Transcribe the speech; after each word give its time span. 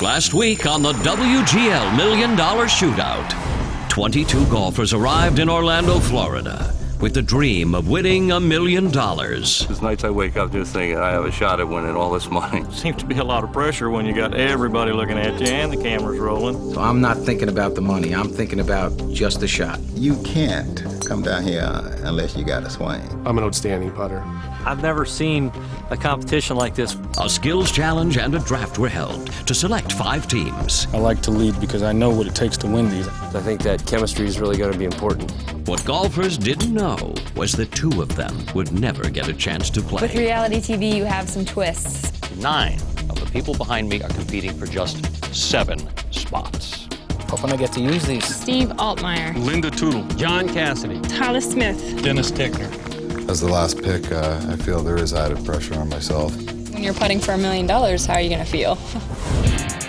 Last 0.00 0.32
week 0.32 0.64
on 0.64 0.80
the 0.80 0.94
WGL 0.94 1.94
Million 1.94 2.34
Dollar 2.34 2.64
Shootout, 2.64 3.88
22 3.90 4.46
golfers 4.46 4.94
arrived 4.94 5.38
in 5.38 5.50
Orlando, 5.50 5.98
Florida, 6.00 6.74
with 7.02 7.12
the 7.12 7.20
dream 7.20 7.74
of 7.74 7.86
winning 7.86 8.32
a 8.32 8.40
million 8.40 8.90
dollars. 8.90 9.66
There's 9.66 9.82
nights 9.82 10.02
I 10.02 10.08
wake 10.08 10.38
up 10.38 10.52
just 10.52 10.72
thinking 10.72 10.96
I 10.96 11.10
have 11.10 11.26
a 11.26 11.30
shot 11.30 11.60
at 11.60 11.68
winning 11.68 11.96
all 11.96 12.10
this 12.12 12.30
money. 12.30 12.64
Seems 12.72 12.96
to 12.96 13.04
be 13.04 13.18
a 13.18 13.24
lot 13.24 13.44
of 13.44 13.52
pressure 13.52 13.90
when 13.90 14.06
you 14.06 14.14
got 14.14 14.32
everybody 14.32 14.92
looking 14.92 15.18
at 15.18 15.38
you 15.38 15.48
and 15.48 15.70
the 15.70 15.76
camera's 15.76 16.18
rolling. 16.18 16.72
So 16.72 16.80
I'm 16.80 17.02
not 17.02 17.18
thinking 17.18 17.50
about 17.50 17.74
the 17.74 17.82
money. 17.82 18.14
I'm 18.14 18.30
thinking 18.30 18.60
about 18.60 18.96
just 19.12 19.42
a 19.42 19.48
shot. 19.48 19.80
You 19.92 20.16
can't 20.22 20.82
come 21.04 21.20
down 21.20 21.42
here 21.42 21.68
unless 22.04 22.34
you 22.34 22.44
got 22.44 22.62
a 22.62 22.70
swing. 22.70 23.02
I'm 23.26 23.36
an 23.36 23.44
outstanding 23.44 23.92
putter. 23.92 24.24
I've 24.64 24.82
never 24.82 25.04
seen 25.04 25.50
a 25.90 25.96
competition 25.96 26.56
like 26.56 26.74
this. 26.74 26.96
A 27.20 27.28
skills 27.28 27.70
challenge 27.72 28.16
and 28.16 28.34
a 28.34 28.38
draft 28.40 28.78
were 28.78 28.88
held 28.88 29.26
to 29.46 29.54
select 29.54 29.92
five 29.92 30.28
teams. 30.28 30.86
I 30.92 30.98
like 30.98 31.20
to 31.22 31.30
lead 31.30 31.58
because 31.60 31.82
I 31.82 31.92
know 31.92 32.10
what 32.10 32.26
it 32.26 32.34
takes 32.34 32.56
to 32.58 32.66
win 32.66 32.88
these. 32.90 33.08
I 33.08 33.40
think 33.40 33.62
that 33.62 33.86
chemistry 33.86 34.26
is 34.26 34.38
really 34.38 34.56
going 34.56 34.72
to 34.72 34.78
be 34.78 34.84
important. 34.84 35.30
What 35.66 35.84
golfers 35.84 36.36
didn't 36.36 36.72
know 36.72 37.14
was 37.36 37.52
that 37.52 37.72
two 37.72 38.02
of 38.02 38.14
them 38.16 38.36
would 38.54 38.72
never 38.72 39.08
get 39.08 39.28
a 39.28 39.32
chance 39.32 39.70
to 39.70 39.80
play. 39.80 40.02
With 40.02 40.14
reality 40.14 40.56
TV, 40.56 40.94
you 40.94 41.04
have 41.04 41.28
some 41.28 41.44
twists. 41.44 42.12
Nine 42.36 42.78
of 43.08 43.18
the 43.18 43.26
people 43.32 43.54
behind 43.54 43.88
me 43.88 44.02
are 44.02 44.08
competing 44.10 44.52
for 44.58 44.66
just 44.66 45.34
seven 45.34 45.78
spots. 46.12 46.88
Hoping 47.28 47.52
I 47.52 47.56
get 47.56 47.72
to 47.72 47.80
use 47.80 48.04
these. 48.06 48.24
Steve 48.24 48.68
Altmaier, 48.70 49.36
Linda 49.44 49.70
Tootle, 49.70 50.02
John 50.16 50.48
Cassidy, 50.48 51.00
Tyler 51.02 51.40
Smith. 51.40 52.02
Dennis 52.02 52.32
Tickner. 52.32 52.89
As 53.30 53.40
the 53.40 53.46
last 53.46 53.80
pick, 53.80 54.10
uh, 54.10 54.44
I 54.48 54.56
feel 54.56 54.82
there 54.82 54.96
is 54.96 55.14
added 55.14 55.44
pressure 55.44 55.78
on 55.78 55.88
myself. 55.88 56.34
When 56.72 56.82
you're 56.82 56.92
putting 56.92 57.20
for 57.20 57.30
a 57.30 57.38
million 57.38 57.64
dollars, 57.64 58.04
how 58.04 58.14
are 58.14 58.20
you 58.20 58.28
going 58.28 58.44
to 58.44 58.50
feel? 58.50 58.76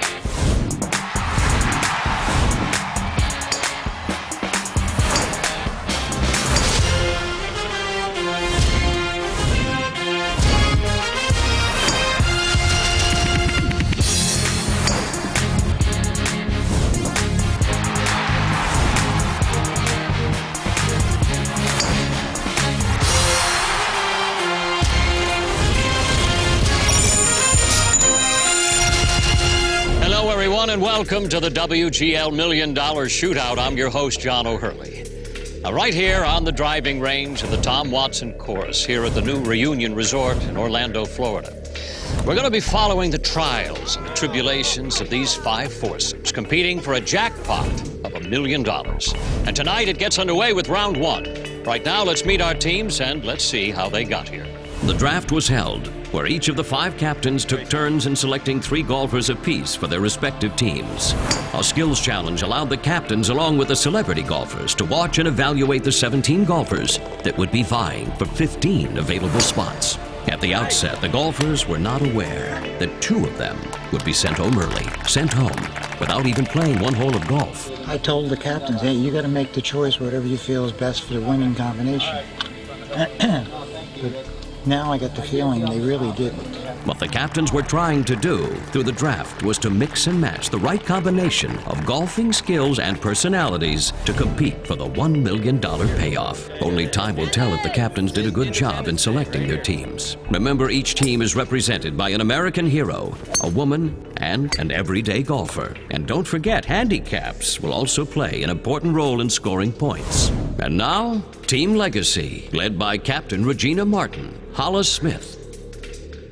and 30.72 30.82
welcome 30.82 31.28
to 31.28 31.42
the 31.42 31.50
WGL 31.50 32.34
Million 32.34 32.74
Dollar 32.74 33.08
Shootout. 33.08 33.58
I'm 33.58 33.76
your 33.76 33.90
host, 33.90 34.22
John 34.22 34.48
O'Hurley. 34.48 35.04
Now, 35.64 35.74
right 35.74 35.94
here 35.94 36.24
on 36.24 36.46
the 36.46 36.52
driving 36.54 37.02
range 37.02 37.44
of 37.44 37.52
the 37.52 37.58
Tom 37.58 37.92
Watson 37.92 38.32
course 38.36 38.86
here 38.86 39.04
at 39.04 39.14
the 39.14 39.22
new 39.22 39.44
Reunion 39.44 39.94
Resort 39.94 40.42
in 40.44 40.56
Orlando, 40.56 41.04
Florida. 41.04 41.54
We're 42.20 42.36
going 42.36 42.46
to 42.46 42.50
be 42.50 42.62
following 42.62 43.12
the 43.12 43.18
trials 43.18 43.98
and 43.98 44.06
the 44.06 44.14
tribulations 44.14 45.02
of 45.02 45.10
these 45.10 45.36
five 45.36 45.74
foursomes 45.74 46.32
competing 46.32 46.80
for 46.80 46.94
a 46.94 47.02
jackpot 47.02 47.70
of 48.06 48.14
a 48.14 48.22
million 48.22 48.64
dollars. 48.64 49.14
And 49.46 49.54
tonight 49.54 49.90
it 49.90 49.98
gets 49.98 50.20
underway 50.20 50.54
with 50.54 50.70
round 50.70 50.96
one. 50.96 51.26
Right 51.66 51.84
now, 51.84 52.06
let's 52.06 52.24
meet 52.24 52.40
our 52.40 52.54
teams 52.54 53.02
and 53.02 53.26
let's 53.26 53.44
see 53.44 53.72
how 53.72 53.90
they 53.90 54.06
got 54.06 54.30
here. 54.30 54.48
The 54.84 54.94
draft 54.94 55.34
was 55.34 55.50
held, 55.50 55.92
where 56.12 56.28
each 56.28 56.50
of 56.50 56.56
the 56.56 56.64
five 56.64 56.98
captains 56.98 57.46
took 57.46 57.68
turns 57.70 58.06
in 58.06 58.16
selecting 58.16 58.60
three 58.60 58.84
golfers 58.84 59.30
apiece 59.30 59.76
for 59.76 59.88
their 59.88 60.02
respective 60.02 60.56
teams. 60.56 61.14
A 61.54 61.64
skills 61.64 62.00
challenge 62.00 62.42
allowed 62.42 62.70
the 62.70 62.78
captains, 62.78 63.30
along 63.30 63.58
with 63.58 63.70
the 63.70 63.76
celebrity 63.76 64.24
golfers, 64.24 64.76
to 64.76 64.86
watch 64.86 65.20
and 65.20 65.28
evaluate 65.28 65.84
the 65.84 65.92
17 65.92 66.44
golfers 66.46 66.98
that 67.24 67.38
would 67.38 67.52
be 67.52 67.64
vying 67.64 68.12
for 68.14 68.26
15 68.26 68.98
available 68.98 69.40
spots. 69.40 69.98
At 70.28 70.40
the 70.40 70.54
outset, 70.54 71.02
the 71.02 71.10
golfers 71.10 71.68
were 71.68 71.80
not 71.80 72.02
aware 72.02 72.60
that 72.78 73.02
two 73.02 73.26
of 73.26 73.38
them 73.38 73.58
would 73.92 74.06
be 74.06 74.14
sent 74.14 74.38
home 74.38 74.58
early, 74.60 74.86
sent 75.08 75.34
home, 75.34 75.50
without 76.00 76.28
even 76.28 76.46
playing 76.46 76.80
one 76.80 76.94
hole 76.94 77.16
of 77.16 77.28
golf. 77.28 77.72
I 77.88 77.98
told 77.98 78.30
the 78.30 78.38
captains, 78.38 78.82
hey, 78.82 78.94
you 78.94 79.12
got 79.12 79.22
to 79.22 79.28
make 79.28 79.54
the 79.54 79.62
choice 79.62 80.00
whatever 80.00 80.28
you 80.28 80.38
feel 80.38 80.66
is 80.66 80.72
best 80.72 81.04
for 81.04 81.14
the 81.16 81.22
winning 81.22 81.56
combination. 81.56 82.24
but 82.92 84.31
now 84.66 84.92
I 84.92 84.98
get 84.98 85.16
the 85.16 85.22
feeling 85.22 85.66
they 85.66 85.80
really 85.80 86.12
didn't. 86.14 86.56
What 86.86 87.00
the 87.00 87.08
captains 87.08 87.54
were 87.54 87.62
trying 87.62 88.04
to 88.06 88.16
do 88.16 88.48
through 88.72 88.84
the 88.84 88.92
draft 88.92 89.44
was 89.44 89.60
to 89.60 89.70
mix 89.70 90.08
and 90.08 90.20
match 90.20 90.50
the 90.50 90.58
right 90.58 90.84
combination 90.84 91.58
of 91.60 91.86
golfing 91.86 92.34
skills 92.34 92.80
and 92.80 93.00
personalities 93.00 93.94
to 94.06 94.14
compete 94.14 94.66
for 94.66 94.76
the 94.76 94.88
$1 94.88 95.22
million 95.22 95.60
payoff. 95.60 96.50
Only 96.62 96.88
time 96.88 97.16
will 97.16 97.28
tell 97.28 97.54
if 97.54 97.62
the 97.62 97.70
captains 97.70 98.12
did 98.12 98.26
a 98.26 98.32
good 98.32 98.52
job 98.52 98.88
in 98.88 98.98
selecting 98.98 99.48
their 99.48 99.62
teams. 99.62 100.18
Remember, 100.32 100.70
each 100.70 100.96
team 100.96 101.22
is 101.22 101.36
represented 101.36 101.96
by 101.96 102.10
an 102.10 102.22
American 102.22 102.66
hero, 102.66 103.16
a 103.44 103.50
woman, 103.50 104.11
and 104.22 104.58
an 104.60 104.72
everyday 104.72 105.24
golfer. 105.24 105.76
And 105.90 106.08
don't 106.08 106.28
forget, 106.28 106.64
handicaps 106.64 107.60
will 107.60 107.74
also 107.74 108.06
play 108.06 108.44
an 108.44 108.50
important 108.50 108.96
role 108.96 109.20
in 109.20 109.30
scoring 109.30 109.74
points. 109.74 110.30
And 110.60 110.78
now, 110.78 111.24
Team 111.48 111.76
Legacy, 111.76 112.48
led 112.54 112.78
by 112.78 112.98
Captain 112.98 113.46
Regina 113.46 113.84
Martin, 113.84 114.40
Hollis 114.54 114.90
Smith, 114.90 115.38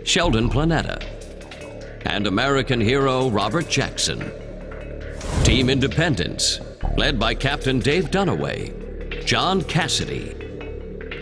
Sheldon 0.06 0.50
Planetta, 0.50 1.04
and 2.06 2.28
American 2.28 2.80
hero 2.80 3.30
Robert 3.30 3.68
Jackson. 3.68 4.32
Team 5.44 5.70
Independence, 5.70 6.60
led 6.96 7.20
by 7.20 7.34
Captain 7.34 7.80
Dave 7.80 8.12
Dunaway, 8.12 9.26
John 9.26 9.64
Cassidy, 9.64 10.36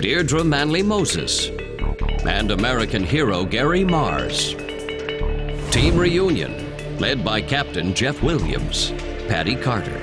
Deirdre 0.01 0.43
Manley 0.43 0.83
Moses, 0.83 1.47
and 2.27 2.51
American 2.51 3.03
hero 3.03 3.45
Gary 3.45 3.85
Mars. 3.85 4.53
Team 5.71 5.97
Reunion, 5.97 6.97
led 6.97 7.23
by 7.23 7.41
Captain 7.41 7.93
Jeff 7.93 8.23
Williams, 8.23 8.91
Patty 9.27 9.55
Carter, 9.55 9.99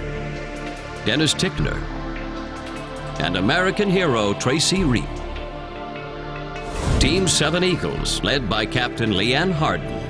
Dennis 1.07 1.33
Tickner, 1.35 1.81
and 3.19 3.37
American 3.37 3.89
hero 3.89 4.35
Tracy 4.35 4.85
Reap. 4.85 5.09
Team 6.99 7.27
Seven 7.27 7.65
Eagles, 7.65 8.23
led 8.23 8.49
by 8.49 8.67
Captain 8.67 9.13
Leanne 9.13 9.53
Harden, 9.53 10.01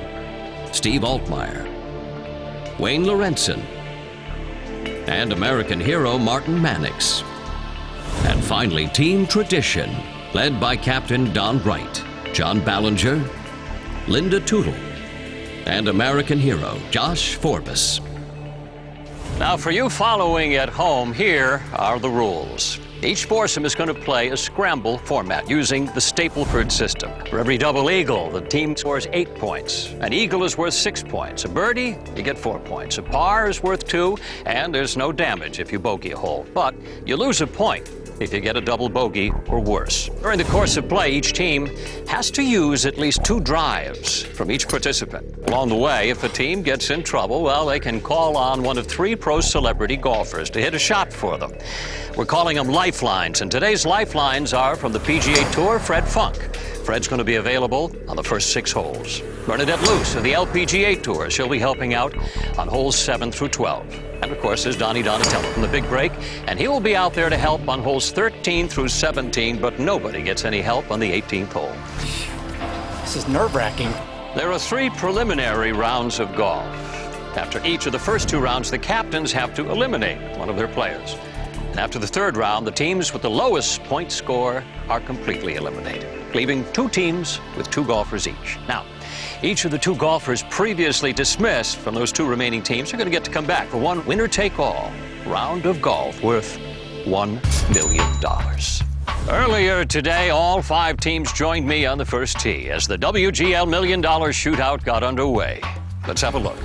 Steve 0.73 1.03
Altmaier, 1.03 1.65
Wayne 2.79 3.05
Lorenzen, 3.05 3.63
and 5.07 5.33
American 5.33 5.79
hero 5.79 6.19
Martin 6.19 6.61
Mannix. 6.61 7.23
And 8.25 8.43
finally, 8.43 8.89
Team 8.89 9.27
Tradition, 9.27 9.95
led 10.35 10.59
by 10.59 10.77
Captain 10.77 11.33
Don 11.33 11.59
Bright, 11.61 12.03
John 12.33 12.61
Ballinger, 12.61 13.23
Linda 14.09 14.41
Tootle, 14.41 14.75
and 15.67 15.89
American 15.89 16.39
hero 16.39 16.79
Josh 16.91 17.35
Forbes. 17.35 18.01
Now, 19.39 19.57
for 19.57 19.73
you 19.73 19.91
following 19.91 20.55
at 20.55 20.69
home, 20.69 21.13
here 21.13 21.61
are 21.75 21.99
the 21.99 22.09
rules. 22.09 22.79
Each 23.03 23.27
foursome 23.27 23.67
is 23.67 23.75
going 23.75 23.89
to 23.89 23.95
play 23.95 24.29
a 24.29 24.37
scramble 24.37 24.97
format 24.97 25.51
using 25.51 25.87
the 25.87 26.01
Stableford 26.01 26.73
system. 26.73 27.11
For 27.29 27.39
every 27.39 27.59
double 27.59 27.91
eagle, 27.91 28.31
the 28.31 28.41
team 28.41 28.77
scores 28.77 29.07
eight 29.13 29.35
points. 29.35 29.89
An 30.01 30.13
eagle 30.13 30.45
is 30.45 30.57
worth 30.57 30.73
six 30.73 31.03
points. 31.03 31.45
A 31.45 31.49
birdie, 31.49 31.99
you 32.17 32.23
get 32.23 32.39
four 32.39 32.59
points. 32.61 32.97
A 32.97 33.03
par 33.03 33.51
is 33.51 33.63
worth 33.63 33.87
two, 33.87 34.17
and 34.47 34.75
there's 34.75 34.97
no 34.97 35.13
damage 35.13 35.59
if 35.61 35.71
you 35.71 35.79
bogey 35.79 36.13
a 36.13 36.17
hole. 36.17 36.47
But 36.55 36.75
you 37.05 37.17
lose 37.17 37.43
a 37.43 37.47
point 37.47 37.91
if 38.21 38.33
you 38.33 38.41
get 38.41 38.57
a 38.57 38.61
double 38.61 38.89
bogey 38.89 39.33
or 39.49 39.61
worse. 39.61 40.09
During 40.23 40.39
the 40.39 40.45
course 40.45 40.77
of 40.77 40.89
play, 40.89 41.11
each 41.11 41.33
team 41.33 41.67
has 42.07 42.31
to 42.33 42.43
use 42.43 42.87
at 42.87 42.99
least 42.99 43.25
two 43.25 43.41
drives 43.41 44.23
from 44.23 44.51
each 44.51 44.69
participant. 44.69 45.49
Along 45.49 45.69
the 45.69 45.77
way, 45.77 46.11
if 46.11 46.25
a 46.25 46.29
team 46.29 46.63
gets 46.63 46.91
in 46.91 47.03
trouble, 47.03 47.43
well, 47.43 47.67
they 47.67 47.81
can 47.81 48.01
call 48.01 48.37
on 48.37 48.63
one 48.63 48.79
of 48.79 48.87
three 48.87 49.17
pro 49.17 49.41
celebrity 49.41 49.97
golfers 49.97 50.51
to 50.51 50.61
hit 50.61 50.75
a 50.75 50.79
shot 50.79 51.13
for 51.13 51.39
them. 51.39 51.53
We're 52.17 52.25
calling 52.25 52.57
them 52.57 52.69
lifelines, 52.69 53.41
and 53.41 53.51
today's 53.51 53.85
lifelines 53.85 54.55
are 54.55 54.77
from 54.77 54.93
the 54.93 55.01
PGA 55.01 55.53
Tour, 55.53 55.79
Fred 55.79 56.07
Funk. 56.07 56.37
Fred's 56.85 57.09
going 57.09 57.19
to 57.19 57.25
be 57.25 57.37
available 57.37 57.91
on 58.09 58.17
the 58.17 58.23
first 58.23 58.53
six 58.53 58.71
holes. 58.71 59.23
Bernadette 59.47 59.81
Luse 59.83 60.15
of 60.15 60.23
the 60.23 60.33
LPGA 60.33 61.03
Tour. 61.03 61.31
She'll 61.31 61.49
be 61.49 61.59
helping 61.59 61.95
out 61.95 62.15
on 62.59 62.69
holes 62.69 62.97
7 62.97 63.33
through 63.33 63.49
12. 63.49 64.14
And 64.25 64.33
of 64.33 64.41
course, 64.41 64.63
there's 64.63 64.79
Donnie 64.79 65.03
Donatello 65.03 65.47
from 65.53 65.61
the 65.61 65.69
Big 65.69 65.87
Break, 65.87 66.11
and 66.47 66.59
he 66.59 66.67
will 66.67 66.81
be 66.81 66.97
out 66.97 67.13
there 67.13 67.29
to 67.29 67.37
help 67.37 67.69
on 67.69 67.83
holes 67.83 68.11
13 68.11 68.69
through 68.69 68.89
17, 68.89 69.59
but 69.61 69.79
nobody 69.79 70.23
gets 70.23 70.47
any 70.47 70.63
help 70.63 70.91
on 70.91 70.99
the 70.99 71.13
18th 71.13 71.53
hole. 71.53 71.73
This 73.03 73.17
is 73.17 73.29
nerve 73.29 73.55
wracking. 73.55 73.91
There 74.35 74.51
are 74.51 74.59
three 74.59 74.89
preliminary 74.89 75.73
rounds 75.73 76.21
of 76.21 76.35
golf. 76.37 76.65
After 77.37 77.63
each 77.67 77.85
of 77.85 77.93
the 77.93 77.99
first 77.99 78.27
two 78.27 78.41
rounds, 78.41 78.71
the 78.71 78.79
captains 78.79 79.31
have 79.33 79.53
to 79.57 79.71
eliminate 79.71 80.39
one 80.39 80.49
of 80.49 80.57
their 80.57 80.69
players. 80.69 81.19
And 81.73 81.79
after 81.79 81.99
the 81.99 82.07
third 82.07 82.39
round, 82.39 82.67
the 82.67 82.73
teams 82.73 83.13
with 83.13 83.21
the 83.21 83.31
lowest 83.31 83.85
point 83.85 84.11
score 84.11 84.65
are 84.89 85.01
completely 85.01 85.57
eliminated. 85.57 86.09
leaving 86.35 86.65
two 86.73 86.89
teams 86.89 87.41
with 87.59 87.71
two 87.71 87.85
golfers 87.85 88.27
each. 88.27 88.59
Now, 88.67 88.87
each 89.45 89.67
of 89.67 89.71
the 89.71 89.79
two 89.79 89.95
golfers 89.97 90.43
previously 90.45 91.13
dismissed 91.13 91.77
from 91.77 91.95
those 91.95 92.11
two 92.11 92.27
remaining 92.27 92.63
teams 92.63 92.95
are 92.95 92.97
going 92.97 93.07
to 93.07 93.11
get 93.11 93.25
to 93.25 93.31
come 93.31 93.47
back 93.47 93.69
for 93.69 93.77
one 93.77 94.05
winner 94.07 94.27
take 94.27 94.59
all 94.59 94.91
round 95.27 95.67
of 95.67 95.83
golf 95.83 96.23
worth 96.23 96.59
$1 97.05 97.75
million. 97.75 98.11
Earlier 99.29 99.85
today, 99.85 100.31
all 100.31 100.63
five 100.63 100.97
teams 100.97 101.31
joined 101.33 101.67
me 101.67 101.85
on 101.85 101.99
the 101.99 102.05
first 102.07 102.41
tee 102.41 102.71
as 102.71 102.87
the 102.87 102.97
WGL 102.97 103.69
Million 103.69 104.01
Dollar 104.01 104.33
Shootout 104.33 104.83
got 104.83 105.03
underway. 105.03 105.61
Let's 106.09 106.23
have 106.23 106.35
a 106.35 106.39
look. 106.39 106.59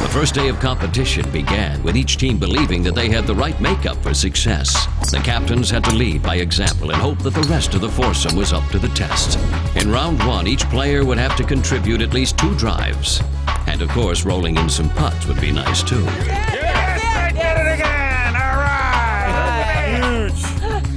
The 0.00 0.08
first 0.08 0.34
day 0.34 0.48
of 0.48 0.58
competition 0.58 1.30
began 1.30 1.82
with 1.82 1.96
each 1.96 2.16
team 2.16 2.38
believing 2.38 2.82
that 2.82 2.94
they 2.94 3.08
had 3.08 3.26
the 3.26 3.34
right 3.34 3.58
makeup 3.60 3.96
for 4.02 4.14
success. 4.14 4.86
The 5.10 5.18
captains 5.18 5.70
had 5.70 5.84
to 5.84 5.94
lead 5.94 6.22
by 6.22 6.36
example 6.36 6.90
and 6.90 7.00
hope 7.00 7.18
that 7.20 7.34
the 7.34 7.42
rest 7.42 7.74
of 7.74 7.80
the 7.82 7.88
foursome 7.88 8.36
was 8.36 8.52
up 8.52 8.68
to 8.70 8.78
the 8.78 8.88
test. 8.88 9.38
In 9.76 9.90
round 9.90 10.18
one, 10.26 10.46
each 10.46 10.64
player 10.70 11.04
would 11.04 11.18
have 11.18 11.36
to 11.36 11.44
contribute 11.44 12.00
at 12.00 12.14
least 12.14 12.38
two 12.38 12.54
drives. 12.56 13.20
And 13.66 13.82
of 13.82 13.88
course, 13.90 14.24
rolling 14.24 14.56
in 14.56 14.68
some 14.68 14.90
putts 14.90 15.26
would 15.26 15.40
be 15.40 15.52
nice 15.52 15.82
too. 15.82 16.02
Yes, 16.04 17.02
they 17.14 17.32
did 17.40 17.66
it 17.66 17.74
again! 17.74 18.34
Alright! 18.34 19.72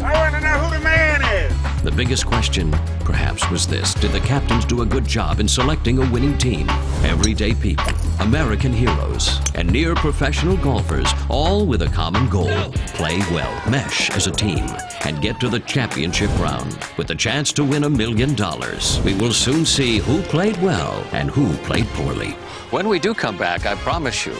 I 0.01 0.11
want 0.13 0.35
to 0.35 0.41
know 0.41 0.57
who 0.59 0.77
the 0.77 0.83
man 0.83 1.21
is. 1.21 1.81
The 1.83 1.91
biggest 1.91 2.25
question, 2.25 2.71
perhaps, 3.01 3.49
was 3.51 3.67
this 3.67 3.93
Did 3.93 4.11
the 4.11 4.19
captains 4.21 4.65
do 4.65 4.81
a 4.81 4.85
good 4.85 5.05
job 5.05 5.39
in 5.39 5.47
selecting 5.47 5.99
a 5.99 6.11
winning 6.11 6.37
team? 6.37 6.67
Everyday 7.03 7.53
people, 7.53 7.93
American 8.19 8.71
heroes, 8.71 9.39
and 9.55 9.71
near 9.71 9.93
professional 9.95 10.57
golfers, 10.57 11.11
all 11.29 11.65
with 11.65 11.81
a 11.81 11.87
common 11.87 12.29
goal 12.29 12.71
play 12.95 13.19
well, 13.31 13.69
mesh 13.69 14.09
as 14.11 14.27
a 14.27 14.31
team, 14.31 14.65
and 15.03 15.21
get 15.21 15.39
to 15.39 15.49
the 15.49 15.59
championship 15.61 16.29
round 16.39 16.77
with 16.97 17.07
the 17.07 17.15
chance 17.15 17.51
to 17.53 17.63
win 17.63 17.83
a 17.83 17.89
million 17.89 18.33
dollars. 18.35 19.01
We 19.01 19.13
will 19.13 19.33
soon 19.33 19.65
see 19.65 19.97
who 19.97 20.21
played 20.23 20.57
well 20.61 21.05
and 21.11 21.29
who 21.29 21.53
played 21.65 21.87
poorly. 21.87 22.31
When 22.71 22.87
we 22.87 22.99
do 22.99 23.13
come 23.13 23.37
back, 23.37 23.65
I 23.65 23.75
promise 23.75 24.25
you, 24.25 24.35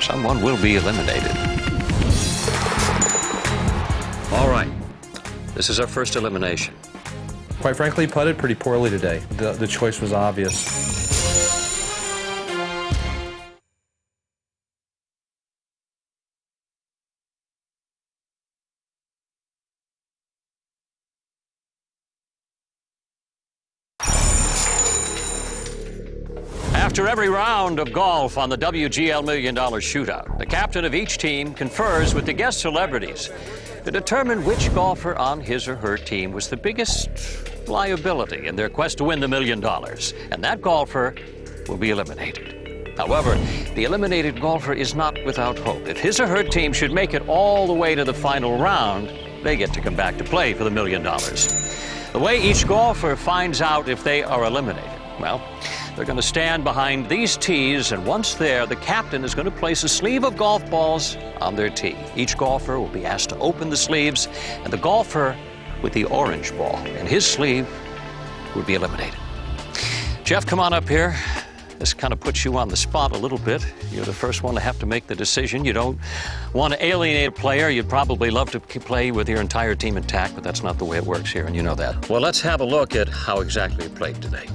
someone 0.00 0.42
will 0.42 0.60
be 0.60 0.76
eliminated. 0.76 1.36
All 4.32 4.48
right. 4.48 4.70
This 5.54 5.70
is 5.70 5.80
our 5.80 5.86
first 5.86 6.16
elimination. 6.16 6.74
Quite 7.60 7.76
frankly, 7.76 8.06
putted 8.06 8.36
pretty 8.36 8.54
poorly 8.54 8.90
today. 8.90 9.22
The, 9.30 9.52
the 9.52 9.66
choice 9.66 10.00
was 10.00 10.12
obvious. 10.12 10.95
After 26.96 27.08
every 27.08 27.28
round 27.28 27.78
of 27.78 27.92
golf 27.92 28.38
on 28.38 28.48
the 28.48 28.56
WGL 28.56 29.22
Million 29.22 29.54
Dollar 29.54 29.82
Shootout, 29.82 30.38
the 30.38 30.46
captain 30.46 30.82
of 30.82 30.94
each 30.94 31.18
team 31.18 31.52
confers 31.52 32.14
with 32.14 32.24
the 32.24 32.32
guest 32.32 32.60
celebrities 32.60 33.28
to 33.84 33.90
determine 33.90 34.42
which 34.46 34.74
golfer 34.74 35.14
on 35.14 35.38
his 35.38 35.68
or 35.68 35.76
her 35.76 35.98
team 35.98 36.32
was 36.32 36.48
the 36.48 36.56
biggest 36.56 37.68
liability 37.68 38.46
in 38.46 38.56
their 38.56 38.70
quest 38.70 38.96
to 38.96 39.04
win 39.04 39.20
the 39.20 39.28
million 39.28 39.60
dollars. 39.60 40.14
And 40.30 40.42
that 40.42 40.62
golfer 40.62 41.14
will 41.68 41.76
be 41.76 41.90
eliminated. 41.90 42.94
However, 42.96 43.34
the 43.74 43.84
eliminated 43.84 44.40
golfer 44.40 44.72
is 44.72 44.94
not 44.94 45.22
without 45.26 45.58
hope. 45.58 45.86
If 45.86 45.98
his 45.98 46.18
or 46.18 46.26
her 46.26 46.44
team 46.44 46.72
should 46.72 46.92
make 46.92 47.12
it 47.12 47.28
all 47.28 47.66
the 47.66 47.74
way 47.74 47.94
to 47.94 48.04
the 48.04 48.14
final 48.14 48.56
round, 48.58 49.12
they 49.44 49.54
get 49.54 49.70
to 49.74 49.82
come 49.82 49.96
back 49.96 50.16
to 50.16 50.24
play 50.24 50.54
for 50.54 50.64
the 50.64 50.70
million 50.70 51.02
dollars. 51.02 51.46
The 52.12 52.18
way 52.18 52.40
each 52.40 52.66
golfer 52.66 53.16
finds 53.16 53.60
out 53.60 53.86
if 53.86 54.02
they 54.02 54.22
are 54.22 54.46
eliminated, 54.46 54.90
well, 55.20 55.42
they're 55.96 56.04
going 56.04 56.16
to 56.16 56.22
stand 56.22 56.62
behind 56.62 57.08
these 57.08 57.38
tees, 57.38 57.90
and 57.90 58.06
once 58.06 58.34
there, 58.34 58.66
the 58.66 58.76
captain 58.76 59.24
is 59.24 59.34
going 59.34 59.46
to 59.46 59.50
place 59.50 59.82
a 59.82 59.88
sleeve 59.88 60.24
of 60.24 60.36
golf 60.36 60.68
balls 60.70 61.16
on 61.40 61.56
their 61.56 61.70
tee. 61.70 61.96
Each 62.14 62.36
golfer 62.36 62.78
will 62.78 62.88
be 62.88 63.06
asked 63.06 63.30
to 63.30 63.38
open 63.38 63.70
the 63.70 63.76
sleeves, 63.78 64.28
and 64.62 64.70
the 64.70 64.76
golfer 64.76 65.34
with 65.80 65.94
the 65.94 66.04
orange 66.04 66.54
ball 66.56 66.76
in 66.84 67.06
his 67.06 67.24
sleeve 67.24 67.66
would 68.54 68.66
be 68.66 68.74
eliminated. 68.74 69.18
Jeff, 70.22 70.44
come 70.44 70.60
on 70.60 70.74
up 70.74 70.86
here. 70.86 71.16
This 71.78 71.94
kind 71.94 72.12
of 72.12 72.20
puts 72.20 72.44
you 72.44 72.56
on 72.56 72.68
the 72.68 72.76
spot 72.76 73.12
a 73.12 73.18
little 73.18 73.38
bit. 73.38 73.66
You're 73.90 74.04
the 74.04 74.12
first 74.12 74.42
one 74.42 74.54
to 74.54 74.60
have 74.60 74.78
to 74.80 74.86
make 74.86 75.06
the 75.06 75.14
decision. 75.14 75.64
You 75.64 75.72
don't 75.72 75.98
want 76.52 76.74
to 76.74 76.84
alienate 76.84 77.28
a 77.28 77.32
player. 77.32 77.68
You'd 77.70 77.88
probably 77.88 78.30
love 78.30 78.50
to 78.50 78.60
play 78.60 79.12
with 79.12 79.28
your 79.28 79.40
entire 79.40 79.74
team 79.74 79.96
intact, 79.96 80.34
but 80.34 80.44
that's 80.44 80.62
not 80.62 80.78
the 80.78 80.84
way 80.84 80.98
it 80.98 81.04
works 81.04 81.32
here, 81.32 81.46
and 81.46 81.56
you 81.56 81.62
know 81.62 81.74
that. 81.74 82.08
Well, 82.10 82.20
let's 82.20 82.40
have 82.42 82.60
a 82.60 82.64
look 82.64 82.94
at 82.96 83.08
how 83.08 83.40
exactly 83.40 83.84
you 83.84 83.90
played 83.90 84.20
today. 84.20 84.46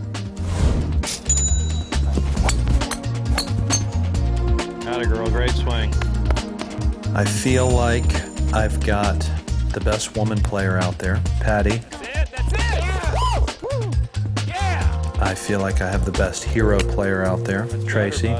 Atta 5.01 5.09
girl, 5.09 5.29
great 5.31 5.49
swing. 5.49 5.91
I 7.15 7.25
feel 7.25 7.67
like 7.67 8.05
I've 8.53 8.85
got 8.85 9.19
the 9.73 9.81
best 9.83 10.15
woman 10.15 10.37
player 10.39 10.77
out 10.77 10.99
there, 10.99 11.19
Patty. 11.39 11.81
I 15.19 15.33
feel 15.33 15.59
like 15.59 15.81
I 15.81 15.89
have 15.89 16.05
the 16.05 16.11
best 16.11 16.43
hero 16.43 16.77
player 16.77 17.23
out 17.25 17.43
there, 17.45 17.65
Tracy. 17.87 18.37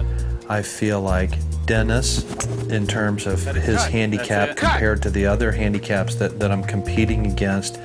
I 0.50 0.62
feel 0.62 1.02
like 1.02 1.32
Dennis, 1.66 2.32
in 2.68 2.86
terms 2.86 3.26
of 3.26 3.44
his 3.44 3.84
handicap 3.86 4.56
compared 4.56 5.02
to 5.02 5.10
the 5.10 5.26
other 5.26 5.52
handicaps 5.52 6.14
that, 6.16 6.40
that 6.40 6.52
I'm 6.52 6.64
competing 6.64 7.26
against. 7.26 7.78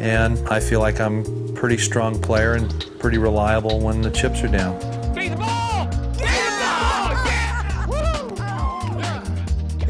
And 0.00 0.40
I 0.48 0.58
feel 0.58 0.80
like 0.80 0.98
I'm 0.98 1.20
a 1.50 1.52
pretty 1.52 1.78
strong 1.78 2.20
player 2.20 2.54
and 2.54 2.98
pretty 2.98 3.18
reliable 3.18 3.78
when 3.78 4.00
the 4.00 4.10
chips 4.10 4.42
are 4.42 4.48
down. 4.48 5.53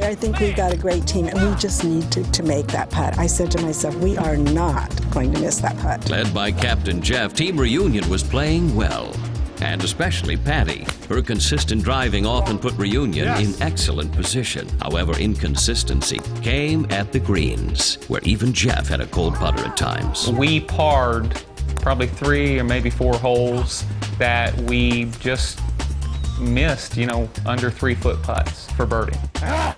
I 0.04 0.14
think 0.14 0.38
we've 0.38 0.54
got 0.54 0.70
a 0.70 0.76
great 0.76 1.06
team, 1.06 1.28
and 1.28 1.40
we 1.40 1.56
just 1.56 1.82
need 1.82 2.12
to, 2.12 2.30
to 2.32 2.42
make 2.42 2.66
that 2.68 2.90
putt. 2.90 3.18
I 3.18 3.26
said 3.26 3.50
to 3.52 3.62
myself, 3.62 3.96
we 3.96 4.18
are 4.18 4.36
not 4.36 4.90
going 5.10 5.32
to 5.32 5.40
miss 5.40 5.60
that 5.60 5.78
putt. 5.78 6.10
Led 6.10 6.32
by 6.34 6.52
Captain 6.52 7.00
Jeff, 7.00 7.32
Team 7.32 7.58
Reunion 7.58 8.06
was 8.10 8.22
playing 8.22 8.74
well. 8.76 9.16
And 9.62 9.82
especially 9.82 10.36
Patty. 10.36 10.86
Her 11.08 11.22
consistent 11.22 11.82
driving 11.82 12.26
often 12.26 12.58
put 12.58 12.74
Reunion 12.74 13.28
in 13.40 13.54
excellent 13.62 14.12
position. 14.12 14.68
However, 14.80 15.16
inconsistency 15.18 16.20
came 16.42 16.86
at 16.90 17.10
the 17.10 17.20
greens, 17.20 17.96
where 18.08 18.20
even 18.24 18.52
Jeff 18.52 18.88
had 18.88 19.00
a 19.00 19.06
cold 19.06 19.36
putter 19.36 19.64
at 19.64 19.76
times. 19.76 20.30
We 20.30 20.60
parred 20.60 21.42
probably 21.76 22.08
three 22.08 22.58
or 22.58 22.64
maybe 22.64 22.90
four 22.90 23.14
holes 23.16 23.84
that 24.18 24.54
we 24.62 25.06
just 25.20 25.60
missed, 26.38 26.98
you 26.98 27.06
know, 27.06 27.30
under 27.46 27.70
three 27.70 27.94
foot 27.94 28.22
putts 28.22 28.70
for 28.72 28.84
birdie. 28.84 29.16
Ah! 29.36 29.74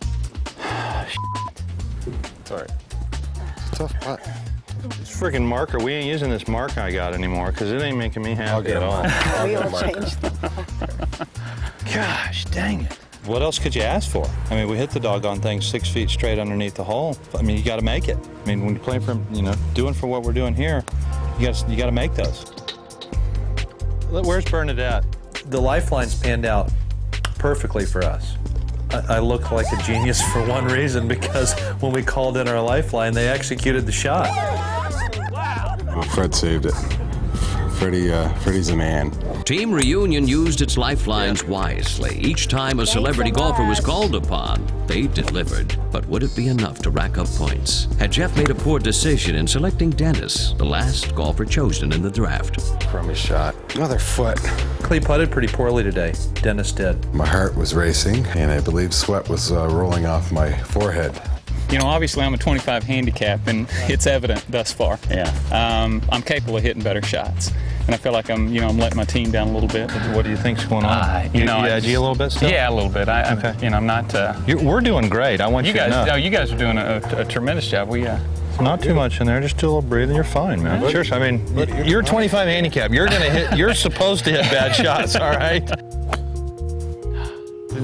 Sorry. 2.44 2.66
Tough 3.72 4.00
putt. 4.00 4.20
This 4.98 5.20
freaking 5.20 5.44
marker, 5.44 5.78
we 5.78 5.92
ain't 5.92 6.06
using 6.06 6.30
this 6.30 6.46
marker 6.46 6.80
I 6.80 6.92
got 6.92 7.14
anymore 7.14 7.50
because 7.50 7.72
it 7.72 7.82
ain't 7.82 7.96
making 7.96 8.22
me 8.22 8.34
happy 8.34 8.72
at 8.72 8.82
all. 8.82 9.02
we 9.44 9.56
will 9.56 9.80
change 9.80 10.16
them. 10.16 10.32
Gosh, 11.92 12.44
dang 12.46 12.82
it. 12.82 12.98
What 13.26 13.42
else 13.42 13.58
could 13.58 13.75
you 13.75 13.82
ask 13.82 14.08
for? 14.08 14.30
I 14.50 14.54
mean, 14.54 14.68
we 14.68 14.76
hit 14.76 14.90
the 14.90 15.00
doggone 15.00 15.40
thing 15.40 15.60
six 15.60 15.88
feet 15.88 16.10
straight 16.10 16.38
underneath 16.38 16.75
the 16.75 16.84
hole. 16.84 17.16
I 17.34 17.42
mean, 17.42 17.56
you 17.56 17.64
got 17.64 17.76
to 17.76 17.84
make 17.84 18.08
it. 18.08 18.16
I 18.16 18.46
mean, 18.46 18.64
when 18.64 18.75
you 18.75 18.80
play 18.80 19.00
for, 19.00 19.20
you 19.32 19.42
know, 19.42 19.54
doing 19.75 19.94
for 19.94 20.06
what 20.06 20.22
we're 20.22 20.32
doing 20.32 20.54
here, 20.54 20.84
you 21.38 21.46
got 21.46 21.68
you 21.68 21.76
got 21.76 21.86
to 21.86 21.92
make 21.92 22.14
those. 22.14 22.44
Where's 24.10 24.44
Bernadette? 24.44 25.04
The 25.46 25.60
lifelines 25.60 26.14
panned 26.14 26.46
out 26.46 26.70
perfectly 27.38 27.84
for 27.84 28.04
us. 28.04 28.36
I, 28.90 29.16
I 29.16 29.19
look 29.19 29.50
like 29.50 29.66
a 29.73 29.83
genius 29.83 30.23
for 30.33 30.47
one 30.47 30.66
reason 30.66 31.09
because 31.09 31.59
when 31.81 31.93
we 31.93 32.02
called 32.02 32.37
in 32.37 32.49
our 32.49 32.61
lifeline, 32.61 33.12
they 33.12 33.28
executed 33.28 33.87
the 33.87 33.93
shot. 33.93 34.28
Well, 35.85 36.02
Fred 36.02 36.35
saved 36.35 36.66
it. 36.66 36.75
Freddie, 37.78 38.11
uh, 38.11 38.33
Freddie's 38.37 38.71
a 38.71 38.76
man. 38.76 39.11
Team 39.45 39.71
Reunion 39.71 40.26
used 40.26 40.62
its 40.62 40.78
lifelines 40.78 41.45
wisely. 41.45 42.19
Each 42.19 42.49
time 42.49 42.81
a 42.81 42.87
celebrity 42.87 43.31
golfer 43.31 43.64
was 43.64 43.81
called 43.81 44.14
upon, 44.14 44.66
they 44.87 45.07
delivered. 45.07 45.76
But 45.93 46.07
would 46.09 46.23
it 46.23 46.35
be 46.35 46.49
enough 46.49 46.78
to 46.81 46.90
rack 46.90 47.19
up 47.19 47.28
points? 47.28 47.87
Had 47.99 48.12
Jeff 48.12 48.35
made 48.35 48.49
a 48.49 48.55
poor 48.55 48.78
decision 48.78 49.37
in 49.37 49.47
selecting 49.47 49.90
Dennis, 49.90 50.52
the 50.52 50.64
last 50.64 51.14
golfer 51.14 51.45
chosen 51.45 51.93
in 51.93 52.00
the 52.00 52.11
draft? 52.11 52.59
Crummy 52.88 53.14
shot. 53.14 53.55
Another 53.75 53.99
foot. 53.99 54.40
Clay 54.87 55.00
putted 55.00 55.33
pretty 55.33 55.49
poorly 55.49 55.83
today. 55.83 56.14
Dennis 56.35 56.71
did. 56.71 57.12
My 57.12 57.26
heart 57.26 57.57
was 57.57 57.75
racing, 57.75 58.25
and 58.37 58.52
I 58.52 58.61
believe 58.61 58.95
sweat 58.95 59.28
was 59.28 59.50
uh, 59.50 59.66
rolling 59.66 60.07
off 60.07 60.31
my 60.31 60.57
forehead. 60.59 61.21
You 61.73 61.81
know, 61.81 61.87
obviously 61.87 62.23
I'm 62.23 62.33
a 62.35 62.38
25 62.38 62.85
handicap, 62.85 63.49
and 63.49 63.66
it's 63.90 64.07
evident 64.07 64.45
thus 64.49 64.73
far. 64.73 65.00
Yeah. 65.11 65.25
Um, 65.50 66.00
I'm 66.12 66.23
capable 66.23 66.59
of 66.59 66.62
hitting 66.62 66.85
better 66.85 67.02
shots, 67.02 67.50
and 67.87 67.97
I 67.97 67.99
feel 67.99 68.12
like 68.12 68.31
I'm, 68.31 68.47
you 68.47 68.61
know, 68.61 68.69
I'm 68.69 68.78
letting 68.78 68.97
my 68.97 69.05
team 69.05 69.33
down 69.33 69.49
a 69.49 69.52
little 69.52 69.69
bit. 69.69 69.90
What 70.14 70.23
do 70.23 70.31
you 70.31 70.37
think's 70.37 70.64
going 70.64 70.85
on? 70.85 70.93
Uh, 70.93 71.28
you 71.35 71.45
know, 71.45 71.59
you 71.59 71.64
I 71.64 71.71
edgy 71.71 71.95
a 71.95 72.00
little 72.00 72.14
bit 72.14 72.31
still? 72.31 72.49
Yeah, 72.49 72.71
a 72.71 72.73
little 72.73 72.88
bit. 72.88 73.09
I, 73.09 73.35
Okay. 73.37 73.49
I, 73.49 73.61
you 73.64 73.71
know, 73.71 73.78
I'm 73.78 73.87
not. 73.87 74.14
Uh, 74.14 74.40
You're, 74.47 74.62
we're 74.62 74.81
doing 74.81 75.09
great. 75.09 75.40
I 75.40 75.49
want 75.49 75.66
you, 75.66 75.73
you 75.73 75.78
guys, 75.81 75.90
to 75.90 75.97
know. 75.97 76.05
no, 76.12 76.14
you 76.14 76.31
guys 76.31 76.52
are 76.52 76.59
doing 76.59 76.78
a, 76.78 77.02
a 77.16 77.25
tremendous 77.25 77.69
job. 77.69 77.88
We, 77.88 78.07
uh, 78.07 78.21
Not 78.60 78.82
too 78.82 78.94
much 78.94 79.20
in 79.20 79.26
there. 79.26 79.40
Just 79.40 79.58
do 79.58 79.66
a 79.66 79.68
little 79.68 79.82
breathing. 79.82 80.14
You're 80.14 80.25
fine, 80.25 80.62
man. 80.62 80.80
Seriously, 80.90 81.16
I 81.16 81.30
mean, 81.30 81.86
you're 81.86 82.02
25 82.02 82.48
handicap. 82.48 82.90
You're 82.90 83.06
gonna 83.06 83.30
hit. 83.30 83.56
You're 83.56 83.75
supposed 83.86 84.25
to 84.25 84.32
hit 84.32 84.42
bad 84.50 84.75
shots. 84.75 85.14
All 85.16 85.30
right. 85.30 85.66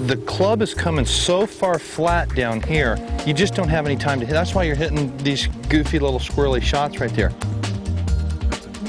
The 0.06 0.16
club 0.26 0.62
is 0.62 0.72
coming 0.72 1.04
so 1.04 1.46
far 1.46 1.78
flat 1.78 2.34
down 2.34 2.62
here. 2.62 2.96
You 3.26 3.34
just 3.34 3.54
don't 3.54 3.68
have 3.68 3.84
any 3.84 3.96
time 3.96 4.20
to 4.20 4.26
hit. 4.26 4.32
That's 4.32 4.54
why 4.54 4.62
you're 4.62 4.74
hitting 4.74 5.14
these 5.18 5.48
goofy 5.68 5.98
little 5.98 6.18
squirrely 6.18 6.62
shots 6.62 6.98
right 6.98 7.12
there. 7.12 7.30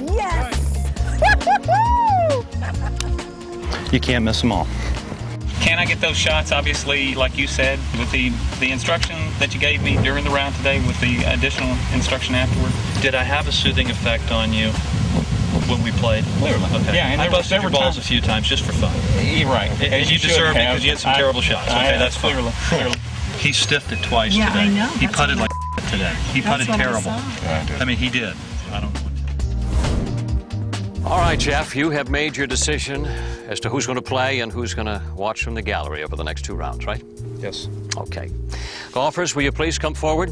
Yes! 0.05 0.59
you 3.93 3.99
can't 3.99 4.23
miss 4.23 4.39
them 4.39 4.53
all. 4.53 4.67
Can 5.59 5.77
I 5.77 5.85
get 5.85 5.99
those 5.99 6.17
shots? 6.17 6.53
Obviously, 6.53 7.15
like 7.15 7.37
you 7.37 7.47
said, 7.47 7.79
with 7.97 8.09
the, 8.11 8.29
the 8.59 8.71
instruction 8.71 9.17
that 9.43 9.53
you 9.53 9.59
gave 9.59 9.83
me 9.83 9.97
during 10.01 10.23
the 10.23 10.29
round 10.29 10.55
today, 10.55 10.79
with 10.87 10.97
the 11.01 11.21
additional 11.25 11.75
instruction 11.93 12.33
afterward. 12.33 12.71
Did 13.01 13.13
I 13.13 13.23
have 13.23 13.45
a 13.45 13.51
soothing 13.51 13.89
effect 13.89 14.31
on 14.31 14.53
you 14.53 14.69
when 15.67 15.83
we 15.83 15.91
played? 15.99 16.23
Clearly. 16.39 16.63
Okay. 16.63 16.95
Yeah, 16.95 17.07
and 17.11 17.19
I 17.19 17.25
there 17.25 17.31
was- 17.31 17.39
busted 17.39 17.51
there 17.57 17.61
your 17.63 17.69
balls 17.71 17.95
times- 17.95 17.97
a 17.97 18.01
few 18.07 18.21
times 18.21 18.47
just 18.47 18.63
for 18.63 18.71
fun. 18.71 18.93
You're 19.21 19.49
right. 19.49 19.69
And 19.81 19.93
As 19.95 20.09
you 20.09 20.17
should 20.17 20.29
deserved 20.29 20.55
it 20.55 20.61
have. 20.61 20.75
because 20.75 20.85
you 20.85 20.91
had 20.91 20.99
some 20.99 21.11
I- 21.11 21.17
terrible 21.17 21.41
shots. 21.41 21.69
I- 21.69 21.89
Okay, 21.89 21.97
that's 21.99 22.15
fine. 22.15 22.31
clearly, 22.31 22.51
clearly. 22.69 22.95
He 23.39 23.51
stiffed 23.51 23.91
it 23.91 24.01
twice 24.01 24.31
Yeah, 24.33 24.47
today. 24.47 24.59
I 24.61 24.67
know. 24.69 24.87
He 24.97 25.07
That's 25.07 25.17
putted 25.19 25.37
what 25.39 25.51
like 25.75 25.91
today. 25.91 26.13
He 26.31 26.39
That's 26.39 26.51
putted 26.65 26.69
what 26.69 26.79
I 26.79 26.83
terrible. 26.83 27.81
I 27.81 27.83
mean, 27.85 27.97
he 27.97 28.07
did. 28.07 28.33
I 28.71 28.79
don't 28.79 28.93
know. 28.93 29.01
All 31.09 31.17
right, 31.19 31.37
Jeff, 31.37 31.75
you 31.75 31.89
have 31.89 32.07
made 32.09 32.37
your 32.37 32.47
decision 32.47 33.03
as 33.53 33.59
to 33.61 33.69
who's 33.69 33.85
going 33.85 33.95
to 33.95 34.01
play 34.01 34.39
and 34.41 34.51
who's 34.51 34.73
going 34.73 34.87
to 34.87 35.01
watch 35.15 35.43
from 35.43 35.53
the 35.53 35.61
gallery 35.61 36.03
over 36.03 36.15
the 36.15 36.23
next 36.23 36.43
two 36.43 36.55
rounds, 36.55 36.85
right? 36.87 37.03
Yes. 37.37 37.69
Okay. 37.95 38.29
Golfers, 38.91 39.35
will 39.35 39.43
you 39.43 39.51
please 39.51 39.77
come 39.77 39.93
forward? 39.93 40.29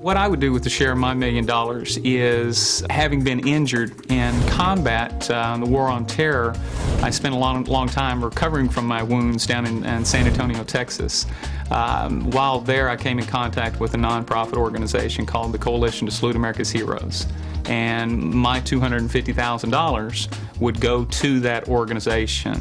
What 0.00 0.16
I 0.16 0.26
would 0.26 0.40
do 0.40 0.52
with 0.52 0.64
the 0.64 0.70
share 0.70 0.92
of 0.92 0.98
my 0.98 1.12
million 1.14 1.44
dollars 1.44 1.98
is, 1.98 2.82
having 2.90 3.22
been 3.22 3.46
injured 3.46 4.10
in 4.10 4.32
combat, 4.48 5.30
uh, 5.30 5.56
the 5.58 5.66
war 5.66 5.86
on 5.86 6.06
terror, 6.06 6.56
I 7.02 7.10
spent 7.10 7.34
a 7.34 7.38
long, 7.38 7.64
long 7.64 7.88
time 7.88 8.24
recovering 8.24 8.68
from 8.68 8.86
my 8.86 9.02
wounds 9.02 9.46
down 9.46 9.66
in, 9.66 9.84
in 9.84 10.04
San 10.04 10.26
Antonio, 10.26 10.64
Texas. 10.64 11.26
Um, 11.70 12.30
while 12.30 12.58
there, 12.58 12.88
I 12.88 12.96
came 12.96 13.18
in 13.18 13.26
contact 13.26 13.80
with 13.80 13.94
a 13.94 13.98
nonprofit 13.98 14.54
organization 14.56 15.26
called 15.26 15.52
the 15.52 15.58
Coalition 15.58 16.08
to 16.08 16.12
Salute 16.12 16.36
America's 16.36 16.70
Heroes. 16.70 17.26
And 17.66 18.22
my 18.22 18.60
$250,000 18.60 20.60
would 20.60 20.80
go 20.80 21.04
to 21.04 21.40
that 21.40 21.68
organization. 21.68 22.60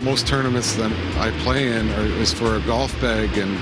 Most 0.00 0.26
tournaments 0.26 0.74
that 0.74 0.90
I 1.18 1.30
play 1.42 1.72
in 1.72 1.88
are, 1.90 2.20
is 2.20 2.32
for 2.32 2.56
a 2.56 2.60
golf 2.60 2.98
bag 3.00 3.38
and 3.38 3.56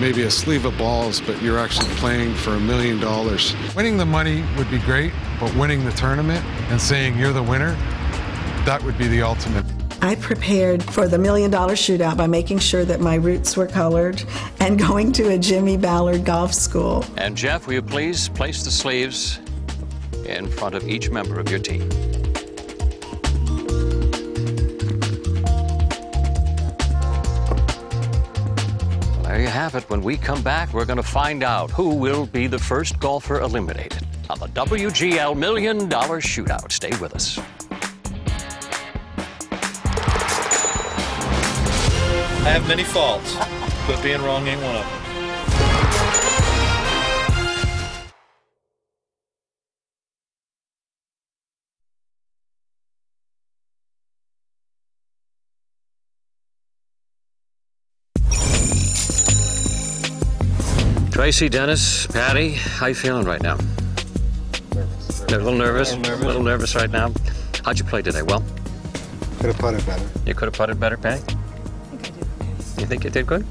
maybe 0.00 0.22
a 0.22 0.30
sleeve 0.30 0.64
of 0.64 0.76
balls, 0.78 1.20
but 1.20 1.40
you're 1.42 1.58
actually 1.58 1.88
playing 1.96 2.34
for 2.34 2.52
a 2.52 2.60
million 2.60 2.98
dollars. 2.98 3.54
Winning 3.76 3.96
the 3.96 4.06
money 4.06 4.42
would 4.56 4.70
be 4.70 4.78
great, 4.78 5.12
but 5.38 5.54
winning 5.54 5.84
the 5.84 5.92
tournament 5.92 6.44
and 6.70 6.80
saying 6.80 7.18
you're 7.18 7.32
the 7.32 7.42
winner, 7.42 7.72
that 8.64 8.82
would 8.84 8.96
be 8.96 9.08
the 9.08 9.22
ultimate. 9.22 9.66
I 10.00 10.16
prepared 10.16 10.82
for 10.82 11.06
the 11.06 11.18
million 11.18 11.50
dollar 11.50 11.74
shootout 11.74 12.16
by 12.16 12.26
making 12.26 12.58
sure 12.58 12.84
that 12.84 13.00
my 13.00 13.14
roots 13.14 13.56
were 13.56 13.68
colored 13.68 14.22
and 14.58 14.78
going 14.78 15.12
to 15.12 15.28
a 15.28 15.38
Jimmy 15.38 15.76
Ballard 15.76 16.24
golf 16.24 16.52
school. 16.52 17.04
And 17.16 17.36
Jeff, 17.36 17.66
will 17.66 17.74
you 17.74 17.82
please 17.82 18.28
place 18.28 18.64
the 18.64 18.70
sleeves 18.70 19.38
in 20.26 20.48
front 20.48 20.74
of 20.74 20.88
each 20.88 21.10
member 21.10 21.38
of 21.38 21.50
your 21.50 21.58
team? 21.58 21.88
Well, 29.14 29.22
there 29.24 29.40
you 29.40 29.48
have 29.48 29.74
it. 29.74 29.88
When 29.90 30.02
we 30.02 30.16
come 30.16 30.42
back, 30.42 30.72
we're 30.72 30.84
going 30.84 30.96
to 30.96 31.02
find 31.02 31.42
out 31.42 31.70
who 31.70 31.94
will 31.94 32.26
be 32.26 32.46
the 32.46 32.58
first 32.58 32.98
golfer 32.98 33.40
eliminated 33.40 34.06
on 34.30 34.38
the 34.38 34.48
WGL 34.48 35.36
Million 35.36 35.88
Dollar 35.88 36.20
Shootout. 36.20 36.72
Stay 36.72 36.96
with 36.98 37.14
us. 37.14 37.38
I 42.44 42.50
have 42.50 42.66
many 42.66 42.82
faults, 42.82 43.36
but 43.86 44.02
being 44.02 44.20
wrong 44.22 44.46
ain't 44.48 44.60
one 44.62 44.74
of 44.74 44.82
them. 44.82 45.11
Tracy, 61.22 61.48
Dennis, 61.48 62.08
Patty, 62.08 62.50
how 62.50 62.86
you 62.86 62.96
feeling 62.96 63.24
right 63.24 63.40
now? 63.40 63.56
A 64.72 65.30
little 65.30 65.54
nervous. 65.54 65.92
A 65.92 65.96
little 65.96 66.42
nervous. 66.42 66.74
right 66.74 66.90
now. 66.90 67.12
How'd 67.64 67.78
you 67.78 67.84
play 67.84 68.02
today? 68.02 68.22
Well, 68.22 68.42
Could 69.36 69.46
have 69.46 69.58
putted 69.58 69.86
better. 69.86 70.04
you 70.26 70.34
could 70.34 70.46
have 70.46 70.54
putted 70.54 70.80
better, 70.80 70.96
Patty. 70.96 71.22
You 72.76 72.86
think 72.86 73.04
you 73.04 73.10
did 73.10 73.28
good? 73.28 73.46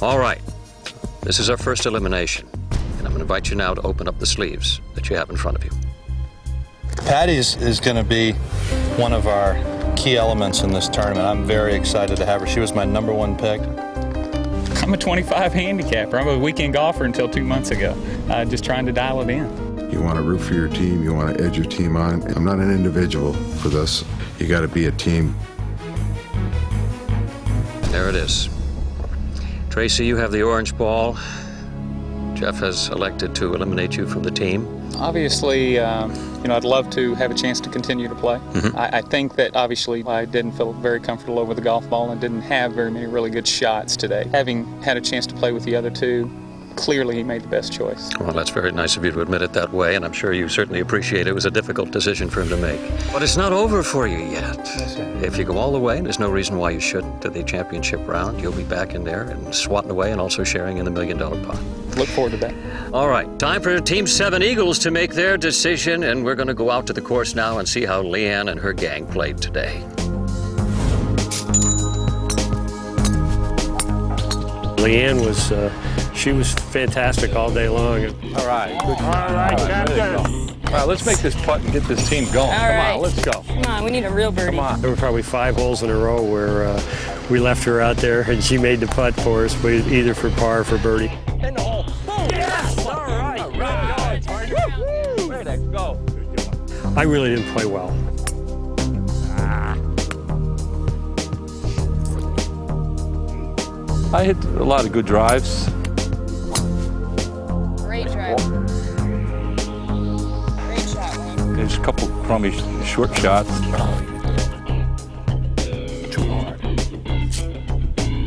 All 0.00 0.18
right. 0.18 0.40
This 1.20 1.38
is 1.40 1.50
our 1.50 1.58
first 1.58 1.84
elimination, 1.84 2.48
and 2.72 3.00
I'm 3.00 3.12
going 3.12 3.16
to 3.16 3.20
invite 3.20 3.50
you 3.50 3.56
now 3.56 3.74
to 3.74 3.82
open 3.82 4.08
up 4.08 4.18
the 4.18 4.24
sleeves 4.24 4.80
that 4.94 5.10
you 5.10 5.16
have 5.16 5.28
in 5.28 5.36
front 5.36 5.58
of 5.58 5.64
you. 5.66 5.72
Patty 7.04 7.34
is, 7.34 7.54
is 7.56 7.80
going 7.80 7.96
to 7.96 8.02
be 8.02 8.32
one 8.96 9.12
of 9.12 9.26
our 9.26 9.62
key 9.94 10.16
elements 10.16 10.62
in 10.62 10.72
this 10.72 10.88
tournament. 10.88 11.26
I'm 11.26 11.44
very 11.44 11.74
excited 11.74 12.16
to 12.16 12.24
have 12.24 12.40
her. 12.40 12.46
She 12.46 12.60
was 12.60 12.72
my 12.72 12.86
number 12.86 13.12
one 13.12 13.36
pick. 13.36 13.60
I'm 14.84 14.92
a 14.92 14.98
25 14.98 15.54
handicapper. 15.54 16.18
I'm 16.18 16.28
a 16.28 16.38
weekend 16.38 16.74
golfer 16.74 17.04
until 17.04 17.26
two 17.26 17.42
months 17.42 17.70
ago, 17.70 17.96
uh, 18.28 18.44
just 18.44 18.66
trying 18.66 18.84
to 18.84 18.92
dial 18.92 19.22
it 19.22 19.30
in. 19.30 19.90
You 19.90 20.02
want 20.02 20.16
to 20.16 20.22
root 20.22 20.42
for 20.42 20.52
your 20.52 20.68
team. 20.68 21.02
You 21.02 21.14
want 21.14 21.38
to 21.38 21.42
edge 21.42 21.56
your 21.56 21.64
team 21.64 21.96
on. 21.96 22.22
I'm 22.36 22.44
not 22.44 22.58
an 22.58 22.70
individual 22.70 23.32
for 23.32 23.68
this. 23.68 24.04
You 24.38 24.46
got 24.46 24.60
to 24.60 24.68
be 24.68 24.84
a 24.84 24.92
team. 24.92 25.34
There 27.84 28.10
it 28.10 28.14
is. 28.14 28.50
Tracy, 29.70 30.04
you 30.04 30.18
have 30.18 30.32
the 30.32 30.42
orange 30.42 30.76
ball. 30.76 31.14
Jeff 32.34 32.58
has 32.58 32.90
elected 32.90 33.34
to 33.36 33.54
eliminate 33.54 33.96
you 33.96 34.06
from 34.06 34.22
the 34.22 34.30
team. 34.30 34.73
Obviously, 34.96 35.78
um, 35.78 36.12
you 36.42 36.48
know, 36.48 36.56
I'd 36.56 36.64
love 36.64 36.90
to 36.90 37.14
have 37.14 37.30
a 37.30 37.34
chance 37.34 37.60
to 37.60 37.70
continue 37.70 38.08
to 38.08 38.14
play. 38.14 38.38
Mhm. 38.52 38.74
I, 38.76 38.98
I 38.98 39.02
think 39.02 39.36
that 39.36 39.54
obviously 39.56 40.04
I 40.04 40.24
didn't 40.24 40.52
feel 40.52 40.72
very 40.72 41.00
comfortable 41.00 41.38
over 41.38 41.54
the 41.54 41.60
golf 41.60 41.88
ball 41.88 42.10
and 42.10 42.20
didn't 42.20 42.42
have 42.42 42.72
very 42.72 42.90
many 42.90 43.06
really 43.06 43.30
good 43.30 43.46
shots 43.46 43.96
today. 43.96 44.28
Having 44.32 44.82
had 44.82 44.96
a 44.96 45.00
chance 45.00 45.26
to 45.26 45.34
play 45.34 45.52
with 45.52 45.64
the 45.64 45.74
other 45.76 45.90
two, 45.90 46.30
clearly 46.76 47.16
he 47.16 47.22
made 47.22 47.42
the 47.42 47.48
best 47.48 47.72
choice. 47.72 48.10
Well, 48.18 48.32
that's 48.32 48.50
very 48.50 48.72
nice 48.72 48.96
of 48.96 49.04
you 49.04 49.10
to 49.12 49.20
admit 49.20 49.42
it 49.42 49.52
that 49.52 49.72
way, 49.72 49.94
and 49.94 50.04
I'm 50.04 50.12
sure 50.12 50.32
you 50.32 50.48
certainly 50.48 50.80
appreciate 50.80 51.22
it. 51.22 51.28
It 51.28 51.34
was 51.34 51.46
a 51.46 51.50
difficult 51.50 51.90
decision 51.90 52.28
for 52.28 52.42
him 52.42 52.48
to 52.48 52.56
make. 52.56 52.80
But 53.12 53.22
it's 53.22 53.36
not 53.36 53.52
over 53.52 53.82
for 53.82 54.06
you 54.06 54.18
yet. 54.18 54.58
If 55.22 55.36
you 55.38 55.44
go 55.44 55.58
all 55.58 55.72
the 55.72 55.78
way, 55.78 55.96
and 55.96 56.06
there's 56.06 56.18
no 56.18 56.30
reason 56.30 56.56
why 56.56 56.70
you 56.70 56.80
shouldn't, 56.80 57.22
to 57.22 57.30
the 57.30 57.42
championship 57.42 58.06
round, 58.06 58.40
you'll 58.40 58.52
be 58.52 58.64
back 58.64 58.94
in 58.94 59.04
there 59.04 59.22
and 59.22 59.54
swatting 59.54 59.90
away 59.90 60.12
and 60.12 60.20
also 60.20 60.44
sharing 60.44 60.78
in 60.78 60.84
the 60.84 60.90
million 60.90 61.18
dollar 61.18 61.42
pot. 61.44 61.60
Look 61.96 62.08
forward 62.08 62.32
to 62.32 62.36
that. 62.38 62.54
All 62.92 63.08
right, 63.08 63.38
time 63.38 63.62
for 63.62 63.78
Team 63.80 64.06
7 64.06 64.42
Eagles 64.42 64.78
to 64.80 64.90
make 64.90 65.14
their 65.14 65.36
decision, 65.36 66.04
and 66.04 66.24
we're 66.24 66.34
going 66.34 66.48
to 66.48 66.54
go 66.54 66.70
out 66.70 66.86
to 66.88 66.92
the 66.92 67.02
course 67.02 67.34
now 67.34 67.58
and 67.58 67.68
see 67.68 67.84
how 67.84 68.02
Leanne 68.02 68.50
and 68.50 68.58
her 68.60 68.72
gang 68.72 69.06
played 69.06 69.38
today. 69.38 69.82
Leanne 74.84 75.24
was, 75.24 75.50
uh, 75.50 75.72
she 76.12 76.32
was 76.32 76.52
fantastic 76.52 77.34
all 77.34 77.50
day 77.50 77.70
long. 77.70 78.04
All 78.36 78.46
right. 78.46 78.76
All 78.82 78.94
right, 78.94 79.56
Captain. 79.56 80.54
All 80.66 80.72
right, 80.72 80.86
let's 80.86 81.06
make 81.06 81.18
this 81.18 81.34
putt 81.46 81.62
and 81.62 81.72
get 81.72 81.84
this 81.84 82.06
team 82.06 82.24
going. 82.26 82.50
All 82.50 82.58
Come 82.58 82.68
right. 82.68 82.92
on, 82.92 83.00
let's 83.00 83.24
go. 83.24 83.32
Come 83.32 83.64
on, 83.64 83.84
we 83.84 83.90
need 83.90 84.04
a 84.04 84.10
real 84.10 84.30
birdie. 84.30 84.50
Come 84.50 84.60
on. 84.60 84.82
There 84.82 84.90
were 84.90 84.96
probably 84.96 85.22
five 85.22 85.54
holes 85.56 85.82
in 85.82 85.88
a 85.88 85.96
row 85.96 86.22
where 86.22 86.64
uh, 86.64 86.82
we 87.30 87.40
left 87.40 87.64
her 87.64 87.80
out 87.80 87.96
there 87.96 88.30
and 88.30 88.44
she 88.44 88.58
made 88.58 88.80
the 88.80 88.86
putt 88.88 89.14
for 89.14 89.46
us, 89.46 89.54
but 89.62 89.72
either 89.72 90.12
for 90.12 90.28
par 90.32 90.60
or 90.60 90.64
for 90.64 90.76
birdie. 90.76 91.10
In 91.42 91.54
the 91.54 91.62
hole. 91.62 91.86
Yes! 92.30 92.86
All 92.86 92.94
right. 93.06 93.40
All 93.40 93.50
right. 93.52 94.26
Way 95.28 95.44
to 95.44 95.56
go. 95.72 95.98
I 96.94 97.04
really 97.04 97.34
didn't 97.34 97.50
play 97.54 97.64
well. 97.64 97.96
I 104.12 104.24
hit 104.24 104.36
a 104.44 104.64
lot 104.64 104.84
of 104.84 104.92
good 104.92 105.06
drives. 105.06 105.68
Great 107.82 108.06
drive. 108.12 108.38
Great 110.56 110.88
shot, 110.88 111.16
Wayne. 111.18 111.54
There's 111.56 111.76
a 111.76 111.80
couple 111.80 112.08
crummy 112.24 112.52
short 112.84 113.16
shots. 113.16 113.50
Too 116.10 116.22
hard. 116.30 116.60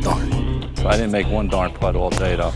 Darn. 0.02 0.76
So 0.76 0.88
I 0.88 0.92
didn't 0.92 1.12
make 1.12 1.28
one 1.28 1.48
darn 1.48 1.72
putt 1.72 1.96
all 1.96 2.10
day, 2.10 2.36
though. 2.36 2.52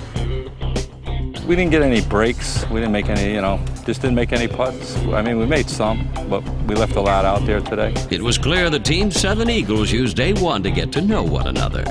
We 1.46 1.56
didn't 1.56 1.70
get 1.70 1.82
any 1.82 2.00
breaks. 2.02 2.68
We 2.68 2.80
didn't 2.80 2.92
make 2.92 3.08
any, 3.08 3.32
you 3.34 3.40
know, 3.40 3.58
just 3.84 4.00
didn't 4.00 4.14
make 4.14 4.32
any 4.32 4.48
putts. 4.48 4.96
I 5.08 5.22
mean, 5.22 5.38
we 5.38 5.46
made 5.46 5.68
some, 5.68 6.08
but 6.28 6.42
we 6.66 6.74
left 6.74 6.96
a 6.96 7.00
lot 7.00 7.24
out 7.24 7.44
there 7.46 7.60
today. 7.60 7.94
It 8.10 8.22
was 8.22 8.38
clear 8.38 8.70
the 8.70 8.78
Team 8.78 9.10
7 9.10 9.50
Eagles 9.50 9.90
used 9.90 10.16
day 10.16 10.32
one 10.32 10.62
to 10.62 10.70
get 10.70 10.92
to 10.92 11.00
know 11.00 11.22
one 11.22 11.48
another. 11.48 11.84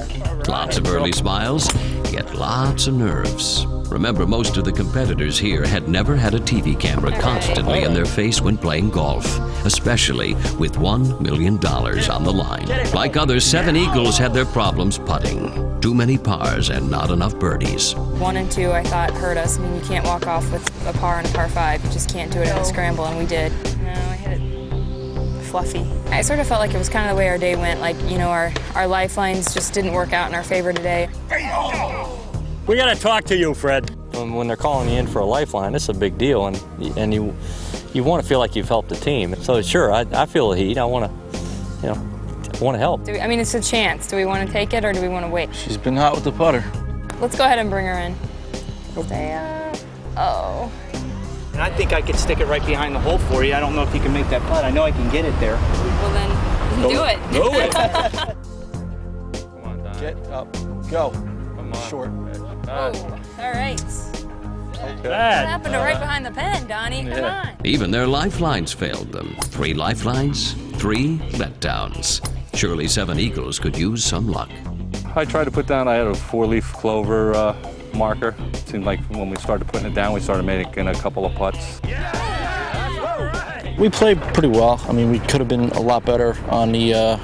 Lots 0.48 0.78
of 0.78 0.88
early 0.88 1.12
smiles, 1.12 1.70
yet 2.12 2.34
lots 2.36 2.88
of 2.88 2.96
nerves. 2.96 3.66
Remember, 3.92 4.26
most 4.26 4.56
of 4.56 4.64
the 4.64 4.72
competitors 4.72 5.38
here 5.38 5.66
had 5.66 5.90
never 5.90 6.16
had 6.16 6.34
a 6.34 6.40
TV 6.40 6.80
camera 6.80 7.12
constantly 7.20 7.84
in 7.84 7.94
their 7.94 8.06
face 8.06 8.42
when 8.42 8.58
playing 8.58 8.90
golf, 8.90 9.26
especially 9.66 10.34
with 10.58 10.74
$1 10.74 11.22
million 11.22 11.56
on 11.66 12.24
the 12.24 12.32
line. 12.32 12.68
Like 12.94 13.18
others, 13.18 13.46
Seven 13.46 13.76
Eagles 13.76 14.18
had 14.18 14.34
their 14.34 14.46
problems 14.46 14.98
putting. 14.98 15.80
Too 15.82 15.94
many 15.94 16.18
pars 16.18 16.70
and 16.70 16.90
not 16.90 17.12
enough 17.12 17.38
birdies. 17.40 17.96
One 17.96 18.38
and 18.38 18.52
two, 18.52 18.72
I 18.72 18.84
thought, 18.84 19.12
hurt 19.12 19.38
us. 19.38 19.58
I 19.58 19.62
mean, 19.62 19.76
you 19.76 19.82
can't 19.82 20.06
walk 20.06 20.28
off 20.28 20.52
with 20.52 20.68
a 20.88 20.94
par 20.94 21.20
and 21.20 21.28
a 21.28 21.32
par 21.32 21.50
five. 21.50 21.84
You 21.84 21.92
just 21.92 22.10
can't 22.10 22.32
do 22.32 22.40
it 22.40 22.48
in 22.48 22.58
a 22.58 22.66
scramble, 22.66 23.06
and 23.06 23.18
we 23.18 23.26
did. 23.26 23.52
No, 23.80 23.90
I 23.90 24.16
hit 24.16 24.42
it 24.42 24.52
fluffy. 25.52 25.86
I 26.12 26.22
sort 26.22 26.40
of 26.40 26.48
felt 26.48 26.62
like 26.62 26.74
it 26.74 26.78
was 26.78 26.88
kind 26.88 27.10
of 27.10 27.16
the 27.16 27.20
way 27.20 27.28
our 27.28 27.38
day 27.38 27.56
went. 27.56 27.82
Like, 27.82 28.00
you 28.10 28.18
know, 28.18 28.30
our, 28.30 28.54
our 28.74 28.88
lifelines 28.88 29.54
just 29.54 29.74
didn't 29.74 29.92
work 29.92 30.14
out 30.14 30.30
in 30.30 30.36
our 30.36 30.44
favor 30.44 30.72
today. 30.72 31.10
We 32.68 32.78
got 32.78 32.96
to 32.96 33.00
talk 33.00 33.26
to 33.26 33.36
you, 33.38 33.54
Fred. 33.54 33.90
When, 34.16 34.34
when 34.34 34.48
they're 34.48 34.56
calling 34.56 34.90
you 34.90 34.96
in 34.96 35.08
for 35.08 35.20
a 35.20 35.26
lifeline, 35.26 35.76
it's 35.76 35.90
a 35.90 35.94
big 35.94 36.18
deal, 36.18 36.48
and 36.48 36.58
and 36.98 37.14
you 37.14 37.36
you 37.94 38.04
want 38.04 38.22
to 38.24 38.28
feel 38.28 38.40
like 38.40 38.56
you've 38.56 38.68
helped 38.68 38.90
the 38.90 38.96
team. 38.96 39.36
So 39.36 39.62
sure, 39.62 39.92
I, 39.92 40.06
I 40.14 40.26
feel 40.26 40.50
the 40.50 40.58
heat. 40.58 40.78
I 40.78 40.86
want 40.86 41.12
to, 41.12 41.38
you 41.82 41.94
know, 41.94 42.02
want 42.62 42.76
to 42.76 42.80
help. 42.80 43.04
Do 43.04 43.14
we, 43.14 43.20
I 43.20 43.28
mean, 43.28 43.40
it's 43.40 43.54
a 43.54 43.62
chance. 43.62 44.08
Do 44.08 44.16
we 44.16 44.26
want 44.26 44.46
to 44.46 44.54
take 44.54 44.74
it 44.74 44.86
or 44.86 44.94
do 44.94 45.02
we 45.02 45.08
want 45.08 45.26
to 45.26 45.32
wait? 45.32 45.54
She's 45.56 45.78
been 45.78 45.96
hot 45.96 46.14
with 46.14 46.24
the 46.24 46.32
putter. 46.32 46.64
Let's 47.20 47.38
go 47.38 47.46
ahead 47.46 47.60
and 47.60 47.70
bring 47.70 47.86
her 47.86 48.00
in. 48.00 48.16
Stay 49.06 49.34
up. 49.34 49.78
Oh. 50.18 50.72
And 51.54 51.62
I 51.62 51.70
think 51.70 51.92
I 51.94 52.02
could 52.02 52.16
stick 52.16 52.40
it 52.40 52.48
right 52.48 52.66
behind 52.66 52.96
the 52.96 53.00
hole 53.00 53.18
for 53.18 53.44
you. 53.44 53.54
I 53.54 53.60
don't 53.60 53.76
know 53.76 53.84
if 53.84 53.94
you 53.94 54.00
can 54.00 54.14
make 54.14 54.30
that 54.30 54.42
putt. 54.44 54.64
I 54.64 54.72
know 54.72 54.84
I 54.84 54.92
can 54.92 55.10
get 55.12 55.26
it 55.26 55.38
there. 55.40 55.56
Well, 55.56 56.14
then, 56.14 56.30
do 56.90 57.04
it. 57.04 57.20
Do 57.32 57.52
it. 57.60 57.72
Come 59.52 59.64
on, 59.64 59.84
Don. 59.84 60.00
Get 60.00 60.18
up. 60.28 60.52
Go. 60.90 61.12
Come 61.12 61.74
on. 61.74 61.90
Short. 61.90 62.10
Oh, 62.70 62.92
all 63.38 63.52
right. 63.52 63.82
What 64.82 65.04
Bad. 65.04 65.48
happened 65.48 65.74
to 65.74 65.80
right 65.80 66.00
behind 66.00 66.26
the 66.26 66.32
pen, 66.32 66.68
Donnie? 66.68 67.06
Come 67.06 67.24
on. 67.24 67.50
Even 67.64 67.92
their 67.92 68.08
lifelines 68.08 68.74
failed 68.74 69.12
them. 69.12 69.36
Three 69.44 69.74
lifelines, 69.74 70.54
three 70.78 71.18
letdowns. 71.34 72.28
Surely 72.56 72.88
Seven 72.88 73.20
Eagles 73.20 73.60
could 73.60 73.78
use 73.78 74.04
some 74.04 74.28
luck. 74.28 74.50
I 75.16 75.26
tried 75.26 75.46
to 75.46 75.52
put 75.52 75.68
down, 75.68 75.88
I 75.88 75.96
had 75.96 76.08
a 76.08 76.16
four-leaf 76.16 76.74
clover 76.74 77.34
uh, 77.36 77.56
marker. 77.94 78.36
Seemed 78.66 78.86
like 78.86 79.00
when 79.10 79.30
we 79.30 79.36
started 79.38 79.68
putting 79.68 79.92
it 79.92 79.94
down, 79.94 80.14
we 80.14 80.20
started 80.20 80.44
making 80.44 80.88
a 80.88 80.96
couple 80.96 81.26
of 81.26 81.34
putts. 81.36 81.82
We 83.78 83.90
played 83.90 84.22
pretty 84.34 84.50
well. 84.50 84.82
I 84.88 84.94
mean, 84.94 85.12
we 85.12 85.20
could 85.20 85.42
have 85.42 85.48
been 85.48 85.70
a 85.72 85.82
lot 85.82 86.06
better 86.06 86.38
on 86.50 86.72
the 86.72 86.94
uh, 86.94 87.18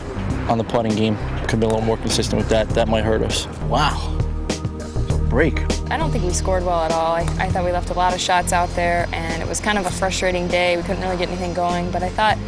on 0.50 0.58
the 0.58 0.64
putting 0.64 0.96
game. 0.96 1.16
Could 1.42 1.52
have 1.52 1.60
been 1.60 1.70
a 1.70 1.74
little 1.74 1.82
more 1.82 1.98
consistent 1.98 2.38
with 2.40 2.50
that. 2.50 2.70
That 2.70 2.88
might 2.88 3.04
hurt 3.04 3.22
us. 3.22 3.48
Wow. 3.64 4.18
Break. 5.38 5.60
I 5.92 5.98
don't 5.98 6.10
think 6.10 6.24
we 6.24 6.34
scored 6.34 6.66
well 6.66 6.82
at 6.82 6.92
all. 6.92 7.14
I, 7.14 7.22
I 7.38 7.50
thought 7.50 7.64
we 7.64 7.72
left 7.72 7.92
a 7.92 7.94
lot 7.94 8.12
of 8.12 8.20
shots 8.20 8.52
out 8.52 8.70
there, 8.70 9.08
and 9.12 9.40
it 9.40 9.48
was 9.48 9.60
kind 9.60 9.78
of 9.78 9.86
a 9.86 9.92
frustrating 9.92 10.48
day. 10.48 10.76
We 10.76 10.82
couldn't 10.82 11.04
really 11.04 11.16
get 11.16 11.28
anything 11.28 11.54
going, 11.54 11.92
but 11.92 12.02
I 12.02 12.10
thought, 12.10 12.40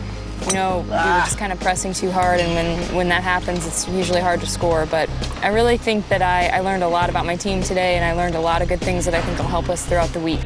you 0.47 0.53
know, 0.53 0.79
we 0.79 0.89
were 0.89 0.95
ah. 0.95 1.21
just 1.23 1.37
kind 1.37 1.53
of 1.53 1.59
pressing 1.59 1.93
too 1.93 2.09
hard, 2.09 2.39
and 2.39 2.51
when, 2.55 2.95
when 2.95 3.09
that 3.09 3.21
happens, 3.21 3.67
it's 3.67 3.87
usually 3.89 4.21
hard 4.21 4.39
to 4.39 4.47
score. 4.47 4.87
But 4.87 5.07
I 5.43 5.49
really 5.49 5.77
think 5.77 6.07
that 6.07 6.23
I, 6.23 6.47
I 6.47 6.61
learned 6.61 6.81
a 6.81 6.87
lot 6.87 7.11
about 7.11 7.27
my 7.27 7.35
team 7.35 7.61
today, 7.61 7.95
and 7.95 8.03
I 8.03 8.13
learned 8.13 8.33
a 8.33 8.41
lot 8.41 8.63
of 8.63 8.67
good 8.67 8.81
things 8.81 9.05
that 9.05 9.13
I 9.13 9.21
think 9.21 9.37
will 9.37 9.45
help 9.45 9.69
us 9.69 9.85
throughout 9.85 10.09
the 10.09 10.19
week. 10.19 10.39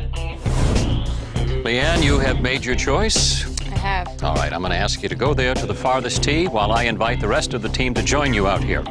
Leanne, 1.63 2.03
you 2.03 2.19
have 2.19 2.41
made 2.41 2.65
your 2.65 2.75
choice. 2.75 3.45
I 3.71 3.77
have. 3.77 4.21
All 4.21 4.35
right, 4.35 4.51
I'm 4.51 4.59
going 4.59 4.73
to 4.73 4.77
ask 4.77 5.01
you 5.01 5.07
to 5.07 5.15
go 5.15 5.33
there 5.33 5.53
to 5.53 5.65
the 5.65 5.73
farthest 5.73 6.23
tee 6.23 6.47
while 6.47 6.73
I 6.73 6.83
invite 6.83 7.21
the 7.21 7.27
rest 7.29 7.53
of 7.53 7.61
the 7.61 7.69
team 7.69 7.93
to 7.93 8.03
join 8.03 8.33
you 8.33 8.47
out 8.49 8.61
here. 8.61 8.83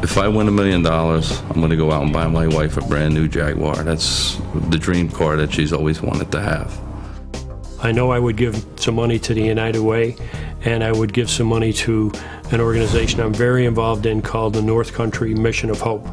If 0.00 0.16
I 0.16 0.28
win 0.28 0.46
a 0.46 0.52
million 0.52 0.82
dollars, 0.82 1.40
I'm 1.50 1.56
going 1.56 1.70
to 1.70 1.76
go 1.76 1.90
out 1.90 2.04
and 2.04 2.12
buy 2.12 2.28
my 2.28 2.46
wife 2.46 2.76
a 2.76 2.80
brand 2.82 3.14
new 3.14 3.26
Jaguar. 3.26 3.82
That's 3.82 4.36
the 4.68 4.78
dream 4.78 5.10
car 5.10 5.36
that 5.36 5.52
she's 5.52 5.72
always 5.72 6.00
wanted 6.00 6.30
to 6.32 6.40
have. 6.40 6.80
I 7.82 7.90
know 7.90 8.12
I 8.12 8.20
would 8.20 8.36
give 8.36 8.64
some 8.76 8.94
money 8.94 9.18
to 9.18 9.34
the 9.34 9.42
United 9.42 9.82
Way, 9.82 10.16
and 10.62 10.84
I 10.84 10.92
would 10.92 11.12
give 11.12 11.28
some 11.28 11.48
money 11.48 11.72
to 11.74 12.12
an 12.52 12.60
organization 12.60 13.20
I'm 13.20 13.34
very 13.34 13.66
involved 13.66 14.06
in 14.06 14.22
called 14.22 14.54
the 14.54 14.62
North 14.62 14.92
Country 14.92 15.34
Mission 15.34 15.68
of 15.68 15.80
Hope. 15.80 16.04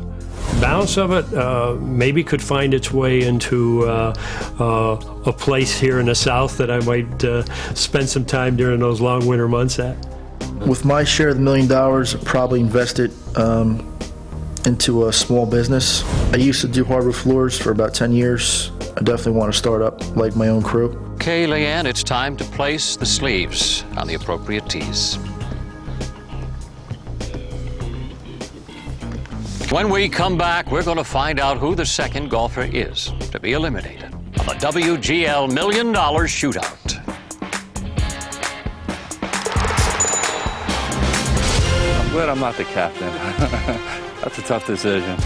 Balance 0.60 0.98
of 0.98 1.12
it 1.12 1.32
uh, 1.36 1.76
maybe 1.80 2.24
could 2.24 2.42
find 2.42 2.74
its 2.74 2.92
way 2.92 3.22
into 3.22 3.88
uh, 3.88 4.16
uh, 4.60 5.30
a 5.30 5.34
place 5.34 5.80
here 5.80 6.00
in 6.00 6.08
the 6.08 6.16
South 6.16 6.58
that 6.58 6.72
I 6.72 6.80
might 6.80 7.24
uh, 7.24 7.44
spend 7.76 8.10
some 8.10 8.26
time 8.26 8.56
during 8.56 8.80
those 8.80 9.00
long 9.00 9.28
winter 9.28 9.48
months 9.48 9.78
at. 9.78 9.96
With 10.64 10.84
my 10.86 11.04
share 11.04 11.30
of 11.30 11.36
the 11.36 11.42
million 11.42 11.68
dollars, 11.68 12.16
probably 12.24 12.60
invest 12.60 13.00
it 13.00 13.12
um, 13.38 13.96
into 14.66 15.08
a 15.08 15.14
small 15.14 15.46
business. 15.46 16.04
I 16.34 16.38
used 16.38 16.62
to 16.62 16.68
do 16.68 16.84
hardwood 16.84 17.16
floors 17.16 17.58
for 17.58 17.72
about 17.72 17.94
10 17.94 18.14
years. 18.14 18.72
I 18.98 19.02
definitely 19.02 19.34
want 19.34 19.52
to 19.52 19.58
start 19.58 19.82
up 19.82 20.16
like 20.16 20.36
my 20.36 20.48
own 20.48 20.64
crew. 20.64 20.98
Okay, 21.16 21.46
Leanne, 21.46 21.86
it's 21.86 22.04
time 22.04 22.36
to 22.38 22.44
place 22.44 22.96
the 22.96 23.06
sleeves 23.06 23.84
on 23.96 24.08
the 24.08 24.16
appropriate 24.16 24.68
tees. 24.70 25.18
When 29.72 29.90
we 29.90 30.08
come 30.08 30.38
back, 30.38 30.72
we're 30.72 30.84
going 30.84 30.98
to 30.98 31.04
find 31.04 31.40
out 31.40 31.58
who 31.58 31.76
the 31.76 31.86
second 31.86 32.30
golfer 32.30 32.62
is 32.62 33.12
to 33.32 33.40
be 33.40 33.54
eliminated 33.54 34.14
on 34.14 34.46
the 34.46 34.54
WGL 34.54 35.54
Million 35.54 35.92
Dollar 35.92 36.26
Shootout. 36.26 36.85
Glad 42.16 42.30
I'm 42.30 42.40
not 42.40 42.56
the 42.56 42.64
captain. 42.64 43.08
That's 44.22 44.38
a 44.38 44.42
tough 44.44 44.66
decision. 44.66 45.18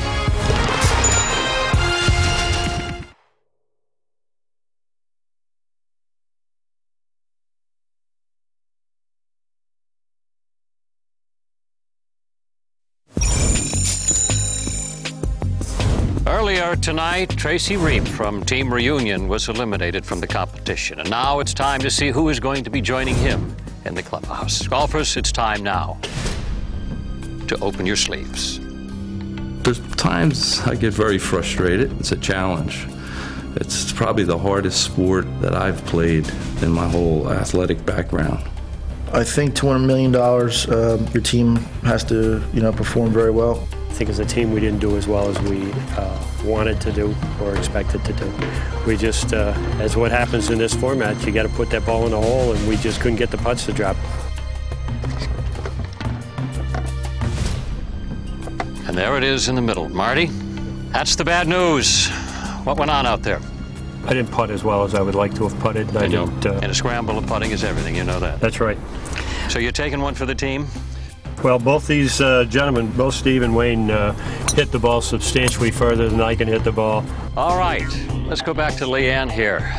Earlier 16.25 16.75
tonight, 16.75 17.29
Tracy 17.37 17.77
Reap 17.77 18.07
from 18.07 18.43
Team 18.43 18.73
Reunion 18.73 19.27
was 19.27 19.47
eliminated 19.47 20.03
from 20.03 20.21
the 20.21 20.27
competition. 20.27 20.99
And 20.99 21.11
now 21.11 21.39
it's 21.39 21.53
time 21.53 21.81
to 21.81 21.91
see 21.91 22.09
who 22.09 22.29
is 22.29 22.39
going 22.39 22.63
to 22.63 22.71
be 22.71 22.81
joining 22.81 23.13
him 23.13 23.55
in 23.85 23.93
the 23.93 24.01
clubhouse. 24.01 24.65
Golfers, 24.65 25.15
it's 25.17 25.31
time 25.31 25.61
now 25.61 25.99
to 27.49 27.59
open 27.59 27.85
your 27.85 27.95
sleeves. 27.95 28.59
There's 29.63 29.79
times 29.95 30.61
I 30.61 30.75
get 30.75 30.93
very 30.93 31.17
frustrated. 31.17 31.91
It's 31.99 32.11
a 32.11 32.17
challenge. 32.17 32.87
It's 33.55 33.91
probably 33.91 34.23
the 34.23 34.37
hardest 34.37 34.83
sport 34.83 35.25
that 35.41 35.53
I've 35.53 35.83
played 35.85 36.29
in 36.61 36.71
my 36.71 36.87
whole 36.87 37.29
athletic 37.29 37.85
background. 37.85 38.47
I 39.11 39.23
think 39.23 39.55
$200 39.55 39.85
million, 39.85 40.15
uh, 40.15 41.11
your 41.11 41.23
team 41.23 41.55
has 41.83 42.03
to, 42.05 42.43
you 42.53 42.61
know, 42.61 42.71
perform 42.71 43.11
very 43.11 43.31
well. 43.31 43.67
I 43.89 43.93
think 43.93 44.09
as 44.09 44.19
a 44.19 44.25
team 44.25 44.53
we 44.53 44.59
didn't 44.59 44.79
do 44.79 44.95
as 44.97 45.07
well 45.07 45.27
as 45.27 45.37
we 45.41 45.71
uh, 45.97 46.23
wanted 46.45 46.79
to 46.81 46.91
do 46.91 47.15
or 47.41 47.55
expected 47.55 48.05
to 48.05 48.13
do. 48.13 48.31
We 48.85 48.95
just, 48.95 49.33
uh, 49.33 49.53
as 49.79 49.97
what 49.97 50.11
happens 50.11 50.51
in 50.51 50.59
this 50.59 50.75
format, 50.75 51.25
you 51.25 51.31
got 51.31 51.43
to 51.43 51.49
put 51.49 51.71
that 51.71 51.85
ball 51.85 52.05
in 52.05 52.11
the 52.11 52.21
hole, 52.21 52.53
and 52.53 52.67
we 52.67 52.77
just 52.77 53.01
couldn't 53.01 53.17
get 53.17 53.31
the 53.31 53.37
putts 53.39 53.65
to 53.65 53.73
drop. 53.73 53.97
There 58.99 59.15
it 59.17 59.23
is 59.23 59.47
in 59.47 59.55
the 59.55 59.61
middle. 59.61 59.87
Marty, 59.87 60.25
that's 60.91 61.15
the 61.15 61.23
bad 61.23 61.47
news. 61.47 62.09
What 62.65 62.77
went 62.77 62.91
on 62.91 63.05
out 63.05 63.23
there? 63.23 63.39
I 64.05 64.09
didn't 64.13 64.29
putt 64.29 64.51
as 64.51 64.61
well 64.61 64.83
as 64.83 64.93
I 64.93 65.01
would 65.01 65.15
like 65.15 65.33
to 65.35 65.47
have 65.47 65.57
putted. 65.61 65.95
I 65.95 66.03
And, 66.03 66.11
you- 66.11 66.25
didn't. 66.25 66.45
Uh, 66.45 66.59
and 66.61 66.65
a 66.65 66.75
scramble 66.75 67.17
of 67.17 67.25
putting 67.25 67.51
is 67.51 67.63
everything, 67.63 67.95
you 67.95 68.03
know 68.03 68.19
that. 68.19 68.41
that's 68.41 68.59
right. 68.59 68.77
So 69.49 69.57
you're 69.57 69.71
taking 69.71 70.01
one 70.01 70.15
for 70.15 70.25
the 70.25 70.35
team? 70.35 70.67
Well, 71.41 71.59
both 71.59 71.87
these 71.87 72.19
uh, 72.19 72.43
gentlemen, 72.49 72.91
both 72.91 73.13
Steve 73.13 73.41
and 73.41 73.55
Wayne, 73.55 73.89
uh, 73.89 74.11
hit 74.55 74.69
the 74.73 74.79
ball 74.79 74.99
substantially 74.99 75.71
further 75.71 76.09
than 76.09 76.19
I 76.19 76.35
can 76.35 76.49
hit 76.49 76.65
the 76.65 76.73
ball. 76.73 77.05
All 77.37 77.57
right, 77.57 77.87
let's 78.27 78.41
go 78.41 78.53
back 78.53 78.73
to 78.75 78.83
Leanne 78.85 79.31
here. 79.31 79.73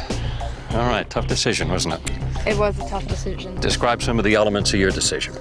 All 0.70 0.88
right, 0.88 1.08
tough 1.10 1.26
decision, 1.26 1.68
wasn't 1.68 1.94
it? 1.94 2.46
It 2.46 2.56
was 2.56 2.78
a 2.78 2.88
tough 2.88 3.06
decision. 3.06 3.54
Describe 3.60 4.00
some 4.02 4.18
of 4.18 4.24
the 4.24 4.34
elements 4.34 4.72
of 4.72 4.80
your 4.80 4.90
decision. 4.90 5.34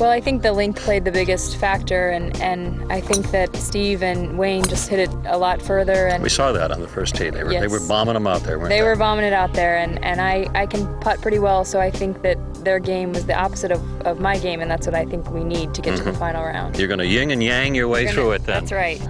Well, 0.00 0.10
I 0.10 0.20
think 0.20 0.42
the 0.42 0.52
link 0.52 0.76
played 0.76 1.04
the 1.04 1.12
biggest 1.12 1.56
factor, 1.56 2.10
and, 2.10 2.36
and 2.42 2.92
I 2.92 3.00
think 3.00 3.30
that 3.30 3.54
Steve 3.54 4.02
and 4.02 4.36
Wayne 4.36 4.64
just 4.64 4.88
hit 4.88 4.98
it 4.98 5.10
a 5.26 5.38
lot 5.38 5.62
further. 5.62 6.08
And 6.08 6.20
We 6.20 6.28
saw 6.28 6.50
that 6.50 6.72
on 6.72 6.80
the 6.80 6.88
first 6.88 7.14
tee. 7.14 7.30
They 7.30 7.44
were, 7.44 7.50
they 7.50 7.68
were 7.68 7.80
bombing 7.86 8.14
them 8.14 8.26
out 8.26 8.42
there, 8.42 8.58
weren't 8.58 8.70
They 8.70 8.82
were 8.82 8.96
bombing 8.96 9.24
it 9.24 9.32
out 9.32 9.52
there, 9.54 9.76
and, 9.78 10.04
and 10.04 10.20
I, 10.20 10.48
I 10.52 10.66
can 10.66 10.98
putt 10.98 11.22
pretty 11.22 11.38
well, 11.38 11.64
so 11.64 11.78
I 11.80 11.92
think 11.92 12.22
that 12.22 12.36
their 12.64 12.80
game 12.80 13.12
was 13.12 13.24
the 13.26 13.34
opposite 13.38 13.70
of, 13.70 14.00
of 14.02 14.18
my 14.18 14.36
game, 14.36 14.60
and 14.60 14.68
that's 14.70 14.84
what 14.84 14.96
I 14.96 15.04
think 15.04 15.30
we 15.30 15.44
need 15.44 15.72
to 15.74 15.80
get 15.80 15.96
to 15.96 16.02
the 16.02 16.10
Mhm. 16.10 16.18
final 16.18 16.44
round. 16.44 16.76
You're 16.76 16.88
going 16.88 16.98
to 16.98 17.06
yin 17.06 17.30
and 17.30 17.42
yang 17.42 17.74
your 17.76 17.86
way 17.86 18.06
We're 18.06 18.12
through 18.12 18.32
it 18.32 18.46
then. 18.46 18.60
That's 18.64 18.72
right. 18.72 19.00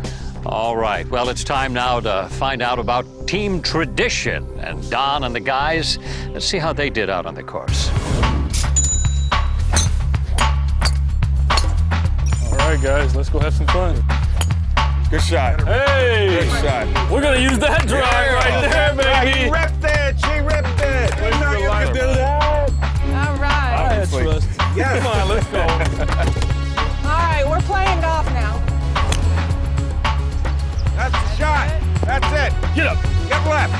All 0.44 0.76
right. 0.76 1.08
Well, 1.08 1.30
it's 1.30 1.44
time 1.44 1.72
now 1.72 2.00
to 2.00 2.28
find 2.32 2.60
out 2.60 2.78
about 2.78 3.06
team 3.26 3.62
tradition. 3.62 4.46
And 4.60 4.88
Don 4.90 5.24
and 5.24 5.34
the 5.34 5.40
guys, 5.40 5.98
let's 6.32 6.44
see 6.44 6.58
how 6.58 6.74
they 6.74 6.90
did 6.90 7.08
out 7.08 7.24
on 7.24 7.34
the 7.34 7.42
course. 7.42 7.88
Right, 12.74 12.82
guys, 12.82 13.14
let's 13.14 13.28
go 13.28 13.38
have 13.38 13.54
some 13.54 13.66
fun. 13.68 13.94
Good 15.10 15.20
shot. 15.20 15.62
Hey! 15.66 16.40
Good 16.40 16.62
shot. 16.62 17.10
We're 17.10 17.20
gonna 17.20 17.40
use 17.40 17.58
that 17.58 17.86
drive 17.86 18.02
right 18.02 18.68
there, 18.68 18.94
baby. 18.94 19.44
She 19.44 19.50
ripped 19.50 19.84
it. 19.84 20.18
She 20.24 20.40
ripped 20.40 20.80
it. 20.80 21.14
You 21.22 21.40
know 21.40 21.52
you 21.52 21.68
can 21.68 21.94
do 21.94 22.00
that. 22.00 22.70
All 22.70 23.36
right. 23.36 24.00
I 24.00 24.06
trust. 24.06 24.48
Yes. 24.74 25.02
Come 25.02 25.06
on, 25.06 25.28
let's 25.28 25.46
go. 25.48 25.60
All 27.08 27.18
right, 27.20 27.44
we're 27.46 27.60
playing 27.62 28.00
golf 28.00 28.26
now. 28.26 28.58
That's 30.96 31.12
the 31.12 31.36
shot. 31.36 31.80
That's 32.06 32.26
it. 32.26 32.74
Get 32.74 32.86
up. 32.86 33.00
Get 33.28 33.46
left. 33.46 33.74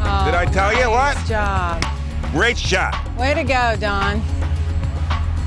Oh, 0.00 0.24
Did 0.24 0.34
I 0.34 0.46
oh, 0.46 0.52
tell 0.52 0.72
you 0.72 0.90
what? 0.90 1.16
Nice 1.16 1.28
job. 1.28 1.84
Great 2.32 2.58
shot. 2.58 2.94
Way 3.16 3.34
to 3.34 3.42
go, 3.42 3.76
Don. 3.80 4.22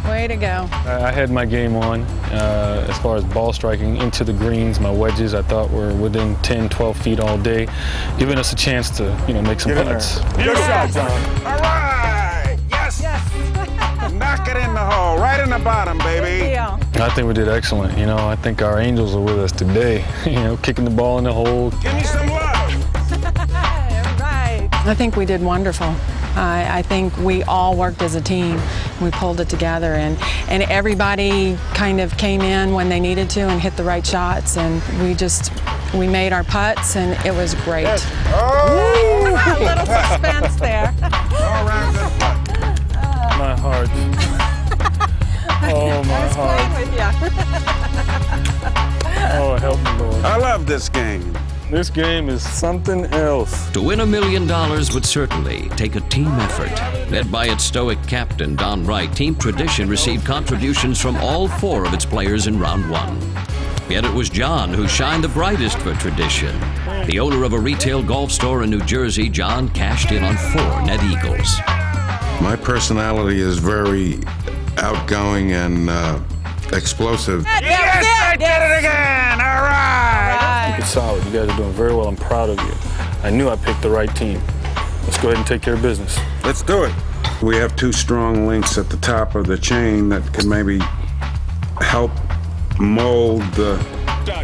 Way 0.07 0.27
to 0.27 0.35
go. 0.35 0.67
I 0.71 1.05
I 1.07 1.11
had 1.11 1.29
my 1.29 1.45
game 1.45 1.75
on 1.75 2.01
uh, 2.31 2.85
as 2.89 2.97
far 2.99 3.15
as 3.17 3.23
ball 3.23 3.53
striking 3.53 3.97
into 3.97 4.23
the 4.23 4.33
greens. 4.33 4.79
My 4.79 4.91
wedges 4.91 5.33
I 5.33 5.41
thought 5.41 5.69
were 5.71 5.93
within 5.95 6.35
10, 6.37 6.69
12 6.69 6.97
feet 6.97 7.19
all 7.19 7.37
day, 7.37 7.67
giving 8.17 8.37
us 8.37 8.51
a 8.51 8.55
chance 8.55 8.89
to 8.97 9.03
you 9.27 9.33
know 9.33 9.41
make 9.41 9.59
some 9.59 9.71
Get 9.73 9.81
in 9.81 9.85
there. 9.87 9.95
putts. 9.95 10.19
Good 10.35 10.57
shot, 10.57 10.89
John. 10.91 11.11
All 11.45 11.59
right. 11.59 12.57
Yes. 12.69 13.01
Knock 14.13 14.47
it 14.47 14.57
in 14.57 14.73
the 14.73 14.79
hole. 14.85 15.17
Right 15.17 15.39
in 15.39 15.49
the 15.49 15.59
bottom, 15.59 15.97
baby. 15.99 16.45
deal. 16.49 16.79
I 17.03 17.09
think 17.09 17.27
we 17.27 17.33
did 17.33 17.47
excellent. 17.47 17.97
You 17.97 18.05
know, 18.05 18.17
I 18.17 18.35
think 18.35 18.61
our 18.61 18.79
angels 18.79 19.15
are 19.15 19.21
with 19.21 19.39
us 19.39 19.51
today. 19.51 20.03
you 20.25 20.33
know, 20.33 20.57
kicking 20.57 20.83
the 20.85 20.91
ball 20.91 21.17
in 21.19 21.23
the 21.23 21.33
hole. 21.33 21.69
Give 21.81 21.93
me 21.93 22.03
some 22.03 22.27
love. 22.27 22.71
right. 24.19 24.67
I 24.71 24.93
think 24.95 25.15
we 25.15 25.25
did 25.25 25.41
wonderful. 25.41 25.93
I, 26.35 26.79
I 26.79 26.81
think 26.81 27.15
we 27.17 27.43
all 27.43 27.75
worked 27.75 28.01
as 28.01 28.15
a 28.15 28.21
team. 28.21 28.59
We 29.01 29.11
pulled 29.11 29.39
it 29.39 29.49
together, 29.49 29.93
and, 29.93 30.17
and 30.47 30.63
everybody 30.63 31.57
kind 31.73 31.99
of 31.99 32.17
came 32.17 32.41
in 32.41 32.73
when 32.73 32.89
they 32.89 32.99
needed 32.99 33.29
to 33.31 33.41
and 33.41 33.61
hit 33.61 33.75
the 33.77 33.83
right 33.83 34.05
shots, 34.05 34.57
and 34.57 34.81
we 35.01 35.13
just 35.13 35.51
we 35.93 36.07
made 36.07 36.33
our 36.33 36.43
putts, 36.43 36.95
and 36.95 37.13
it 37.25 37.33
was 37.33 37.53
great. 37.55 37.87
Oh. 38.27 39.21
a 39.57 39.63
little 39.63 39.85
suspense 39.85 40.55
there. 40.55 40.93
All 41.01 41.67
around 41.67 41.93
good 41.93 42.11
putt. 42.19 42.37
My 43.37 43.55
heart. 43.57 43.89
oh 45.63 46.03
my 46.03 46.13
I 46.13 46.25
was 46.25 46.35
heart. 46.35 46.71
playing 46.71 46.89
with 46.89 46.95
you. 47.23 47.37
Oh 49.33 49.55
help 49.57 49.79
me, 49.79 49.91
Lord. 49.99 50.25
I 50.25 50.35
love 50.37 50.65
this 50.65 50.89
game. 50.89 51.37
This 51.71 51.89
game 51.89 52.27
is 52.27 52.43
something 52.43 53.05
else. 53.13 53.71
To 53.71 53.81
win 53.81 54.01
a 54.01 54.05
million 54.05 54.45
dollars 54.45 54.93
would 54.93 55.05
certainly 55.05 55.69
take 55.77 55.95
a 55.95 56.01
team 56.01 56.27
effort. 56.27 57.10
Led 57.10 57.31
by 57.31 57.47
its 57.47 57.63
stoic 57.63 57.97
captain, 58.07 58.57
Don 58.57 58.86
Wright, 58.86 59.10
Team 59.15 59.36
Tradition 59.36 59.88
received 59.88 60.25
contributions 60.25 60.99
from 60.99 61.15
all 61.15 61.47
four 61.47 61.86
of 61.86 61.93
its 61.93 62.03
players 62.03 62.47
in 62.47 62.60
round 62.60 62.91
one. 62.91 63.17
Yet 63.89 64.03
it 64.03 64.13
was 64.13 64.29
John 64.29 64.73
who 64.73 64.86
shined 64.86 65.23
the 65.23 65.29
brightest 65.29 65.77
for 65.77 65.93
Tradition. 65.93 66.60
The 67.05 67.21
owner 67.21 67.45
of 67.45 67.53
a 67.53 67.60
retail 67.60 68.03
golf 68.03 68.34
store 68.34 68.63
in 68.63 68.69
New 68.69 68.81
Jersey, 68.81 69.29
John 69.29 69.69
cashed 69.69 70.12
in 70.12 70.25
on 70.25 70.36
four 70.36 70.81
net 70.81 71.01
eagles. 71.05 71.57
My 72.41 72.57
personality 72.62 73.39
is 73.39 73.60
very 73.60 74.19
outgoing 74.75 75.53
and 75.53 75.89
uh, 75.89 76.19
explosive. 76.73 77.45
Yes, 77.45 78.05
I 78.21 78.36
did 78.36 78.45
it 78.47 78.79
again. 78.79 79.39
All 79.41 79.62
right. 79.63 80.77
It's 80.79 80.89
solid. 80.89 81.23
You 81.25 81.31
guys 81.31 81.49
are 81.49 81.57
doing 81.57 81.73
very 81.73 81.93
well. 81.93 82.07
I'm 82.07 82.15
proud 82.15 82.49
of 82.49 82.60
you. 82.60 82.73
I 83.23 83.29
knew 83.29 83.49
I 83.49 83.55
picked 83.55 83.81
the 83.81 83.89
right 83.89 84.13
team. 84.15 84.41
Let's 85.03 85.17
go 85.17 85.29
ahead 85.29 85.38
and 85.38 85.47
take 85.47 85.62
care 85.62 85.73
of 85.75 85.81
business. 85.81 86.17
Let's 86.43 86.62
do 86.62 86.84
it. 86.84 86.93
We 87.41 87.55
have 87.57 87.75
two 87.75 87.91
strong 87.91 88.47
links 88.47 88.77
at 88.77 88.89
the 88.89 88.97
top 88.97 89.36
of 89.36 89.47
the 89.47 89.57
chain 89.57 90.10
that 90.10 90.31
can 90.34 90.47
maybe 90.47 90.79
help 91.79 92.12
mold 92.79 93.41
the 93.53 93.77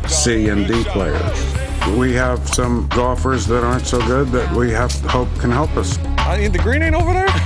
C 0.08 0.50
and 0.50 0.68
D 0.68 0.84
players. 0.86 1.56
We 1.98 2.14
have 2.14 2.48
some 2.50 2.88
golfers 2.90 3.46
that 3.48 3.64
aren't 3.64 3.86
so 3.86 4.06
good 4.06 4.28
that 4.30 4.54
we 4.56 4.72
have 4.72 4.92
hope 5.02 5.30
can 5.40 5.52
help 5.52 5.78
us. 5.78 5.98
I 6.18 6.38
need 6.38 6.52
the 6.54 6.60
green 6.60 6.82
ain't 6.82 6.96
over 6.96 7.14
there. 7.14 7.28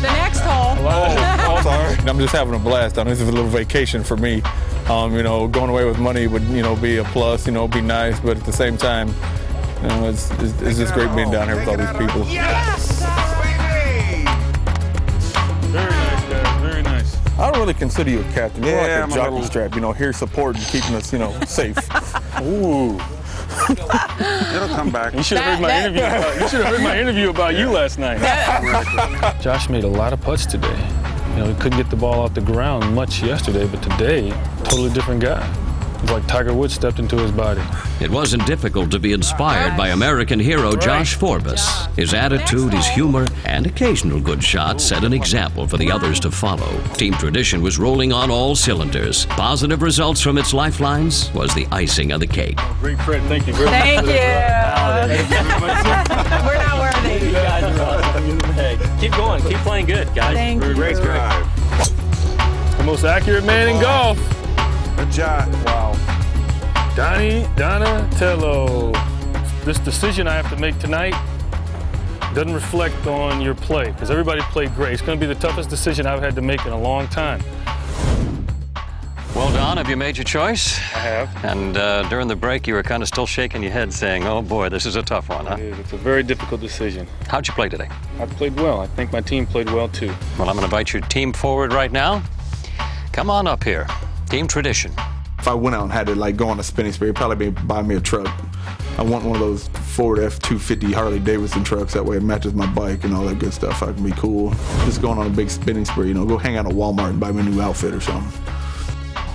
The 0.00 0.06
next 0.12 0.20
hole. 0.20 0.29
Oh, 0.82 1.60
sorry. 1.62 1.96
I'm 2.08 2.18
just 2.18 2.32
having 2.34 2.54
a 2.54 2.58
blast. 2.58 2.98
I 2.98 3.04
mean, 3.04 3.10
this 3.10 3.20
is 3.20 3.28
a 3.28 3.32
little 3.32 3.48
vacation 3.50 4.02
for 4.04 4.16
me. 4.16 4.42
Um, 4.88 5.14
you 5.14 5.22
know, 5.22 5.46
going 5.46 5.70
away 5.70 5.84
with 5.84 5.98
money 5.98 6.26
would, 6.26 6.42
you 6.44 6.62
know, 6.62 6.74
be 6.76 6.96
a 6.98 7.04
plus. 7.04 7.46
You 7.46 7.52
know, 7.52 7.68
be 7.68 7.80
nice, 7.80 8.18
but 8.20 8.36
at 8.38 8.44
the 8.44 8.52
same 8.52 8.76
time, 8.76 9.08
you 9.82 9.88
know, 9.88 10.08
it's, 10.08 10.30
it's, 10.32 10.60
it's 10.62 10.78
just 10.78 10.94
great 10.94 11.14
being 11.14 11.30
down 11.30 11.46
here 11.48 11.56
with 11.56 11.68
all 11.68 11.76
these 11.76 11.90
people. 11.92 12.24
Yes, 12.26 13.00
baby. 13.00 14.24
Very 15.72 15.90
nice, 15.90 16.24
guys. 16.28 16.60
Very 16.60 16.82
nice. 16.82 17.16
I 17.38 17.50
don't 17.50 17.60
really 17.60 17.74
consider 17.74 18.10
you 18.10 18.20
a 18.20 18.24
captain. 18.32 18.62
You're 18.64 18.72
Yeah, 18.72 19.04
I'm 19.04 19.10
like 19.10 19.10
a 19.10 19.12
a 19.12 19.16
jockey 19.24 19.30
little- 19.32 19.46
strap, 19.46 19.74
you 19.74 19.80
know, 19.80 19.92
here 19.92 20.12
supporting, 20.12 20.62
keeping 20.62 20.94
us, 20.94 21.12
you 21.12 21.18
know, 21.18 21.38
safe. 21.46 21.76
Ooh. 22.42 23.00
It'll 23.68 24.68
come 24.68 24.90
back. 24.90 25.14
You 25.14 25.22
should 25.22 25.38
have 25.38 25.54
heard 25.54 25.62
my 25.62 25.68
That- 25.68 25.84
interview. 25.86 26.02
About, 26.04 26.40
you 26.40 26.48
should 26.48 26.60
have 26.64 26.74
heard 26.74 26.82
my 26.82 26.98
interview 26.98 27.30
about 27.30 27.54
you 27.56 27.70
last 27.70 27.98
night. 27.98 28.18
Josh 29.40 29.68
made 29.68 29.84
a 29.84 29.88
lot 29.88 30.12
of 30.12 30.20
putts 30.20 30.46
today. 30.46 30.68
You 31.30 31.36
know, 31.36 31.46
he 31.46 31.54
couldn't 31.54 31.78
get 31.78 31.90
the 31.90 31.96
ball 31.96 32.20
off 32.20 32.34
the 32.34 32.40
ground 32.40 32.94
much 32.94 33.22
yesterday, 33.22 33.66
but 33.66 33.82
today, 33.82 34.30
totally 34.64 34.90
different 34.90 35.20
guy. 35.20 35.40
It's 36.02 36.10
like 36.10 36.26
Tiger 36.26 36.54
Woods 36.54 36.72
stepped 36.74 36.98
into 36.98 37.16
his 37.16 37.30
body. 37.30 37.60
It 38.00 38.10
wasn't 38.10 38.46
difficult 38.46 38.90
to 38.92 38.98
be 38.98 39.12
inspired 39.12 39.76
by 39.76 39.88
American 39.88 40.40
hero 40.40 40.74
Josh 40.74 41.14
Forbes. 41.14 41.86
His 41.96 42.14
attitude, 42.14 42.72
his 42.72 42.86
humor, 42.88 43.26
and 43.44 43.66
occasional 43.66 44.18
good 44.20 44.42
shots 44.42 44.82
set 44.84 45.04
an 45.04 45.12
example 45.12 45.66
for 45.68 45.76
the 45.76 45.90
others 45.90 46.18
to 46.20 46.30
follow. 46.30 46.80
Team 46.94 47.12
Tradition 47.14 47.60
was 47.60 47.78
rolling 47.78 48.12
on 48.12 48.30
all 48.30 48.56
cylinders. 48.56 49.26
Positive 49.26 49.82
results 49.82 50.22
from 50.22 50.38
its 50.38 50.54
lifelines 50.54 51.30
was 51.34 51.54
the 51.54 51.66
icing 51.70 52.12
on 52.12 52.20
the 52.20 52.26
cake. 52.26 52.58
Great, 52.80 52.98
Fred. 53.02 53.22
Thank 53.24 53.46
you 53.46 53.52
very 53.52 53.68
Thank 53.68 54.06
much. 54.06 54.14
you. 54.14 54.20
We're 56.46 56.54
not 56.54 56.78
worthy. 56.80 56.90
You 57.30 57.32
guys 57.36 57.62
are 57.78 57.82
awesome. 57.82 58.40
Hey, 58.54 58.78
keep 58.98 59.12
going. 59.12 59.42
Keep 59.42 59.58
playing 59.58 59.86
good, 59.86 60.06
guys. 60.14 60.34
Thank 60.34 60.64
you. 60.64 60.74
Great 60.74 60.96
drive. 60.96 61.46
The 62.78 62.84
most 62.84 63.04
accurate 63.04 63.44
man 63.44 63.68
in 63.68 63.80
golf. 63.80 64.18
Good 64.96 65.10
job. 65.12 65.48
Wow. 65.66 65.89
Donnie 66.96 67.46
Donatello. 67.56 68.92
This 69.64 69.78
decision 69.78 70.26
I 70.26 70.34
have 70.34 70.50
to 70.50 70.56
make 70.56 70.78
tonight 70.78 71.14
doesn't 72.34 72.52
reflect 72.52 73.06
on 73.06 73.40
your 73.40 73.54
play 73.54 73.92
because 73.92 74.10
everybody 74.10 74.40
played 74.42 74.74
great. 74.74 74.92
It's 74.94 75.02
going 75.02 75.18
to 75.18 75.26
be 75.26 75.32
the 75.32 75.38
toughest 75.40 75.70
decision 75.70 76.06
I've 76.06 76.20
had 76.20 76.34
to 76.34 76.42
make 76.42 76.64
in 76.66 76.72
a 76.72 76.80
long 76.80 77.06
time. 77.08 77.42
Well, 79.36 79.52
Don, 79.52 79.76
have 79.76 79.88
you 79.88 79.96
made 79.96 80.16
your 80.16 80.24
choice? 80.24 80.78
I 80.78 80.98
have. 80.98 81.44
And 81.44 81.76
uh, 81.76 82.02
during 82.08 82.26
the 82.26 82.34
break, 82.36 82.66
you 82.66 82.74
were 82.74 82.82
kind 82.82 83.02
of 83.02 83.08
still 83.08 83.26
shaking 83.26 83.62
your 83.62 83.72
head, 83.72 83.92
saying, 83.92 84.26
"Oh 84.26 84.42
boy, 84.42 84.68
this 84.68 84.84
is 84.84 84.96
a 84.96 85.02
tough 85.02 85.28
one, 85.28 85.46
huh?" 85.46 85.54
It 85.54 85.60
is. 85.60 85.78
It's 85.78 85.92
a 85.92 85.96
very 85.96 86.24
difficult 86.24 86.60
decision. 86.60 87.06
How'd 87.28 87.46
you 87.46 87.54
play 87.54 87.68
today? 87.68 87.88
I 88.18 88.26
played 88.26 88.56
well. 88.56 88.80
I 88.80 88.88
think 88.88 89.12
my 89.12 89.20
team 89.20 89.46
played 89.46 89.70
well 89.70 89.88
too. 89.88 90.08
Well, 90.38 90.48
I'm 90.48 90.56
going 90.56 90.58
to 90.58 90.64
invite 90.64 90.92
your 90.92 91.02
team 91.02 91.32
forward 91.32 91.72
right 91.72 91.92
now. 91.92 92.22
Come 93.12 93.30
on 93.30 93.46
up 93.46 93.62
here, 93.62 93.86
Team 94.28 94.48
Tradition. 94.48 94.92
If 95.40 95.48
I 95.48 95.54
went 95.54 95.74
out 95.74 95.84
and 95.84 95.90
had 95.90 96.06
to 96.08 96.14
like 96.14 96.36
go 96.36 96.50
on 96.50 96.60
a 96.60 96.62
spinning 96.62 96.92
spree, 96.92 97.08
it'd 97.08 97.16
probably 97.16 97.48
be 97.48 97.62
buy 97.62 97.80
me 97.80 97.94
a 97.94 98.00
truck. 98.00 98.28
I 98.98 99.02
want 99.02 99.24
one 99.24 99.36
of 99.36 99.40
those 99.40 99.68
Ford 99.68 100.18
F250 100.18 100.92
Harley 100.92 101.18
Davidson 101.18 101.64
trucks. 101.64 101.94
That 101.94 102.04
way 102.04 102.18
it 102.18 102.22
matches 102.22 102.52
my 102.52 102.66
bike 102.66 103.04
and 103.04 103.14
all 103.14 103.24
that 103.24 103.38
good 103.38 103.54
stuff. 103.54 103.82
I 103.82 103.94
can 103.94 104.04
be 104.04 104.12
cool. 104.12 104.50
Just 104.84 105.00
going 105.00 105.18
on 105.18 105.26
a 105.26 105.30
big 105.30 105.48
spinning 105.48 105.86
spree, 105.86 106.08
you 106.08 106.14
know, 106.14 106.26
go 106.26 106.36
hang 106.36 106.58
out 106.58 106.66
at 106.66 106.72
Walmart 106.72 107.08
and 107.08 107.18
buy 107.18 107.32
me 107.32 107.40
a 107.40 107.44
new 107.44 107.58
outfit 107.58 107.94
or 107.94 108.02
something. 108.02 108.30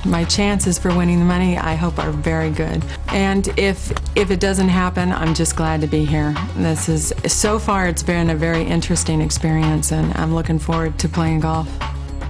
My 0.05 0.25
chances 0.25 0.77
for 0.77 0.95
winning 0.95 1.17
the 1.17 1.25
money, 1.25 1.57
I 1.57 1.73
hope, 1.73 1.97
are 1.97 2.11
very 2.11 2.51
good. 2.51 2.83
And 3.07 3.47
if 3.57 3.91
if 4.15 4.29
it 4.29 4.39
doesn't 4.39 4.69
happen, 4.69 5.11
I'm 5.11 5.33
just 5.33 5.55
glad 5.55 5.81
to 5.81 5.87
be 5.87 6.05
here. 6.05 6.35
This 6.55 6.87
is 6.87 7.11
so 7.25 7.57
far, 7.57 7.87
it's 7.87 8.03
been 8.03 8.29
a 8.29 8.35
very 8.35 8.61
interesting 8.61 9.21
experience, 9.21 9.91
and 9.91 10.15
I'm 10.15 10.35
looking 10.35 10.59
forward 10.59 10.99
to 10.99 11.09
playing 11.09 11.39
golf. 11.39 11.67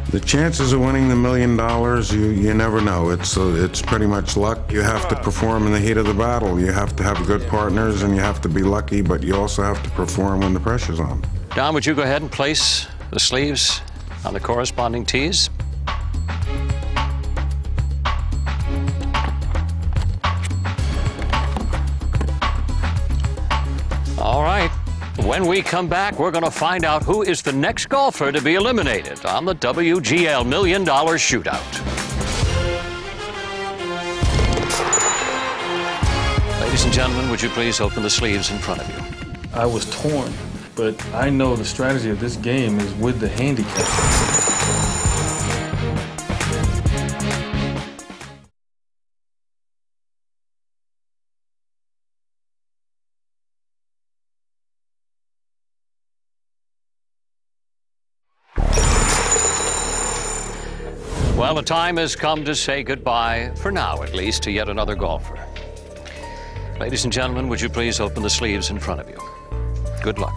The 0.09 0.19
chances 0.19 0.71
of 0.71 0.81
winning 0.81 1.09
the 1.09 1.15
million 1.15 1.57
dollars, 1.57 2.13
you, 2.13 2.27
you 2.27 2.53
never 2.53 2.79
know. 2.79 3.09
It's 3.09 3.37
uh, 3.37 3.53
it's 3.57 3.81
pretty 3.81 4.05
much 4.05 4.37
luck. 4.37 4.71
You 4.71 4.81
have 4.81 5.07
to 5.09 5.15
perform 5.15 5.65
in 5.65 5.73
the 5.73 5.79
heat 5.79 5.97
of 5.97 6.05
the 6.05 6.13
battle. 6.13 6.59
You 6.59 6.71
have 6.71 6.95
to 6.97 7.03
have 7.03 7.25
good 7.25 7.45
partners 7.47 8.03
and 8.03 8.15
you 8.15 8.21
have 8.21 8.39
to 8.41 8.49
be 8.49 8.61
lucky, 8.61 9.01
but 9.01 9.23
you 9.23 9.35
also 9.35 9.63
have 9.63 9.81
to 9.83 9.89
perform 9.91 10.41
when 10.41 10.53
the 10.53 10.59
pressure's 10.59 10.99
on. 10.99 11.25
Don, 11.55 11.73
would 11.73 11.85
you 11.85 11.95
go 11.95 12.03
ahead 12.03 12.21
and 12.21 12.31
place 12.31 12.87
the 13.11 13.19
sleeves 13.19 13.81
on 14.23 14.33
the 14.33 14.39
corresponding 14.39 15.05
tees? 15.05 15.49
When 25.35 25.47
we 25.47 25.61
come 25.61 25.89
back, 25.89 26.17
we're 26.17 26.31
going 26.31 26.45
to 26.45 26.49
find 26.49 26.85
out 26.85 27.03
who 27.03 27.21
is 27.21 27.41
the 27.41 27.51
next 27.51 27.89
golfer 27.89 28.31
to 28.31 28.41
be 28.41 28.55
eliminated 28.55 29.25
on 29.25 29.43
the 29.43 29.53
WGL 29.53 30.47
Million 30.47 30.85
Dollar 30.85 31.15
Shootout. 31.15 31.59
Ladies 36.61 36.85
and 36.85 36.93
gentlemen, 36.93 37.29
would 37.29 37.41
you 37.41 37.49
please 37.49 37.81
open 37.81 38.01
the 38.01 38.09
sleeves 38.09 38.49
in 38.49 38.59
front 38.59 38.79
of 38.79 38.87
you? 38.87 39.49
I 39.53 39.65
was 39.65 39.89
torn, 40.01 40.31
but 40.73 41.05
I 41.13 41.29
know 41.29 41.57
the 41.57 41.65
strategy 41.65 42.11
of 42.11 42.21
this 42.21 42.37
game 42.37 42.79
is 42.79 42.93
with 42.93 43.19
the 43.19 43.27
handicap. 43.27 44.24
Time 61.65 61.97
has 61.97 62.15
come 62.15 62.45
to 62.45 62.53
say 62.53 62.83
goodbye, 62.83 63.51
for 63.55 63.71
now 63.71 64.03
at 64.03 64.13
least, 64.13 64.43
to 64.43 64.51
yet 64.51 64.69
another 64.69 64.95
golfer. 64.95 65.43
Ladies 66.79 67.03
and 67.03 67.11
gentlemen, 67.11 67.47
would 67.49 67.59
you 67.59 67.69
please 67.69 67.99
open 67.99 68.21
the 68.21 68.29
sleeves 68.29 68.69
in 68.69 68.77
front 68.77 69.01
of 69.01 69.09
you? 69.09 69.17
Good 70.03 70.19
luck. 70.19 70.35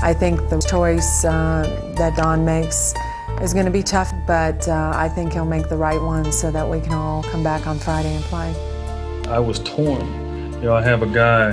I 0.00 0.14
think 0.14 0.48
the 0.48 0.58
choice 0.58 1.24
uh, 1.24 1.92
that 1.96 2.16
Don 2.16 2.44
makes 2.44 2.94
is 3.42 3.52
going 3.52 3.66
to 3.66 3.70
be 3.70 3.82
tough, 3.82 4.10
but 4.26 4.66
uh, 4.68 4.92
I 4.94 5.08
think 5.08 5.34
he'll 5.34 5.44
make 5.44 5.68
the 5.68 5.76
right 5.76 6.00
one 6.00 6.32
so 6.32 6.50
that 6.50 6.68
we 6.68 6.80
can 6.80 6.94
all 6.94 7.22
come 7.24 7.44
back 7.44 7.66
on 7.66 7.78
Friday 7.78 8.14
and 8.14 8.24
play. 8.24 8.54
I 9.28 9.38
was 9.38 9.58
torn. 9.60 10.06
You 10.54 10.62
know, 10.62 10.74
I 10.74 10.82
have 10.82 11.02
a 11.02 11.06
guy 11.06 11.52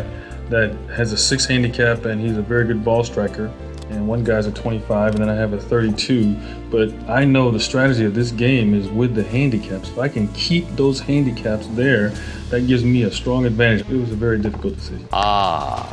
that 0.50 0.74
has 0.96 1.12
a 1.12 1.18
six 1.18 1.46
handicap 1.46 2.06
and 2.06 2.22
he's 2.22 2.38
a 2.38 2.42
very 2.42 2.66
good 2.66 2.86
ball 2.86 3.04
striker. 3.04 3.52
And 3.89 4.08
one 4.08 4.24
guy's 4.24 4.48
a 4.48 4.52
25 4.52 5.15
and 5.15 5.24
then 5.24 5.30
I 5.30 5.36
have 5.36 5.54
a 5.54 5.60
32. 5.60 6.36
But 6.71 6.91
I 7.08 7.24
know 7.24 7.52
the 7.52 7.60
strategy 7.60 8.04
of 8.06 8.15
this 8.15 8.32
game 8.32 8.74
is 8.74 8.88
with 8.89 9.13
the 9.15 9.24
handicaps. 9.24 9.89
If 9.89 10.00
I 10.00 10.08
can 10.08 10.28
keep 10.30 10.67
those 10.76 11.00
handicaps 11.00 11.67
there, 11.67 12.10
that 12.50 12.67
gives 12.67 12.84
me 12.84 13.04
a 13.04 13.12
strong 13.12 13.45
advantage. 13.45 13.89
It 13.89 13.98
was 13.98 14.12
a 14.12 14.15
very 14.15 14.39
difficult 14.39 14.76
decision. 14.76 15.08
Ah, 15.13 15.88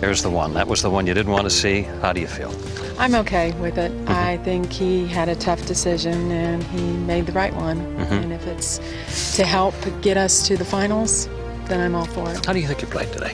there's 0.00 0.22
the 0.22 0.30
one. 0.30 0.54
That 0.54 0.66
was 0.66 0.82
the 0.82 0.90
one 0.90 1.06
you 1.06 1.14
didn't 1.14 1.32
want 1.32 1.44
to 1.44 1.50
see. 1.50 1.82
How 2.02 2.12
do 2.12 2.20
you 2.20 2.26
feel? 2.26 2.52
I'm 2.98 3.14
okay 3.14 3.52
with 3.60 3.78
it. 3.78 3.92
I 4.08 4.38
think 4.38 4.72
he 4.72 5.06
had 5.06 5.28
a 5.28 5.36
tough 5.36 5.64
decision 5.66 6.32
and 6.32 6.64
he 6.64 6.82
made 6.82 7.26
the 7.26 7.32
right 7.32 7.54
one. 7.54 7.78
Mhm. 7.96 8.24
And 8.24 8.32
if 8.32 8.44
it's 8.48 8.80
to 9.36 9.44
help 9.44 9.74
get 10.02 10.16
us 10.16 10.46
to 10.48 10.56
the 10.56 10.64
finals, 10.64 11.28
then 11.68 11.80
I'm 11.80 11.94
all 11.94 12.06
for 12.06 12.28
it. 12.32 12.44
How 12.44 12.52
do 12.52 12.58
you 12.58 12.66
think 12.66 12.82
you 12.82 12.88
played 12.88 13.12
today? 13.12 13.32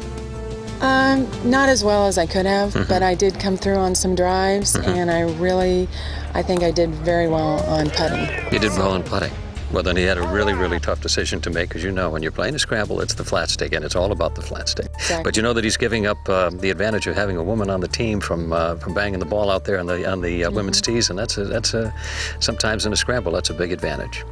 Um, 0.84 1.26
not 1.50 1.70
as 1.70 1.82
well 1.82 2.06
as 2.06 2.18
I 2.18 2.26
could 2.26 2.44
have, 2.44 2.74
Mhm. 2.74 2.88
but 2.88 3.02
I 3.02 3.14
did 3.14 3.40
come 3.40 3.56
through 3.56 3.76
on 3.76 3.94
some 3.94 4.14
drives, 4.14 4.74
Mhm. 4.74 4.86
and 4.98 5.10
I 5.10 5.20
really, 5.20 5.88
I 6.34 6.42
think 6.42 6.62
I 6.62 6.70
did 6.70 6.90
very 6.94 7.26
well 7.26 7.60
on 7.66 7.88
putting. 7.88 8.28
You 8.52 8.58
did 8.58 8.72
well 8.76 8.94
in 8.94 9.02
putting. 9.02 9.30
Well, 9.72 9.82
then 9.82 9.96
he 9.96 10.04
had 10.04 10.18
a 10.18 10.22
really, 10.22 10.52
really 10.52 10.78
tough 10.78 11.00
decision 11.00 11.40
to 11.40 11.50
make, 11.50 11.74
as 11.74 11.82
you 11.82 11.90
know. 11.90 12.10
When 12.10 12.22
you're 12.22 12.30
playing 12.32 12.54
a 12.54 12.58
scramble, 12.58 13.00
it's 13.00 13.14
the 13.14 13.24
flat 13.24 13.48
stick, 13.48 13.72
and 13.74 13.82
it's 13.82 13.96
all 13.96 14.12
about 14.12 14.34
the 14.34 14.42
flat 14.42 14.68
stick. 14.68 14.88
Exactly. 14.94 15.24
But 15.24 15.36
you 15.36 15.42
know 15.42 15.54
that 15.54 15.64
he's 15.64 15.78
giving 15.78 16.06
up 16.06 16.18
uh, 16.28 16.50
the 16.50 16.68
advantage 16.70 17.06
of 17.06 17.16
having 17.16 17.38
a 17.38 17.42
woman 17.42 17.70
on 17.70 17.80
the 17.80 17.88
team 17.88 18.20
from 18.20 18.52
uh, 18.52 18.74
from 18.76 18.92
banging 18.92 19.20
the 19.20 19.24
ball 19.24 19.50
out 19.50 19.64
there 19.64 19.80
on 19.80 19.86
the 19.86 20.04
on 20.08 20.20
the 20.20 20.44
uh, 20.44 20.50
women's 20.50 20.82
tees, 20.82 21.08
and 21.08 21.18
that's 21.18 21.38
a, 21.38 21.44
that's 21.46 21.72
a 21.72 21.92
sometimes 22.40 22.84
in 22.84 22.92
a 22.92 22.96
scramble 22.96 23.32
that's 23.32 23.48
a 23.50 23.54
big 23.54 23.72
advantage. 23.72 24.22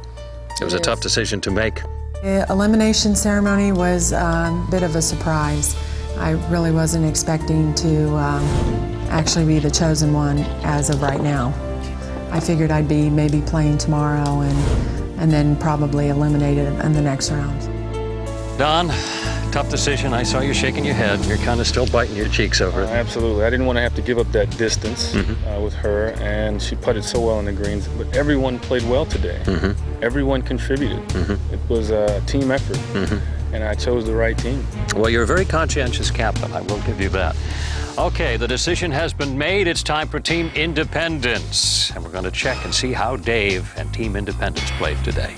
It 0.61 0.63
was 0.63 0.75
It 0.75 0.81
a 0.81 0.83
tough 0.83 1.01
decision 1.01 1.41
to 1.41 1.51
make. 1.51 1.81
The 2.21 2.45
elimination 2.49 3.15
ceremony 3.15 3.71
was 3.73 4.11
a 4.13 4.53
bit 4.69 4.83
of 4.83 4.95
a 4.95 5.01
surprise. 5.01 5.75
I 6.17 6.31
really 6.49 6.71
wasn't 6.71 7.05
expecting 7.05 7.73
to 7.75 8.15
um, 8.15 8.43
actually 9.09 9.45
be 9.45 9.59
the 9.59 9.71
chosen 9.71 10.13
one 10.13 10.39
as 10.63 10.89
of 10.89 11.01
right 11.01 11.21
now. 11.21 11.53
I 12.31 12.39
figured 12.39 12.71
I'd 12.71 12.87
be 12.87 13.09
maybe 13.09 13.41
playing 13.41 13.77
tomorrow 13.77 14.41
and, 14.41 15.19
and 15.19 15.31
then 15.31 15.55
probably 15.57 16.09
eliminated 16.09 16.67
in 16.79 16.93
the 16.93 17.01
next 17.01 17.31
round. 17.31 17.59
Don, 18.57 18.87
tough 19.51 19.69
decision. 19.69 20.13
I 20.13 20.23
saw 20.23 20.39
you 20.39 20.53
shaking 20.53 20.85
your 20.85 20.93
head. 20.95 21.23
You're 21.25 21.37
kind 21.37 21.59
of 21.59 21.67
still 21.67 21.87
biting 21.87 22.15
your 22.15 22.27
cheeks 22.29 22.61
over 22.61 22.83
it. 22.83 22.89
Absolutely. 22.89 23.43
I 23.45 23.49
didn't 23.49 23.65
want 23.65 23.77
to 23.77 23.81
have 23.81 23.95
to 23.95 24.01
give 24.01 24.17
up 24.19 24.31
that 24.31 24.55
distance 24.57 25.13
Mhm. 25.13 25.57
uh, 25.57 25.61
with 25.61 25.73
her, 25.75 26.09
and 26.21 26.61
she 26.61 26.75
putted 26.75 27.03
so 27.03 27.19
well 27.19 27.39
in 27.39 27.45
the 27.45 27.51
greens. 27.51 27.87
But 27.97 28.15
everyone 28.15 28.59
played 28.59 28.83
well 28.87 29.05
today. 29.05 29.39
Mhm. 29.45 29.75
Everyone 30.01 30.41
contributed. 30.43 30.99
Mhm. 31.09 31.37
It 31.51 31.59
was 31.67 31.89
a 31.89 32.21
team 32.27 32.51
effort, 32.51 32.77
Mhm. 32.93 33.19
And 33.53 33.63
I 33.63 33.75
chose 33.75 34.05
the 34.05 34.15
right 34.15 34.37
team. 34.37 34.65
Well, 34.95 35.09
you're 35.09 35.23
a 35.23 35.27
very 35.27 35.45
conscientious 35.45 36.09
captain. 36.11 36.51
I 36.51 36.61
will 36.61 36.81
give 36.81 36.99
you 36.99 37.09
that. 37.09 37.35
Okay, 37.97 38.37
the 38.37 38.47
decision 38.47 38.89
has 38.91 39.13
been 39.13 39.37
made. 39.37 39.67
It's 39.67 39.83
time 39.83 40.07
for 40.07 40.19
Team 40.19 40.51
Independence. 40.55 41.91
And 41.91 42.03
we're 42.03 42.11
going 42.11 42.23
to 42.23 42.31
check 42.31 42.65
and 42.65 42.73
see 42.73 42.91
how 42.91 43.15
Dave 43.15 43.71
and 43.77 43.93
Team 43.93 44.15
Independence 44.15 44.69
played 44.71 44.97
today. 45.03 45.35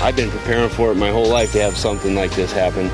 I've 0.00 0.16
been 0.16 0.30
preparing 0.30 0.68
for 0.68 0.90
it 0.90 0.96
my 0.96 1.10
whole 1.10 1.28
life 1.28 1.52
to 1.52 1.62
have 1.62 1.76
something 1.76 2.14
like 2.16 2.32
this 2.32 2.52
happen. 2.52 2.90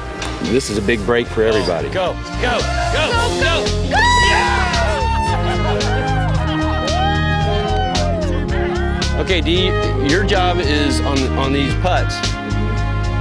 This 0.52 0.68
is 0.68 0.76
a 0.76 0.82
big 0.82 1.04
break 1.06 1.26
for 1.26 1.42
everybody. 1.42 1.88
Go, 1.88 2.12
go, 2.42 2.58
go, 2.60 3.40
go, 3.40 3.90
go! 3.90 4.03
Okay, 9.24 9.40
D, 9.40 9.66
your 10.10 10.22
job 10.24 10.58
is 10.58 11.00
on 11.00 11.18
on 11.38 11.52
these 11.52 11.74
putts. 11.76 12.14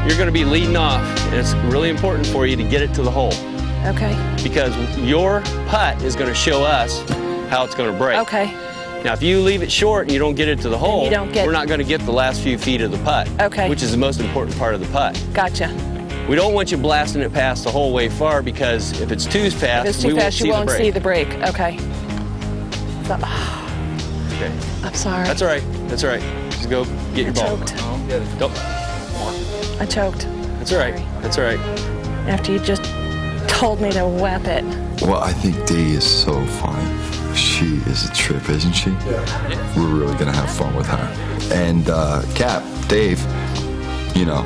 You're 0.06 0.18
going 0.18 0.28
to 0.28 0.34
be 0.34 0.44
leading 0.44 0.76
off, 0.76 1.02
and 1.28 1.36
it's 1.36 1.54
really 1.74 1.90
important 1.90 2.28
for 2.28 2.46
you 2.46 2.58
to 2.58 2.64
get 2.64 2.82
it 2.82 2.94
to 2.96 3.02
the 3.04 3.10
hole 3.10 3.32
Okay. 3.86 4.14
because 4.44 4.76
your 5.00 5.40
putt 5.68 6.02
is 6.04 6.16
going 6.18 6.28
to 6.28 6.36
show 6.36 6.62
us 6.64 7.00
how 7.50 7.64
it's 7.64 7.74
going 7.74 7.90
to 7.92 7.98
break. 7.98 8.18
Okay. 8.20 8.48
Now, 9.06 9.14
if 9.14 9.24
you 9.24 9.40
leave 9.40 9.62
it 9.64 9.72
short 9.72 10.04
and 10.04 10.12
you 10.12 10.20
don't 10.20 10.36
get 10.36 10.50
it 10.50 10.60
to 10.62 10.70
the 10.70 10.78
hole, 10.78 11.06
you 11.06 11.10
don't 11.10 11.32
get- 11.32 11.46
we're 11.46 11.54
not 11.54 11.68
going 11.68 11.80
to 11.80 11.86
get 11.86 12.02
the 12.02 12.12
last 12.12 12.42
few 12.42 12.58
feet 12.58 12.82
of 12.82 12.92
the 12.92 12.98
putt. 13.00 13.30
Okay. 13.42 13.70
Which 13.70 13.82
is 13.82 13.92
the 13.92 13.98
most 13.98 14.20
important 14.20 14.58
part 14.58 14.74
of 14.74 14.82
the 14.82 14.88
putt. 14.88 15.22
Gotcha. 15.34 15.70
We 16.28 16.36
don't 16.36 16.54
want 16.54 16.70
you 16.70 16.78
blasting 16.78 17.22
it 17.22 17.32
past 17.34 17.64
the 17.64 17.72
whole 17.72 17.94
way 17.94 18.10
far 18.10 18.42
because 18.42 19.00
if 19.00 19.10
it's 19.12 19.26
too 19.26 19.50
fast, 19.52 19.88
if 19.88 19.96
it's 19.96 20.04
we 20.04 20.10
too 20.10 20.16
won't 20.16 20.24
fast, 20.26 20.38
see 20.38 20.46
you 20.48 20.52
won't 20.52 20.68
the 20.68 20.76
break. 20.76 20.84
see 20.84 20.92
the 20.92 21.00
break. 21.00 21.34
Okay. 21.50 21.78
So- 23.08 23.18
Okay. 24.36 24.52
I'm 24.84 24.94
sorry. 24.96 25.26
That's 25.28 25.42
all 25.44 25.48
right. 25.48 25.64
That's 25.94 26.04
all 26.06 26.10
right. 26.10 26.52
Just 26.52 26.72
go 26.72 26.86
get 27.14 27.26
your 27.26 27.34
ball. 27.34 27.56
choked. 27.60 27.78
Go. 28.40 28.52
I 29.80 29.86
choked 29.88 30.28
That's 30.58 30.74
all 30.74 30.80
right. 30.80 30.96
That's 31.22 31.38
all 31.38 31.44
right. 31.44 31.60
after 32.28 32.52
you 32.52 32.58
just 32.58 32.84
told 33.48 33.80
me 33.80 33.92
to 33.92 34.08
whap 34.08 34.46
it. 34.46 34.64
Well, 35.04 35.22
I 35.22 35.32
think 35.34 35.68
Dee 35.68 35.94
is 35.94 36.04
so 36.04 36.44
fun. 36.48 37.36
She 37.36 37.76
is 37.86 38.10
a 38.10 38.14
trip, 38.16 38.50
isn't 38.50 38.74
she? 38.74 38.90
Yeah. 38.90 39.78
We're 39.78 40.00
really 40.00 40.18
gonna 40.18 40.32
have 40.32 40.50
fun 40.50 40.76
with 40.76 40.88
her. 40.88 41.54
And 41.54 41.88
uh, 41.88 42.24
Cap, 42.34 42.64
Dave, 42.88 43.20
you 44.16 44.26
know, 44.26 44.42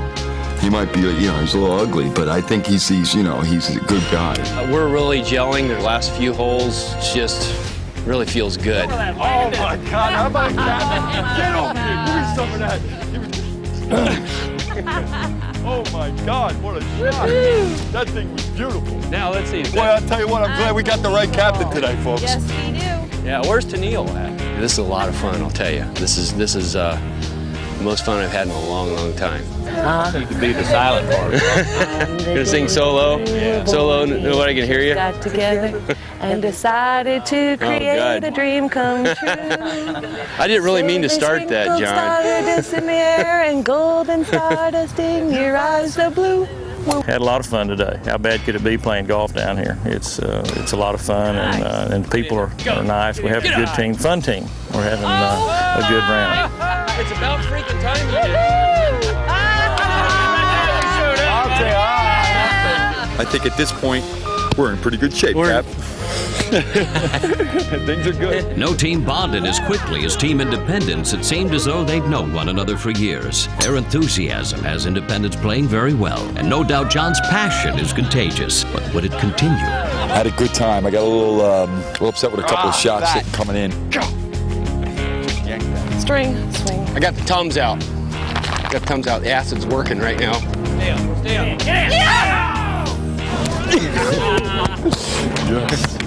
he 0.60 0.70
might 0.70 0.92
be, 0.92 1.00
you 1.00 1.28
know, 1.28 1.40
he's 1.40 1.54
a 1.54 1.60
little 1.60 1.80
ugly, 1.80 2.10
but 2.10 2.28
I 2.28 2.42
think 2.42 2.66
he's, 2.66 2.90
he's, 2.90 3.16
you 3.16 3.24
know, 3.24 3.40
he's 3.40 3.74
a 3.74 3.80
good 3.86 4.04
guy. 4.12 4.34
Uh, 4.34 4.70
we're 4.70 4.90
really 4.90 5.22
gelling. 5.22 5.70
The 5.70 5.80
last 5.80 6.12
few 6.12 6.34
holes 6.34 6.94
just 7.14 7.67
really 8.08 8.26
feels 8.26 8.56
good. 8.58 8.86
Oh 8.86 8.90
my 8.90 9.76
God! 9.92 10.14
How 10.14 10.28
about 10.28 10.54
that? 10.56 11.38
Get 11.38 11.54
off 11.56 11.76
me! 11.76 11.82
Give 12.06 12.16
me 12.16 12.24
some 12.36 12.54
of 12.54 12.60
that. 12.60 12.80
oh 15.66 15.84
my 15.92 16.10
God! 16.26 16.62
What 16.64 16.78
a 16.78 16.82
shot! 16.82 17.28
That 17.92 18.08
thing 18.10 18.32
was 18.32 18.46
beautiful. 18.48 18.98
Now 19.10 19.32
let's 19.32 19.50
see. 19.50 19.64
Boy, 19.64 19.82
I'll 19.82 20.02
tell 20.08 20.20
you 20.22 20.28
what. 20.28 20.44
I'm 20.44 20.56
glad 20.58 20.74
we 20.74 20.84
got 20.84 21.02
the 21.04 21.10
right 21.10 21.32
captain 21.32 21.70
today, 21.70 21.96
folks. 22.04 22.22
Yes, 22.22 22.42
we 22.44 22.80
do. 22.80 23.26
Yeah, 23.26 23.42
where's 23.42 23.66
Tennille 23.66 24.08
at? 24.16 24.38
This 24.62 24.72
is 24.74 24.78
a 24.78 24.84
lot 24.84 25.10
of 25.10 25.16
fun, 25.16 25.42
I'll 25.42 25.50
tell 25.52 25.72
you. 25.72 25.84
This 25.96 26.18
is 26.18 26.34
this 26.36 26.56
is 26.56 26.76
uh, 26.78 26.96
the 27.78 27.84
most 27.84 28.06
fun 28.06 28.24
I've 28.24 28.32
had 28.32 28.48
in 28.48 28.54
a 28.54 28.60
long, 28.70 28.94
long 28.94 29.14
time. 29.16 29.44
Uh, 29.66 30.12
You 30.18 30.26
could 30.26 30.40
be 30.40 30.54
the 30.54 30.64
silent 30.64 31.10
part. 31.12 31.32
Gonna 32.26 32.46
sing 32.46 32.68
solo? 32.70 33.24
Solo, 33.66 34.06
nobody 34.06 34.56
can 34.56 34.66
hear 34.66 34.82
you? 34.82 34.94
Got 34.94 35.22
together 35.22 35.97
and 36.20 36.42
decided 36.42 37.26
to 37.28 37.58
create 37.58 37.98
God. 37.98 38.24
a 38.24 38.32
dream 38.32 38.70
come 38.70 39.06
true. 39.16 39.16
I 39.30 40.46
didn't 40.48 40.64
really 40.64 40.84
mean 40.84 41.02
to 41.04 41.10
start 41.10 41.48
that, 41.50 41.80
John. 41.80 41.80
stardust 41.80 42.74
in 42.74 42.86
the 42.86 42.94
air 42.94 43.44
and 43.44 43.64
golden 43.64 44.26
stardust 44.26 45.00
in 45.00 45.32
your 45.34 45.58
eyes 45.58 45.98
of 45.98 46.16
blue. 46.16 46.46
Had 47.06 47.20
a 47.20 47.24
lot 47.24 47.42
of 47.42 47.46
fun 47.46 47.68
today. 47.68 48.00
How 48.06 48.18
bad 48.18 48.40
could 48.42 48.56
it 48.56 48.64
be 48.64 48.78
playing 48.78 49.08
golf 49.08 49.34
down 49.34 49.58
here? 49.58 49.78
It's 49.84 50.20
uh, 50.20 50.50
it's 50.56 50.72
a 50.72 50.78
lot 50.78 50.96
of 50.96 51.02
fun, 51.02 51.36
and 51.36 51.64
uh, 51.64 51.90
and 51.92 52.10
people 52.10 52.38
are, 52.38 52.52
are 52.70 52.84
nice. 52.84 53.20
We 53.20 53.30
have 53.30 53.44
a 53.44 53.50
good 53.50 53.68
team, 53.76 53.94
fun 53.94 54.22
team. 54.22 54.46
We're 54.74 54.84
having 54.84 55.04
uh, 55.04 55.84
a 55.84 55.90
good 55.90 56.04
round. 56.04 56.54
It's 57.02 57.12
about 57.12 57.42
freaking 57.42 57.82
time 57.82 58.08
you 58.08 58.34
did. 58.34 59.18
I 63.20 63.26
think 63.26 63.48
at 63.48 63.58
this 63.58 63.72
point, 63.72 64.06
we're 64.58 64.72
in 64.74 64.78
pretty 64.80 64.98
good 64.98 65.14
shape, 65.14 65.36
Cap. 65.36 65.66
Things 66.48 68.08
are 68.08 68.14
good. 68.14 68.58
No 68.58 68.74
team 68.74 69.04
bonded 69.04 69.44
as 69.46 69.60
quickly 69.62 70.06
as 70.06 70.16
Team 70.16 70.40
Independence. 70.40 71.12
It 71.14 71.24
seemed 71.26 71.54
as 71.54 71.66
though 71.66 71.84
they'd 71.84 72.06
known 72.08 72.34
one 72.34 72.50
another 72.50 72.78
for 72.78 72.92
years. 72.92 73.48
Their 73.60 73.76
enthusiasm 73.76 74.62
has 74.64 74.86
Independence 74.86 75.36
playing 75.36 75.68
very 75.68 75.94
well, 75.94 76.22
and 76.38 76.50
no 76.50 76.64
doubt 76.64 76.90
John's 76.90 77.20
passion 77.22 77.78
is 77.80 77.92
contagious. 77.92 78.64
But 78.66 78.94
would 78.94 79.04
it 79.06 79.12
continue? 79.20 79.56
I 79.58 80.08
had 80.16 80.26
a 80.28 80.32
good 80.32 80.54
time. 80.54 80.86
I 80.86 80.92
got 80.92 81.04
a 81.04 81.06
little, 81.08 81.42
um, 81.42 81.70
a 81.72 81.92
little 81.92 82.08
upset 82.10 82.32
with 82.32 82.40
a 82.40 82.44
couple 82.44 82.70
of 82.70 82.76
Ah, 82.76 82.78
shots 82.78 83.14
that. 83.14 83.26
coming 83.34 83.56
in. 83.58 83.72
String, 86.00 86.52
swing. 86.54 86.80
I 86.96 87.00
got 87.00 87.14
the 87.16 87.24
thumbs 87.24 87.58
out. 87.58 87.80
Got 88.72 88.82
the 88.82 88.88
tums 88.88 89.08
out. 89.08 89.22
The 89.22 89.32
acid's 89.32 89.66
working 89.66 90.00
right 90.00 90.18
now. 90.20 90.40
Yes. 95.48 95.98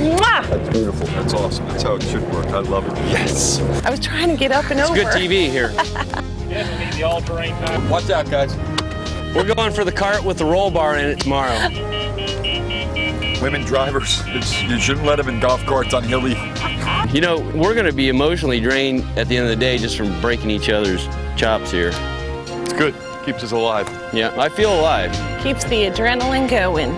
Mwah! 0.00 0.48
That's 0.48 0.68
beautiful. 0.70 1.06
That's 1.08 1.34
awesome. 1.34 1.66
That's 1.68 1.82
how 1.82 1.94
it 1.96 2.02
should 2.02 2.22
work. 2.32 2.46
I 2.46 2.60
love 2.60 2.86
it. 2.86 2.96
Yes. 3.10 3.60
I 3.84 3.90
was 3.90 4.00
trying 4.00 4.28
to 4.28 4.36
get 4.36 4.52
up 4.52 4.70
and 4.70 4.80
It's 4.80 4.90
over. 4.90 5.00
It's 5.00 5.14
good 5.14 5.20
TV 5.30 5.50
here. 5.50 5.68
the 6.94 7.02
all-terrain 7.04 7.52
time. 7.64 7.88
Watch 7.90 8.08
out, 8.10 8.30
guys. 8.30 8.56
We're 9.34 9.52
going 9.54 9.72
for 9.72 9.84
the 9.84 9.92
cart 9.92 10.24
with 10.24 10.38
the 10.38 10.44
roll 10.44 10.70
bar 10.70 10.96
in 10.96 11.06
it 11.06 11.20
tomorrow. 11.20 11.56
women 13.42 13.62
drivers. 13.64 14.22
It's, 14.26 14.62
you 14.62 14.78
shouldn't 14.80 15.06
let 15.06 15.16
them 15.16 15.28
in 15.28 15.40
golf 15.40 15.64
carts 15.66 15.94
on 15.94 16.02
hilly. 16.02 16.36
You 17.14 17.20
know, 17.20 17.38
we're 17.54 17.74
going 17.74 17.86
to 17.86 17.92
be 17.92 18.08
emotionally 18.08 18.60
drained 18.60 19.04
at 19.18 19.28
the 19.28 19.36
end 19.36 19.44
of 19.44 19.50
the 19.50 19.56
day 19.56 19.78
just 19.78 19.96
from 19.96 20.20
breaking 20.20 20.50
each 20.50 20.68
other's 20.68 21.06
chops 21.36 21.70
here. 21.70 21.90
It's 21.94 22.72
good. 22.72 22.94
Keeps 23.24 23.42
us 23.44 23.52
alive. 23.52 23.88
Yeah, 24.12 24.34
I 24.38 24.48
feel 24.48 24.72
alive. 24.78 25.12
Keeps 25.42 25.64
the 25.64 25.86
adrenaline 25.88 26.48
going. 26.50 26.90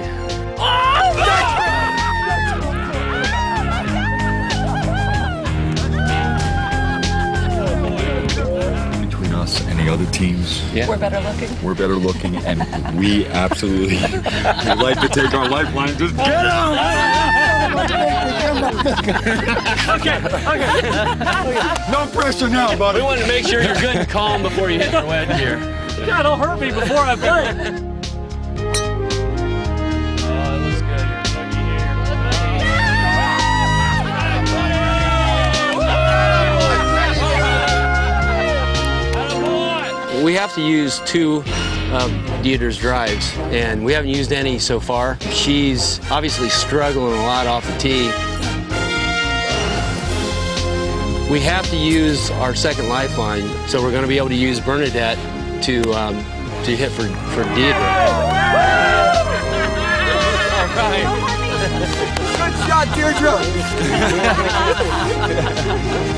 Between 9.01 9.33
us 9.35 9.61
and 9.69 9.79
the 9.79 9.93
other 9.93 10.07
teams, 10.07 10.63
We're 10.73 10.97
better 10.97 11.21
looking. 11.21 11.63
we're 11.63 11.75
better 11.75 11.95
looking, 11.95 12.37
and 12.37 12.99
we 12.99 13.27
absolutely 13.27 13.97
we 13.99 14.75
like 14.83 15.01
to 15.01 15.09
take 15.09 15.35
our 15.35 15.49
lifeline. 15.49 15.97
Just 15.99 16.17
get 16.17 16.29
out! 16.47 16.73
okay, 20.01 20.17
okay. 20.49 21.93
No 21.93 22.07
pressure 22.13 22.49
now, 22.49 22.77
buddy. 22.77 22.99
We 22.99 23.05
want 23.05 23.21
to 23.21 23.27
make 23.29 23.47
sure 23.47 23.63
you're 23.63 23.75
good 23.75 23.97
and 23.97 24.09
calm 24.09 24.43
before 24.43 24.71
you 24.71 24.79
hit 24.81 24.91
the 24.93 25.05
wedge 25.07 25.39
here. 25.39 25.59
God, 26.07 26.23
don't 26.25 26.39
hurt 26.41 26.61
me 26.61 26.71
before 26.73 26.99
I 26.99 27.17
play. 27.17 27.92
We 40.23 40.35
have 40.35 40.55
to 40.55 40.63
use 40.63 41.01
two 41.01 41.39
of 41.91 42.13
Deidre's 42.43 42.79
drives, 42.79 43.37
and 43.51 43.85
we 43.85 43.93
haven't 43.93 44.11
used 44.11 44.33
any 44.33 44.57
so 44.61 44.79
far. 44.79 45.19
She's 45.33 45.99
obviously 46.13 46.49
struggling 46.49 47.19
a 47.19 47.23
lot 47.23 47.49
off 47.49 47.67
the 47.67 47.77
tee. 47.79 48.07
We 51.29 51.41
have 51.41 51.69
to 51.71 51.77
use 51.77 52.31
our 52.33 52.55
second 52.55 52.89
lifeline, 52.89 53.43
so 53.67 53.83
we're 53.83 53.91
going 53.91 54.03
to 54.03 54.09
be 54.09 54.17
able 54.17 54.29
to 54.29 54.35
use 54.37 54.61
Bernadette 54.61 55.19
to 55.65 55.83
um, 55.93 56.15
to 56.65 56.77
hit 56.77 56.93
for 56.93 57.03
for 57.03 57.43
Deidre. 57.57 57.75
All 60.79 60.89
right. 60.89 61.07
Good 62.39 62.55
shot, 62.69 62.87
Deirdre. 62.95 63.39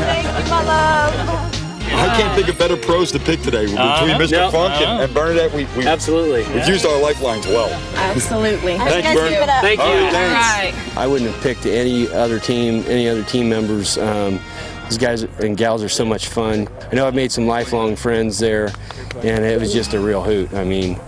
Thank 0.04 0.44
you, 0.44 0.50
my 0.50 0.62
love. 0.62 1.53
I 1.96 2.16
can't 2.16 2.34
think 2.34 2.48
of 2.48 2.58
better 2.58 2.76
pros 2.76 3.10
to 3.12 3.18
pick 3.18 3.40
today 3.42 3.62
between 3.64 3.78
Uh-huh. 3.78 4.18
Mr. 4.18 4.30
No, 4.32 4.50
Funk 4.50 4.74
and, 4.74 4.84
uh-huh. 4.84 5.02
and 5.04 5.14
Bernadette. 5.14 5.52
We, 5.52 5.64
we 5.76 5.86
Absolutely. 5.86 6.42
We've 6.54 6.68
used 6.68 6.84
our 6.86 7.00
lifelines 7.00 7.46
well. 7.46 7.70
Absolutely. 7.96 8.76
Thank 8.78 9.06
you, 9.06 9.14
Bern. 9.14 9.46
Thank 9.62 9.78
you. 9.78 9.84
All 9.84 9.94
right, 10.04 10.12
thanks. 10.74 10.96
I 10.96 11.06
wouldn't 11.06 11.30
have 11.30 11.42
picked 11.42 11.66
any 11.66 12.08
other 12.08 12.38
team, 12.38 12.84
any 12.88 13.08
other 13.08 13.22
team 13.24 13.48
members. 13.48 13.98
Um, 13.98 14.40
these 14.88 14.98
guys 14.98 15.22
and 15.22 15.56
gals 15.56 15.82
are 15.82 15.88
so 15.88 16.04
much 16.04 16.28
fun. 16.28 16.68
I 16.90 16.94
know 16.94 17.06
I've 17.06 17.14
made 17.14 17.32
some 17.32 17.46
lifelong 17.46 17.96
friends 17.96 18.38
there, 18.38 18.70
and 19.22 19.44
it 19.44 19.58
was 19.58 19.72
just 19.72 19.94
a 19.94 20.00
real 20.00 20.22
hoot. 20.22 20.52
I 20.52 20.62
mean, 20.64 21.00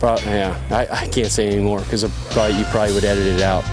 pro- 0.00 0.16
yeah, 0.20 0.58
I, 0.70 1.02
I 1.04 1.08
can't 1.08 1.30
say 1.30 1.48
anymore 1.48 1.80
because 1.80 2.04
probably 2.30 2.58
you 2.58 2.64
probably 2.66 2.94
would 2.94 3.04
edit 3.04 3.26
it 3.26 3.42
out. 3.42 3.64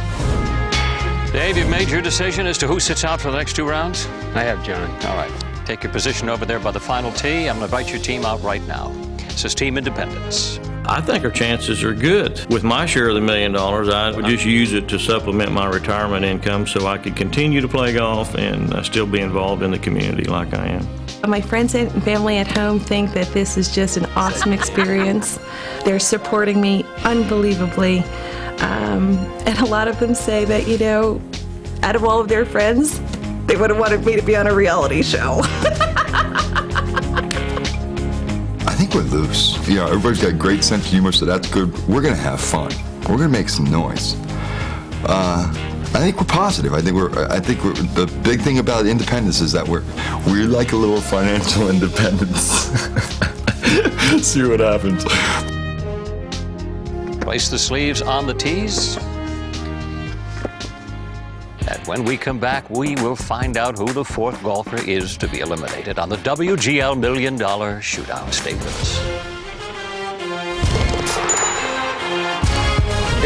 Dave, 1.32 1.58
you've 1.58 1.70
made 1.70 1.90
your 1.90 2.02
decision 2.02 2.48
as 2.48 2.58
to 2.58 2.68
who 2.68 2.80
sits 2.80 3.04
out 3.06 3.22
for 3.22 3.30
the 3.32 3.38
next 3.38 3.56
two 3.56 3.68
rounds? 3.68 4.08
I 4.36 4.44
have, 4.44 4.64
John. 4.66 4.90
All 5.06 5.16
right. 5.16 5.32
Take 5.70 5.84
your 5.84 5.94
position 5.94 6.30
over 6.30 6.48
there 6.48 6.60
by 6.60 6.72
the 6.72 6.80
final 6.80 7.12
tee. 7.12 7.48
I'm 7.48 7.60
going 7.60 7.60
to 7.60 7.66
invite 7.66 7.92
your 7.92 8.02
team 8.02 8.26
out 8.26 8.42
right 8.42 8.66
now. 8.66 8.88
This 9.18 9.46
is 9.46 9.54
Team 9.54 9.78
Independence. 9.78 10.58
I 10.88 11.00
think 11.00 11.24
our 11.24 11.30
chances 11.30 11.84
are 11.84 11.94
good. 11.94 12.44
With 12.50 12.64
my 12.64 12.88
share 12.88 13.10
of 13.10 13.14
the 13.14 13.22
million 13.22 13.52
dollars, 13.52 13.88
I 13.88 14.10
would 14.10 14.26
just 14.26 14.46
use 14.46 14.74
it 14.74 14.88
to 14.88 14.98
supplement 14.98 15.52
my 15.52 15.68
retirement 15.68 16.26
income 16.26 16.66
so 16.66 16.88
I 16.88 16.98
could 16.98 17.16
continue 17.16 17.62
to 17.62 17.68
play 17.68 17.94
golf 17.94 18.34
and 18.34 18.74
uh, 18.74 18.82
still 18.82 19.06
be 19.06 19.20
involved 19.20 19.62
in 19.62 19.70
the 19.70 19.78
community 19.78 20.24
like 20.24 20.56
I 20.56 20.70
am. 20.70 20.88
My 21.30 21.40
friends 21.40 21.76
and 21.76 22.04
family 22.04 22.40
at 22.40 22.48
home 22.48 22.80
think 22.80 23.14
that 23.14 23.28
this 23.28 23.56
is 23.56 23.72
just 23.72 23.96
an 23.96 24.06
awesome 24.16 24.54
experience. 24.54 25.38
They're 25.86 26.00
supporting 26.00 26.60
me 26.60 26.84
unbelievably. 27.04 28.00
Um, 28.62 29.20
and 29.46 29.60
a 29.60 29.66
lot 29.66 29.88
of 29.88 30.00
them 30.00 30.16
say 30.16 30.46
that, 30.46 30.68
you 30.68 30.80
know, 30.80 31.22
out 31.84 31.96
of 31.96 32.04
all 32.04 32.20
of 32.20 32.28
their 32.28 32.44
friends, 32.44 33.00
they 33.50 33.58
would 33.58 33.72
have 33.72 33.80
wanted 33.80 34.06
me 34.06 34.16
to 34.16 34.22
be 34.22 34.36
on 34.36 34.46
a 34.46 34.54
reality 34.54 35.02
show. 35.02 35.42
I 38.62 38.76
think 38.78 38.94
we're 38.94 39.02
loose. 39.02 39.58
You 39.68 39.78
know, 39.78 39.88
everybody's 39.88 40.22
got 40.22 40.30
a 40.30 40.36
great 40.36 40.64
sense 40.64 40.86
of 40.86 40.92
humor, 40.92 41.12
so 41.12 41.26
that's 41.26 41.50
good. 41.50 41.76
We're 41.88 42.04
gonna 42.04 42.16
have 42.16 42.40
fun. 42.40 42.72
We're 43.10 43.18
gonna 43.18 43.30
make 43.30 43.50
some 43.50 43.66
noise. 43.66 44.16
Uh, 45.04 45.52
I 45.52 46.00
think 46.00 46.18
we're 46.18 46.28
positive. 46.28 46.76
I 46.76 46.82
think 46.82 46.96
we're. 46.96 47.28
I 47.28 47.40
think 47.40 47.64
we're, 47.64 47.74
the 47.74 48.06
big 48.24 48.42
thing 48.42 48.60
about 48.60 48.86
independence 48.86 49.42
is 49.42 49.52
that 49.54 49.68
we're 49.68 49.84
we're 50.28 50.46
like 50.46 50.74
a 50.74 50.76
little 50.76 51.02
financial 51.02 51.70
independence. 51.72 52.70
See 54.24 54.44
what 54.44 54.60
happens. 54.60 55.04
Place 57.24 57.50
the 57.50 57.58
sleeves 57.58 58.04
on 58.04 58.28
the 58.28 58.36
tees. 58.36 59.00
When 61.90 62.06
we 62.06 62.18
come 62.18 62.38
back, 62.38 62.70
we 62.70 62.94
will 62.98 63.16
find 63.16 63.58
out 63.58 63.76
who 63.76 63.92
the 63.92 64.06
fourth 64.06 64.44
golfer 64.44 64.78
is 64.78 65.18
to 65.18 65.28
be 65.28 65.40
eliminated 65.40 65.98
on 65.98 66.08
the 66.08 66.18
WGL 66.18 67.00
Million 67.00 67.36
Dollar 67.36 67.80
Shootout. 67.80 68.32
Stay 68.32 68.54
with 68.54 68.68
us. 68.80 69.00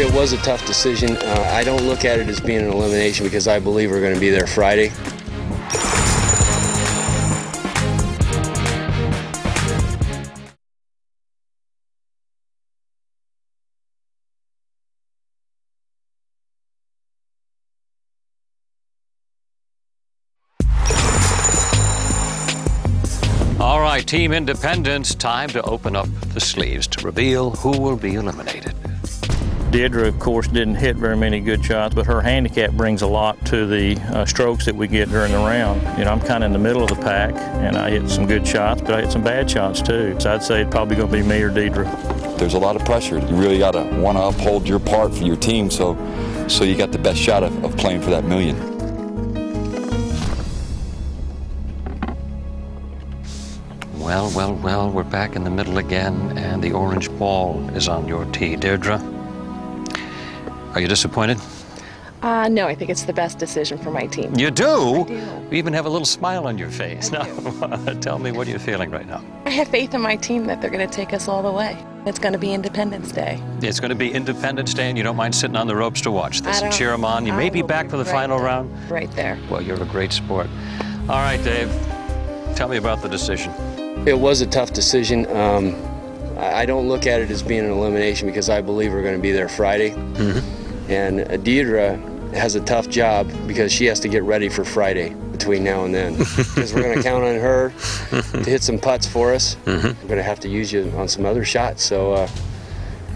It 0.00 0.10
was 0.14 0.32
a 0.32 0.38
tough 0.38 0.64
decision. 0.66 1.18
Uh, 1.18 1.50
I 1.52 1.62
don't 1.62 1.82
look 1.82 2.06
at 2.06 2.18
it 2.18 2.26
as 2.26 2.40
being 2.40 2.60
an 2.60 2.70
elimination 2.70 3.26
because 3.26 3.46
I 3.46 3.58
believe 3.58 3.90
we're 3.90 4.00
going 4.00 4.14
to 4.14 4.18
be 4.18 4.30
there 4.30 4.46
Friday. 4.46 4.92
Team 24.04 24.32
Independence, 24.32 25.14
time 25.14 25.48
to 25.50 25.62
open 25.62 25.96
up 25.96 26.08
the 26.34 26.40
sleeves 26.40 26.86
to 26.88 27.04
reveal 27.04 27.50
who 27.50 27.78
will 27.80 27.96
be 27.96 28.14
eliminated. 28.14 28.74
Deidre, 29.70 30.06
of 30.06 30.20
course, 30.20 30.46
didn't 30.46 30.76
hit 30.76 30.94
very 30.96 31.16
many 31.16 31.40
good 31.40 31.64
shots, 31.64 31.94
but 31.94 32.06
her 32.06 32.20
handicap 32.20 32.70
brings 32.72 33.02
a 33.02 33.06
lot 33.06 33.44
to 33.46 33.66
the 33.66 33.96
uh, 34.14 34.24
strokes 34.24 34.66
that 34.66 34.76
we 34.76 34.86
get 34.86 35.08
during 35.08 35.32
the 35.32 35.38
round. 35.38 35.80
You 35.98 36.04
know, 36.04 36.12
I'm 36.12 36.20
kind 36.20 36.44
of 36.44 36.48
in 36.48 36.52
the 36.52 36.58
middle 36.58 36.82
of 36.82 36.90
the 36.90 36.96
pack, 36.96 37.34
and 37.34 37.76
I 37.76 37.90
hit 37.90 38.08
some 38.08 38.26
good 38.26 38.46
shots, 38.46 38.82
but 38.82 38.92
I 38.92 39.00
hit 39.00 39.10
some 39.10 39.24
bad 39.24 39.50
shots 39.50 39.82
too. 39.82 40.14
So 40.20 40.32
I'd 40.32 40.44
say 40.44 40.60
it's 40.60 40.70
probably 40.70 40.94
going 40.96 41.10
to 41.10 41.16
be 41.16 41.22
me 41.22 41.42
or 41.42 41.50
Deidre. 41.50 42.38
There's 42.38 42.54
a 42.54 42.58
lot 42.58 42.76
of 42.76 42.84
pressure. 42.84 43.18
You 43.18 43.34
really 43.34 43.58
gotta 43.58 43.82
want 44.00 44.18
to 44.18 44.24
uphold 44.24 44.68
your 44.68 44.78
part 44.78 45.14
for 45.14 45.24
your 45.24 45.36
team, 45.36 45.70
so 45.70 45.96
so 46.46 46.62
you 46.62 46.76
got 46.76 46.92
the 46.92 46.98
best 46.98 47.18
shot 47.18 47.42
of, 47.42 47.64
of 47.64 47.76
playing 47.76 48.02
for 48.02 48.10
that 48.10 48.24
million. 48.24 48.73
Well, 54.04 54.30
well, 54.36 54.52
well, 54.56 54.90
we're 54.90 55.02
back 55.02 55.34
in 55.34 55.44
the 55.44 55.50
middle 55.50 55.78
again, 55.78 56.36
and 56.36 56.62
the 56.62 56.72
orange 56.72 57.08
ball 57.18 57.66
is 57.70 57.88
on 57.88 58.06
your 58.06 58.26
tee. 58.26 58.54
Deirdre, 58.54 58.98
are 60.74 60.80
you 60.80 60.86
disappointed? 60.86 61.38
Uh, 62.20 62.48
no, 62.48 62.66
I 62.66 62.74
think 62.74 62.90
it's 62.90 63.04
the 63.04 63.14
best 63.14 63.38
decision 63.38 63.78
for 63.78 63.90
my 63.90 64.06
team. 64.06 64.34
You 64.34 64.50
do? 64.50 65.06
You 65.08 65.52
even 65.52 65.72
have 65.72 65.86
a 65.86 65.88
little 65.88 66.04
smile 66.04 66.46
on 66.46 66.58
your 66.58 66.68
face. 66.68 67.10
Now, 67.10 67.24
tell 68.02 68.18
me, 68.18 68.30
what 68.30 68.46
are 68.46 68.50
you 68.50 68.58
feeling 68.58 68.90
right 68.90 69.06
now? 69.06 69.24
I 69.46 69.50
have 69.50 69.68
faith 69.68 69.94
in 69.94 70.02
my 70.02 70.16
team 70.16 70.44
that 70.48 70.60
they're 70.60 70.70
going 70.70 70.86
to 70.86 70.94
take 70.94 71.14
us 71.14 71.26
all 71.26 71.42
the 71.42 71.52
way. 71.52 71.82
It's 72.04 72.18
going 72.18 72.34
to 72.34 72.38
be 72.38 72.52
Independence 72.52 73.10
Day. 73.10 73.42
It's 73.62 73.80
going 73.80 73.88
to 73.88 73.94
be 73.94 74.12
Independence 74.12 74.74
Day, 74.74 74.90
and 74.90 74.98
you 74.98 75.04
don't 75.04 75.16
mind 75.16 75.34
sitting 75.34 75.56
on 75.56 75.66
the 75.66 75.76
ropes 75.76 76.02
to 76.02 76.10
watch 76.10 76.42
this 76.42 76.60
and 76.60 76.70
cheer 76.70 76.90
them 76.90 77.06
on. 77.06 77.24
You 77.24 77.32
I 77.32 77.38
may 77.38 77.48
be 77.48 77.62
back 77.62 77.88
for 77.88 77.96
the 77.96 78.04
right 78.04 78.12
final 78.12 78.36
there. 78.36 78.46
round. 78.46 78.90
Right 78.90 79.10
there. 79.12 79.38
Well, 79.48 79.62
you're 79.62 79.82
a 79.82 79.86
great 79.86 80.12
sport. 80.12 80.50
All 81.08 81.20
right, 81.20 81.42
Dave, 81.42 81.70
tell 82.54 82.68
me 82.68 82.76
about 82.76 83.00
the 83.00 83.08
decision. 83.08 83.50
It 84.06 84.18
was 84.18 84.40
a 84.42 84.46
tough 84.46 84.72
decision. 84.72 85.26
Um, 85.34 85.74
I 86.38 86.66
don't 86.66 86.88
look 86.88 87.06
at 87.06 87.20
it 87.20 87.30
as 87.30 87.42
being 87.42 87.64
an 87.64 87.70
elimination 87.70 88.26
because 88.28 88.50
I 88.50 88.60
believe 88.60 88.92
we're 88.92 89.02
going 89.02 89.16
to 89.16 89.22
be 89.22 89.32
there 89.32 89.48
Friday. 89.48 89.92
And 90.88 91.20
Deidre 91.44 92.34
has 92.34 92.54
a 92.56 92.60
tough 92.60 92.88
job 92.88 93.30
because 93.46 93.72
she 93.72 93.86
has 93.86 94.00
to 94.00 94.08
get 94.08 94.22
ready 94.24 94.48
for 94.48 94.64
Friday 94.64 95.14
between 95.32 95.64
now 95.64 95.84
and 95.84 95.94
then. 95.94 96.16
Because 96.54 96.74
we're 96.74 96.82
going 96.82 96.96
to 96.96 97.02
count 97.02 97.24
on 97.24 97.36
her 97.40 97.72
to 98.10 98.50
hit 98.50 98.62
some 98.62 98.78
putts 98.78 99.06
for 99.06 99.32
us. 99.32 99.56
We're 99.66 99.80
going 100.08 100.16
to 100.16 100.22
have 100.22 100.40
to 100.40 100.48
use 100.48 100.72
you 100.72 100.92
on 100.96 101.08
some 101.08 101.24
other 101.24 101.44
shots. 101.44 101.82
So 101.82 102.12
uh, 102.12 102.28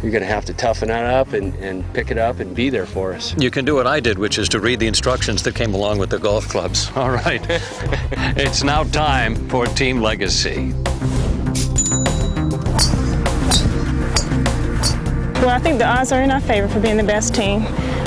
you're 0.03 0.13
going 0.13 0.23
to 0.23 0.29
have 0.29 0.45
to 0.45 0.55
toughen 0.55 0.89
that 0.89 1.13
up 1.13 1.33
and, 1.33 1.55
and 1.57 1.85
pick 1.93 2.11
it 2.11 2.19
up 2.19 2.39
and 2.39 2.55
be 2.55 2.71
there 2.71 2.87
for 2.87 3.13
us. 3.13 3.35
You 3.39 3.51
can 3.51 3.65
do 3.65 3.75
what 3.75 3.87
I 3.87 4.01
did, 4.01 4.19
which 4.19 4.39
is 4.39 4.49
to 4.51 4.61
read 4.61 4.79
the 4.79 4.87
instructions 4.87 5.43
that 5.43 5.55
came 5.55 5.75
along 5.75 5.99
with 5.99 6.11
the 6.11 6.19
golf 6.19 6.49
clubs. 6.49 6.91
All 6.97 7.11
right. 7.11 7.45
it's 8.37 8.63
now 8.63 8.85
time 8.85 9.49
for 9.49 9.67
Team 9.67 10.01
Legacy. 10.01 10.73
Well, 15.41 15.51
I 15.51 15.59
think 15.61 15.79
the 15.79 15.87
odds 15.87 16.13
are 16.13 16.23
in 16.23 16.31
our 16.31 16.41
favor 16.41 16.69
for 16.69 16.81
being 16.81 16.97
the 16.97 17.05
best 17.05 17.35
team. 17.35 17.63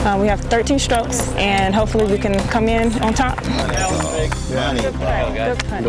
Uh, 0.05 0.17
we 0.19 0.27
have 0.27 0.41
13 0.41 0.79
strokes, 0.79 1.31
and 1.33 1.73
hopefully 1.73 2.11
we 2.11 2.17
can 2.17 2.37
come 2.49 2.67
in 2.67 2.91
on 3.01 3.13
top. 3.13 3.41
You 3.43 3.49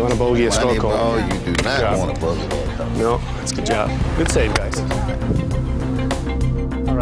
want 0.01 0.13
a 0.13 0.15
bogey 0.15 0.45
a 0.45 0.51
score 0.51 0.77
call. 0.77 0.93
Oh, 0.93 1.17
you 1.17 1.53
do 1.53 1.63
not 1.63 1.97
want 1.97 2.17
a 2.17 2.21
bogey. 2.21 2.47
No, 2.97 3.17
that's 3.37 3.51
a 3.51 3.55
good 3.55 3.65
job. 3.65 3.89
Good 4.17 4.31
save, 4.31 4.53
guys. 4.53 5.42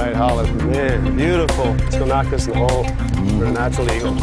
All 0.02 0.08
right, 0.08 0.16
Hollis, 0.16 0.50
man, 0.64 1.16
beautiful. 1.16 1.74
Let's 1.74 1.96
go 1.96 2.06
knock 2.06 2.26
this 2.32 2.48
in 2.48 2.54
the 2.54 2.58
hole 2.58 2.86
for 3.38 3.46
a 3.46 3.52
natural 3.52 3.92
eagle. 3.92 4.14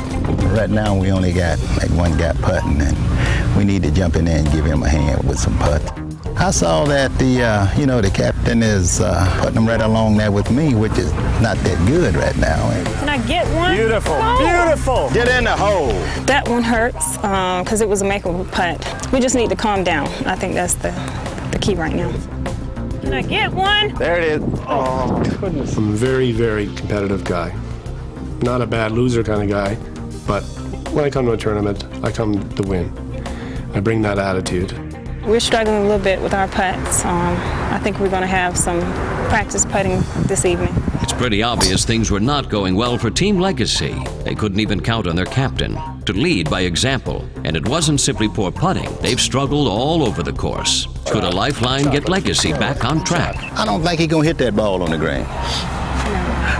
Right 0.51 0.69
now, 0.69 0.93
we 0.93 1.13
only 1.13 1.33
got 1.33 1.57
like 1.77 1.89
one 1.91 2.19
guy 2.19 2.33
putting, 2.43 2.81
and 2.81 3.57
we 3.57 3.63
need 3.63 3.85
to 3.85 3.93
jump 3.93 4.17
in 4.17 4.25
there 4.25 4.39
and 4.41 4.51
give 4.51 4.65
him 4.65 4.83
a 4.83 4.89
hand 4.89 5.23
with 5.23 5.39
some 5.39 5.57
putt. 5.59 5.81
I 6.37 6.51
saw 6.51 6.85
that 6.87 7.17
the, 7.19 7.45
uh, 7.45 7.79
you 7.79 7.87
know, 7.87 8.01
the 8.01 8.11
captain 8.11 8.61
is 8.61 9.01
uh, 9.01 9.25
putting 9.39 9.55
them 9.55 9.69
right 9.69 9.81
along 9.81 10.17
there 10.17 10.33
with 10.33 10.51
me, 10.51 10.75
which 10.75 10.99
is 10.99 11.13
not 11.41 11.57
that 11.59 11.87
good 11.87 12.17
right 12.17 12.37
now. 12.39 12.57
Can 12.99 13.09
I 13.09 13.25
get 13.29 13.47
one? 13.55 13.77
Beautiful, 13.77 14.19
No. 14.19 14.37
beautiful. 14.41 15.11
Get 15.11 15.29
in 15.29 15.45
the 15.45 15.57
hole. 15.57 15.93
That 16.25 16.49
one 16.49 16.65
hurts 16.65 17.19
because 17.19 17.81
it 17.81 17.89
was 17.89 18.03
a 18.03 18.05
makeable 18.05 18.51
putt. 18.51 19.13
We 19.13 19.21
just 19.21 19.37
need 19.37 19.51
to 19.51 19.57
calm 19.57 19.85
down. 19.85 20.09
I 20.27 20.35
think 20.35 20.55
that's 20.55 20.75
the, 20.75 20.91
the 21.53 21.59
key 21.61 21.77
right 21.77 21.95
now. 21.95 22.11
Can 23.09 23.17
I 23.17 23.23
get 23.23 23.51
one? 23.55 23.95
There 23.95 24.21
it 24.21 24.25
is. 24.25 24.43
Oh, 24.67 25.23
goodness. 25.41 25.75
I'm 25.79 25.95
a 25.95 25.97
very, 25.97 26.31
very 26.31 26.67
competitive 26.75 27.25
guy. 27.25 27.59
Not 28.43 28.61
a 28.61 28.67
bad 28.67 28.93
loser 28.93 29.25
kind 29.25 29.41
of 29.41 29.49
guy, 29.49 29.77
but 30.27 30.43
when 30.93 31.07
I 31.07 31.09
come 31.09 31.25
to 31.25 31.33
a 31.33 31.37
tournament, 31.39 31.87
I 32.05 32.13
come 32.13 32.47
to 32.57 32.63
win. 32.65 32.93
I 33.73 33.81
bring 33.81 34.03
that 34.03 34.19
attitude. 34.19 34.73
We're 35.25 35.41
struggling 35.41 35.79
a 35.79 35.83
little 35.85 36.05
bit 36.05 36.21
with 36.21 36.35
our 36.35 36.49
putts. 36.49 37.03
Um, 37.07 37.35
I 37.73 37.81
think 37.83 37.99
we're 37.99 38.11
going 38.11 38.21
to 38.21 38.27
have 38.27 38.59
some 38.59 38.79
practice 39.31 39.65
putting 39.65 40.03
this 40.27 40.45
evening. 40.45 40.75
It's 41.19 41.23
pretty 41.25 41.43
obvious 41.43 41.85
things 41.85 42.13
were 42.13 42.21
not 42.21 42.49
going 42.49 42.77
well 42.77 42.97
for 42.97 43.11
Team 43.11 43.41
Legacy. 43.41 43.93
They 44.23 44.37
couldn't 44.37 44.61
even 44.61 44.81
count 44.81 45.09
on 45.09 45.17
their 45.17 45.25
captain 45.25 45.77
to 46.05 46.13
lead 46.13 46.49
by 46.49 46.61
example. 46.61 47.29
And 47.43 47.57
it 47.57 47.69
wasn't 47.69 48.01
simply 48.01 48.29
poor 48.29 48.53
putting, 48.53 48.89
they've 48.99 49.21
struggled 49.21 49.67
all 49.67 50.05
over 50.05 50.23
the 50.23 50.33
course. 50.33 50.87
Could 51.07 51.25
a 51.25 51.31
lifeline 51.31 51.91
get 51.91 52.09
Legacy 52.09 52.53
back 52.53 52.85
on 52.85 53.03
track? 53.03 53.35
I 53.59 53.65
don't 53.65 53.83
think 53.83 53.99
he's 53.99 54.09
gonna 54.09 54.29
hit 54.29 54.39
that 54.39 54.55
ball 54.55 54.81
on 54.81 54.93
the 54.93 54.97
green. 54.97 55.25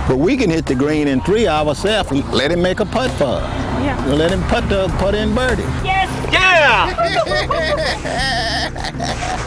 But 0.09 0.17
we 0.17 0.35
can 0.35 0.49
hit 0.49 0.65
the 0.65 0.75
green 0.75 1.07
in 1.07 1.21
three 1.21 1.47
ourselves. 1.47 2.11
Let 2.11 2.51
him 2.51 2.61
make 2.61 2.81
a 2.81 2.85
putt 2.85 3.11
for 3.11 3.39
us. 3.39 3.43
Yeah. 3.81 4.05
Let 4.07 4.29
him 4.29 4.43
put 4.49 4.67
the 4.67 4.89
putt 4.99 5.15
in 5.15 5.33
birdie. 5.33 5.63
Yes. 5.85 6.09
Yeah! 6.33 8.55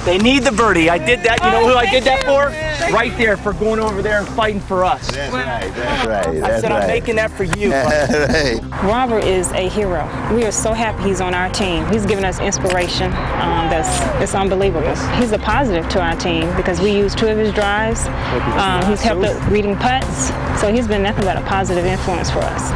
they 0.05 0.19
need 0.19 0.45
the 0.45 0.53
birdie. 0.53 0.91
I 0.91 0.99
did 0.99 1.21
that. 1.21 1.43
You 1.43 1.51
know 1.51 1.69
who 1.69 1.75
I 1.75 1.91
did 1.91 2.05
that 2.05 2.25
for? 2.25 2.51
Right 2.93 3.17
there 3.17 3.37
for 3.37 3.53
going 3.53 3.81
over 3.81 4.03
there 4.03 4.19
and 4.19 4.29
fighting 4.29 4.61
for 4.61 4.85
us. 4.85 5.11
That's 5.11 5.33
right. 5.33 5.73
That's 5.75 6.07
right. 6.07 6.27
I 6.27 6.41
That's 6.41 6.61
said 6.63 6.73
I'm 6.73 6.87
making 6.87 7.17
that 7.17 7.31
for 7.31 7.45
you. 7.45 7.73
Right. 7.83 8.61
Robert 8.85 9.25
is 9.25 9.51
a 9.53 9.69
hero. 9.69 10.05
We 10.35 10.45
are 10.45 10.53
so 10.53 10.73
happy 10.73 11.05
he's 11.05 11.21
on 11.21 11.35
our 11.35 11.51
team. 11.51 11.87
He's 11.91 12.07
given 12.07 12.25
us 12.25 12.39
inspiration 12.41 13.13
um, 13.13 13.69
that's, 13.71 14.01
that's 14.19 14.35
unbelievable. 14.35 14.95
He's 15.17 15.33
a 15.33 15.39
positive 15.39 15.89
to 15.91 16.01
our 16.01 16.17
team 16.17 16.55
because 16.57 16.81
we 16.81 16.93
use 16.93 17.15
two 17.15 17.29
of 17.29 17.39
his 17.39 17.53
drives. 17.53 18.07
Um, 18.59 18.85
he's 18.89 19.01
helped 19.01 19.25
us 19.25 19.51
reading 19.51 19.77
putts, 19.77 20.29
so 20.61 20.73
he's 20.73 20.87
been 20.87 21.03
nothing 21.03 21.25
but 21.25 21.37
a 21.37 21.43
positive 21.43 21.85
influence 21.85 22.31
for 22.31 22.41
us. 22.41 22.71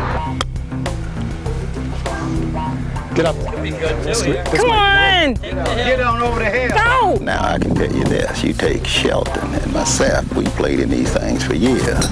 Get 3.14 3.24
up. 3.24 3.36
Come 3.36 4.70
on! 4.70 5.05
Get 5.16 6.00
on 6.00 6.22
over 6.22 6.38
the 6.38 6.50
hill. 6.50 6.70
Go! 6.70 7.24
Now 7.24 7.44
I 7.44 7.58
can 7.58 7.74
tell 7.74 7.90
you 7.90 8.04
this: 8.04 8.44
you 8.44 8.52
take 8.52 8.86
Shelton 8.86 9.54
and 9.54 9.72
myself. 9.72 10.32
We 10.34 10.44
played 10.44 10.80
in 10.80 10.90
these 10.90 11.12
things 11.12 11.42
for 11.44 11.54
years. 11.54 12.06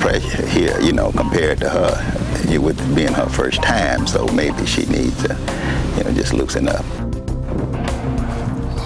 Pressure 0.00 0.46
here, 0.46 0.80
you 0.80 0.92
know, 0.92 1.12
compared 1.12 1.58
to 1.60 1.68
her. 1.68 2.52
It 2.52 2.58
would 2.60 2.76
being 2.94 3.12
her 3.12 3.26
first 3.26 3.62
time, 3.62 4.06
so 4.06 4.26
maybe 4.28 4.64
she 4.66 4.86
needs 4.86 5.22
to, 5.24 5.36
you 5.96 6.04
know, 6.04 6.12
just 6.12 6.32
loosen 6.32 6.68
up. 6.68 6.84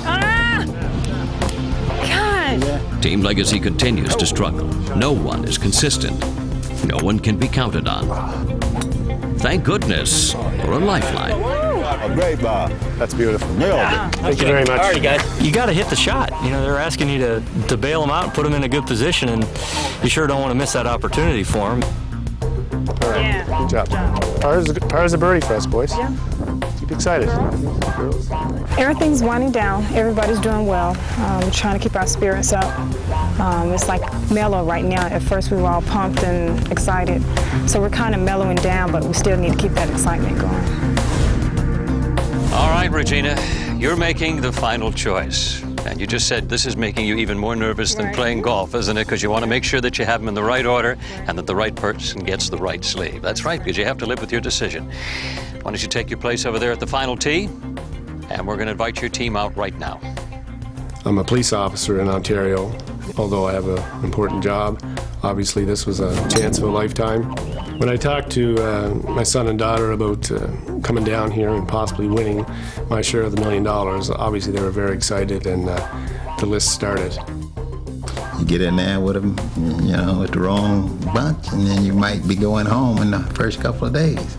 Ah! 0.04 0.64
God! 2.06 3.02
Team 3.02 3.22
Legacy 3.22 3.60
continues 3.60 4.16
to 4.16 4.26
struggle. 4.26 4.66
No 4.96 5.12
one 5.12 5.44
is 5.44 5.58
consistent. 5.58 6.18
No 6.86 6.98
one 6.98 7.18
can 7.18 7.36
be 7.38 7.48
counted 7.48 7.86
on. 7.88 8.08
Thank 9.38 9.64
goodness 9.64 10.32
for 10.32 10.72
a 10.72 10.78
lifeline. 10.78 11.61
Oh, 12.04 12.12
great, 12.14 12.40
Bob. 12.40 12.70
That's 12.98 13.14
beautiful. 13.14 13.46
Thank 13.48 14.40
you 14.40 14.46
very 14.46 14.64
much. 14.64 14.70
All 14.70 14.90
right, 14.90 15.02
guys. 15.02 15.40
You 15.40 15.52
got 15.52 15.66
to 15.66 15.72
hit 15.72 15.86
the 15.86 15.94
shot. 15.94 16.30
You 16.42 16.50
know, 16.50 16.60
they're 16.62 16.78
asking 16.78 17.08
you 17.08 17.18
to, 17.18 17.42
to 17.68 17.76
bail 17.76 18.00
them 18.00 18.10
out 18.10 18.24
and 18.24 18.34
put 18.34 18.42
them 18.42 18.54
in 18.54 18.64
a 18.64 18.68
good 18.68 18.86
position, 18.86 19.28
and 19.28 19.44
you 20.02 20.08
sure 20.08 20.26
don't 20.26 20.40
want 20.40 20.50
to 20.50 20.56
miss 20.56 20.72
that 20.72 20.86
opportunity 20.86 21.44
for 21.44 21.76
them. 21.76 21.82
All 23.02 23.10
right. 23.10 23.44
Good 23.46 23.70
job. 23.70 23.88
Par's, 24.40 24.72
par's 24.88 25.12
a 25.12 25.18
birdie 25.18 25.46
for 25.46 25.54
us, 25.54 25.66
boys. 25.66 25.92
Yeah. 25.92 26.12
Keep 26.80 26.90
excited. 26.90 27.28
Everything's 28.78 29.22
winding 29.22 29.52
down. 29.52 29.84
Everybody's 29.94 30.40
doing 30.40 30.66
well. 30.66 30.96
Um, 31.20 31.42
we're 31.42 31.50
trying 31.52 31.78
to 31.78 31.82
keep 31.82 31.94
our 31.94 32.08
spirits 32.08 32.52
up. 32.52 32.78
Um, 33.38 33.70
it's 33.70 33.86
like 33.86 34.02
mellow 34.32 34.64
right 34.64 34.84
now. 34.84 35.06
At 35.06 35.22
first, 35.22 35.52
we 35.52 35.58
were 35.58 35.68
all 35.68 35.82
pumped 35.82 36.24
and 36.24 36.70
excited. 36.72 37.22
So 37.68 37.80
we're 37.80 37.90
kind 37.90 38.16
of 38.16 38.20
mellowing 38.22 38.56
down, 38.56 38.90
but 38.90 39.04
we 39.04 39.12
still 39.12 39.36
need 39.38 39.52
to 39.52 39.58
keep 39.58 39.72
that 39.72 39.88
excitement 39.88 40.40
going. 40.40 40.81
All 42.52 42.68
right, 42.68 42.90
Regina, 42.90 43.34
you're 43.78 43.96
making 43.96 44.42
the 44.42 44.52
final 44.52 44.92
choice. 44.92 45.62
And 45.86 45.98
you 45.98 46.06
just 46.06 46.28
said 46.28 46.50
this 46.50 46.66
is 46.66 46.76
making 46.76 47.06
you 47.06 47.16
even 47.16 47.38
more 47.38 47.56
nervous 47.56 47.94
than 47.94 48.12
playing 48.12 48.42
golf, 48.42 48.74
isn't 48.74 48.94
it? 48.94 49.06
Because 49.06 49.22
you 49.22 49.30
want 49.30 49.42
to 49.42 49.48
make 49.48 49.64
sure 49.64 49.80
that 49.80 49.98
you 49.98 50.04
have 50.04 50.20
them 50.20 50.28
in 50.28 50.34
the 50.34 50.42
right 50.42 50.66
order 50.66 50.98
and 51.26 51.38
that 51.38 51.46
the 51.46 51.56
right 51.56 51.74
person 51.74 52.22
gets 52.22 52.50
the 52.50 52.58
right 52.58 52.84
sleeve. 52.84 53.22
That's 53.22 53.46
right, 53.46 53.58
because 53.58 53.78
you 53.78 53.86
have 53.86 53.96
to 53.98 54.06
live 54.06 54.20
with 54.20 54.30
your 54.30 54.42
decision. 54.42 54.84
Why 55.62 55.70
don't 55.70 55.82
you 55.82 55.88
take 55.88 56.10
your 56.10 56.18
place 56.18 56.44
over 56.44 56.58
there 56.58 56.72
at 56.72 56.78
the 56.78 56.86
final 56.86 57.16
tee? 57.16 57.48
And 58.28 58.46
we're 58.46 58.56
going 58.56 58.66
to 58.66 58.72
invite 58.72 59.00
your 59.00 59.10
team 59.10 59.34
out 59.34 59.56
right 59.56 59.76
now. 59.78 59.98
I'm 61.06 61.16
a 61.16 61.24
police 61.24 61.54
officer 61.54 62.00
in 62.00 62.08
Ontario, 62.08 62.70
although 63.16 63.46
I 63.46 63.54
have 63.54 63.66
an 63.66 64.04
important 64.04 64.44
job. 64.44 64.78
Obviously, 65.22 65.64
this 65.64 65.86
was 65.86 66.00
a 66.00 66.12
chance 66.28 66.58
of 66.58 66.64
a 66.64 66.70
lifetime. 66.70 67.22
When 67.78 67.88
I 67.88 67.96
talked 67.96 68.30
to 68.32 68.56
uh, 68.58 68.94
my 69.08 69.22
son 69.22 69.46
and 69.46 69.58
daughter 69.58 69.92
about 69.92 70.30
uh, 70.30 70.48
coming 70.82 71.04
down 71.04 71.30
here 71.30 71.48
and 71.50 71.66
possibly 71.66 72.08
winning 72.08 72.44
my 72.90 73.02
share 73.02 73.22
of 73.22 73.34
the 73.36 73.40
million 73.40 73.62
dollars, 73.62 74.10
obviously 74.10 74.52
they 74.52 74.60
were 74.60 74.70
very 74.70 74.96
excited, 74.96 75.46
and 75.46 75.68
uh, 75.68 76.36
the 76.38 76.46
list 76.46 76.70
started. 76.72 77.16
You 78.38 78.44
get 78.44 78.62
in 78.62 78.74
there 78.74 78.98
with 78.98 79.14
them, 79.14 79.36
you 79.86 79.96
know, 79.96 80.18
with 80.20 80.32
the 80.32 80.40
wrong 80.40 80.98
bunch, 81.14 81.52
and 81.52 81.66
then 81.68 81.84
you 81.84 81.92
might 81.92 82.26
be 82.26 82.34
going 82.34 82.66
home 82.66 82.98
in 82.98 83.12
the 83.12 83.20
first 83.34 83.60
couple 83.60 83.86
of 83.86 83.92
days. 83.92 84.38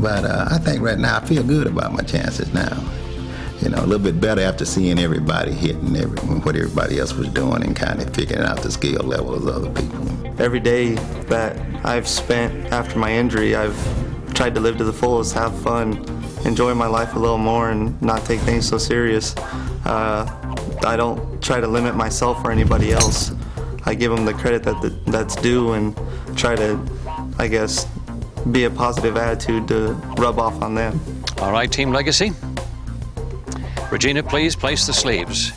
But 0.00 0.24
uh, 0.24 0.48
I 0.50 0.58
think 0.58 0.82
right 0.82 0.98
now 0.98 1.18
I 1.18 1.24
feel 1.24 1.44
good 1.44 1.68
about 1.68 1.92
my 1.92 2.02
chances 2.02 2.52
now. 2.52 2.76
You 3.62 3.68
know, 3.68 3.78
a 3.78 3.86
little 3.86 4.00
bit 4.00 4.20
better 4.20 4.40
after 4.40 4.64
seeing 4.64 4.98
everybody 4.98 5.52
hitting 5.52 5.94
every, 5.94 6.18
what 6.18 6.56
everybody 6.56 6.98
else 6.98 7.12
was 7.12 7.28
doing 7.28 7.62
and 7.62 7.76
kind 7.76 8.02
of 8.02 8.12
figuring 8.12 8.42
out 8.42 8.60
the 8.60 8.72
skill 8.72 9.04
level 9.04 9.34
of 9.34 9.46
other 9.46 9.70
people. 9.70 10.42
Every 10.42 10.58
day 10.58 10.94
that 11.28 11.56
I've 11.84 12.08
spent 12.08 12.72
after 12.72 12.98
my 12.98 13.12
injury, 13.12 13.54
I've 13.54 13.76
tried 14.34 14.56
to 14.56 14.60
live 14.60 14.78
to 14.78 14.84
the 14.84 14.92
fullest, 14.92 15.34
have 15.34 15.56
fun, 15.62 16.04
enjoy 16.44 16.74
my 16.74 16.88
life 16.88 17.14
a 17.14 17.20
little 17.20 17.38
more, 17.38 17.70
and 17.70 18.00
not 18.02 18.24
take 18.24 18.40
things 18.40 18.68
so 18.68 18.78
serious. 18.78 19.36
Uh, 19.84 20.26
I 20.84 20.96
don't 20.96 21.40
try 21.40 21.60
to 21.60 21.68
limit 21.68 21.94
myself 21.94 22.44
or 22.44 22.50
anybody 22.50 22.90
else. 22.90 23.30
I 23.84 23.94
give 23.94 24.10
them 24.10 24.24
the 24.24 24.34
credit 24.34 24.64
that 24.64 25.04
that's 25.06 25.36
due 25.36 25.74
and 25.74 25.96
try 26.36 26.56
to, 26.56 26.80
I 27.38 27.46
guess, 27.46 27.86
be 28.50 28.64
a 28.64 28.70
positive 28.70 29.16
attitude 29.16 29.68
to 29.68 29.92
rub 30.18 30.40
off 30.40 30.60
on 30.62 30.74
them. 30.74 31.00
All 31.38 31.52
right, 31.52 31.70
Team 31.70 31.92
Legacy. 31.92 32.32
Regina, 33.92 34.22
please 34.22 34.56
place 34.56 34.86
the 34.86 34.92
sleeves 34.94 35.52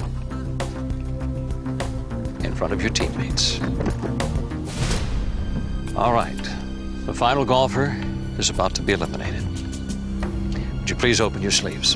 in 2.44 2.54
front 2.54 2.74
of 2.74 2.82
your 2.82 2.90
teammates. 2.90 3.62
All 5.96 6.12
right, 6.12 6.36
the 7.06 7.14
final 7.14 7.46
golfer 7.46 7.96
is 8.38 8.50
about 8.50 8.76
to 8.76 8.82
be 8.82 8.92
eliminated. 8.92 9.42
Would 10.80 10.90
you 10.90 10.98
please 10.98 11.22
open 11.22 11.42
your 11.42 11.52
sleeves? 11.52 11.96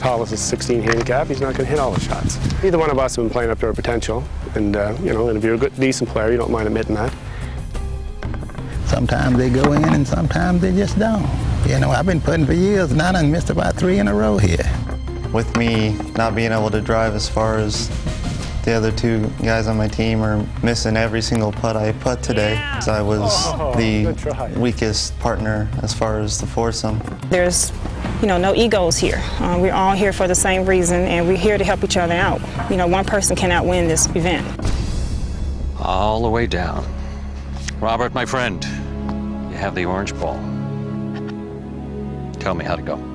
Hollis 0.00 0.32
is 0.32 0.40
16 0.40 0.82
handicap. 0.82 1.28
He's 1.28 1.40
not 1.40 1.54
going 1.54 1.66
to 1.66 1.70
hit 1.70 1.78
all 1.78 1.92
the 1.92 2.00
shots. 2.00 2.36
Neither 2.60 2.76
one 2.76 2.90
of 2.90 2.98
us 2.98 3.14
have 3.14 3.24
been 3.24 3.30
playing 3.30 3.50
up 3.50 3.60
to 3.60 3.66
our 3.66 3.72
potential. 3.72 4.24
And, 4.56 4.74
uh, 4.74 4.96
you 5.04 5.12
know, 5.12 5.28
and 5.28 5.38
if 5.38 5.44
you're 5.44 5.54
a 5.54 5.58
good, 5.58 5.76
decent 5.76 6.10
player, 6.10 6.32
you 6.32 6.36
don't 6.36 6.50
mind 6.50 6.66
admitting 6.66 6.96
that. 6.96 7.14
Sometimes 8.86 9.38
they 9.38 9.50
go 9.50 9.72
in 9.72 9.84
and 9.84 10.06
sometimes 10.06 10.60
they 10.62 10.72
just 10.72 10.98
don't. 10.98 11.30
You 11.68 11.78
know, 11.78 11.90
I've 11.90 12.06
been 12.06 12.20
putting 12.20 12.44
for 12.44 12.54
years 12.54 12.90
and 12.90 13.00
I 13.00 13.12
done 13.12 13.30
missed 13.30 13.50
about 13.50 13.76
three 13.76 14.00
in 14.00 14.08
a 14.08 14.14
row 14.14 14.36
here. 14.36 14.68
With 15.32 15.56
me 15.56 15.92
not 16.16 16.34
being 16.34 16.52
able 16.52 16.70
to 16.70 16.80
drive 16.80 17.14
as 17.14 17.28
far 17.28 17.56
as 17.58 17.88
the 18.64 18.72
other 18.72 18.92
two 18.92 19.26
guys 19.42 19.66
on 19.66 19.76
my 19.76 19.88
team 19.88 20.20
are 20.22 20.46
missing 20.62 20.96
every 20.96 21.22
single 21.22 21.50
putt 21.50 21.76
I 21.76 21.92
put 21.92 22.22
today. 22.22 22.56
I 22.56 23.02
was 23.02 23.22
Oh, 23.46 23.74
the 23.76 24.52
weakest 24.56 25.18
partner 25.18 25.68
as 25.82 25.92
far 25.94 26.20
as 26.20 26.38
the 26.38 26.46
foursome. 26.46 27.00
There's, 27.28 27.72
you 28.20 28.28
know, 28.28 28.38
no 28.38 28.54
egos 28.54 28.98
here. 28.98 29.20
Uh, 29.40 29.58
we're 29.60 29.72
all 29.72 29.94
here 29.94 30.12
for 30.12 30.28
the 30.28 30.34
same 30.34 30.64
reason, 30.66 31.00
and 31.06 31.26
we're 31.26 31.36
here 31.36 31.58
to 31.58 31.64
help 31.64 31.82
each 31.82 31.96
other 31.96 32.14
out. 32.14 32.40
You 32.70 32.76
know, 32.76 32.86
one 32.86 33.04
person 33.04 33.34
cannot 33.34 33.66
win 33.66 33.88
this 33.88 34.06
event. 34.14 34.46
All 35.80 36.22
the 36.22 36.28
way 36.30 36.46
down. 36.46 36.86
Robert, 37.80 38.14
my 38.14 38.24
friend, 38.26 38.62
you 39.50 39.56
have 39.58 39.74
the 39.74 39.86
orange 39.86 40.14
ball. 40.20 40.36
Tell 42.38 42.54
me 42.54 42.64
how 42.64 42.76
to 42.76 42.82
go. 42.82 43.11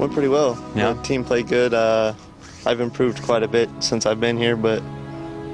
Went 0.00 0.14
pretty 0.14 0.28
well. 0.28 0.58
Yeah. 0.74 0.94
The 0.94 1.02
team 1.02 1.24
played 1.24 1.46
good. 1.46 1.74
Uh, 1.74 2.14
I've 2.64 2.80
improved 2.80 3.22
quite 3.22 3.42
a 3.42 3.48
bit 3.48 3.68
since 3.80 4.06
I've 4.06 4.18
been 4.18 4.38
here, 4.38 4.56
but 4.56 4.82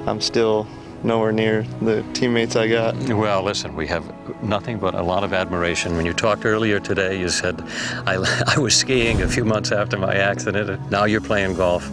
I'm 0.07 0.21
still 0.21 0.65
nowhere 1.03 1.33
near 1.33 1.63
the 1.81 2.01
teammates 2.13 2.55
I 2.55 2.69
got. 2.69 2.95
Well, 3.09 3.43
listen, 3.43 3.75
we 3.75 3.87
have 3.87 4.05
nothing 4.41 4.79
but 4.79 4.95
a 4.95 5.01
lot 5.03 5.25
of 5.25 5.33
admiration. 5.33 5.97
When 5.97 6.05
you 6.05 6.13
talked 6.13 6.45
earlier 6.45 6.79
today, 6.79 7.19
you 7.19 7.27
said, 7.27 7.61
I, 8.05 8.15
I 8.55 8.57
was 8.57 8.73
skiing 8.73 9.21
a 9.21 9.27
few 9.27 9.43
months 9.43 9.73
after 9.73 9.97
my 9.97 10.15
accident, 10.15 10.89
now 10.89 11.03
you're 11.03 11.19
playing 11.19 11.55
golf. 11.55 11.91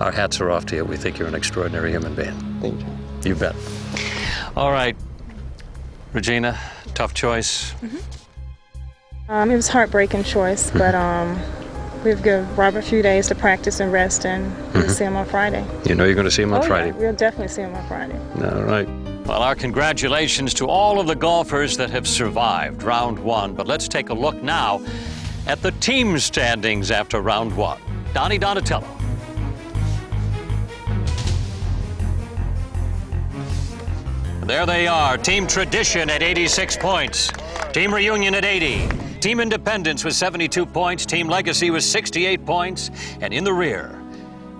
Our 0.00 0.12
hats 0.12 0.40
are 0.40 0.52
off 0.52 0.66
to 0.66 0.76
you. 0.76 0.84
We 0.84 0.96
think 0.96 1.18
you're 1.18 1.26
an 1.26 1.34
extraordinary 1.34 1.90
human 1.90 2.14
being. 2.14 2.60
Thank 2.60 2.80
you. 2.80 3.30
You 3.30 3.34
bet. 3.34 3.56
All 4.56 4.70
right, 4.70 4.96
Regina, 6.12 6.60
tough 6.94 7.12
choice. 7.12 7.74
Um, 9.26 9.50
it 9.50 9.56
was 9.56 9.70
a 9.70 9.72
heartbreaking 9.72 10.24
choice, 10.24 10.70
but 10.70 10.94
um, 10.94 11.40
we've 12.04 12.22
given 12.22 12.54
Robert 12.56 12.80
a 12.80 12.82
few 12.82 13.00
days 13.00 13.28
to 13.28 13.34
practice 13.34 13.80
and 13.80 13.90
rest, 13.90 14.26
and 14.26 14.54
we'll 14.74 14.90
see 14.90 15.04
him 15.04 15.16
on 15.16 15.24
Friday. 15.24 15.66
You 15.86 15.94
know 15.94 16.04
you're 16.04 16.14
going 16.14 16.26
to 16.26 16.30
see 16.30 16.42
him 16.42 16.52
on 16.52 16.62
oh, 16.62 16.66
Friday. 16.66 16.88
Yeah, 16.88 16.98
we'll 16.98 17.14
definitely 17.14 17.48
see 17.48 17.62
him 17.62 17.74
on 17.74 17.88
Friday. 17.88 18.18
All 18.44 18.64
right. 18.64 18.86
Well, 19.24 19.42
our 19.42 19.54
congratulations 19.54 20.52
to 20.54 20.66
all 20.66 21.00
of 21.00 21.06
the 21.06 21.14
golfers 21.14 21.78
that 21.78 21.88
have 21.88 22.06
survived 22.06 22.82
round 22.82 23.18
one. 23.18 23.54
But 23.54 23.66
let's 23.66 23.88
take 23.88 24.10
a 24.10 24.14
look 24.14 24.42
now 24.42 24.82
at 25.46 25.62
the 25.62 25.70
team 25.72 26.18
standings 26.18 26.90
after 26.90 27.22
round 27.22 27.56
one. 27.56 27.80
Donnie 28.12 28.36
Donatello. 28.36 28.86
There 34.42 34.66
they 34.66 34.86
are. 34.86 35.16
Team 35.16 35.46
Tradition 35.46 36.10
at 36.10 36.22
86 36.22 36.76
points. 36.76 37.32
Team 37.72 37.94
Reunion 37.94 38.34
at 38.34 38.44
80. 38.44 39.03
Team 39.24 39.40
Independence 39.40 40.04
with 40.04 40.14
72 40.14 40.66
points. 40.66 41.06
Team 41.06 41.28
Legacy 41.28 41.70
with 41.70 41.82
68 41.82 42.44
points. 42.44 42.90
And 43.22 43.32
in 43.32 43.42
the 43.42 43.54
rear, 43.54 43.98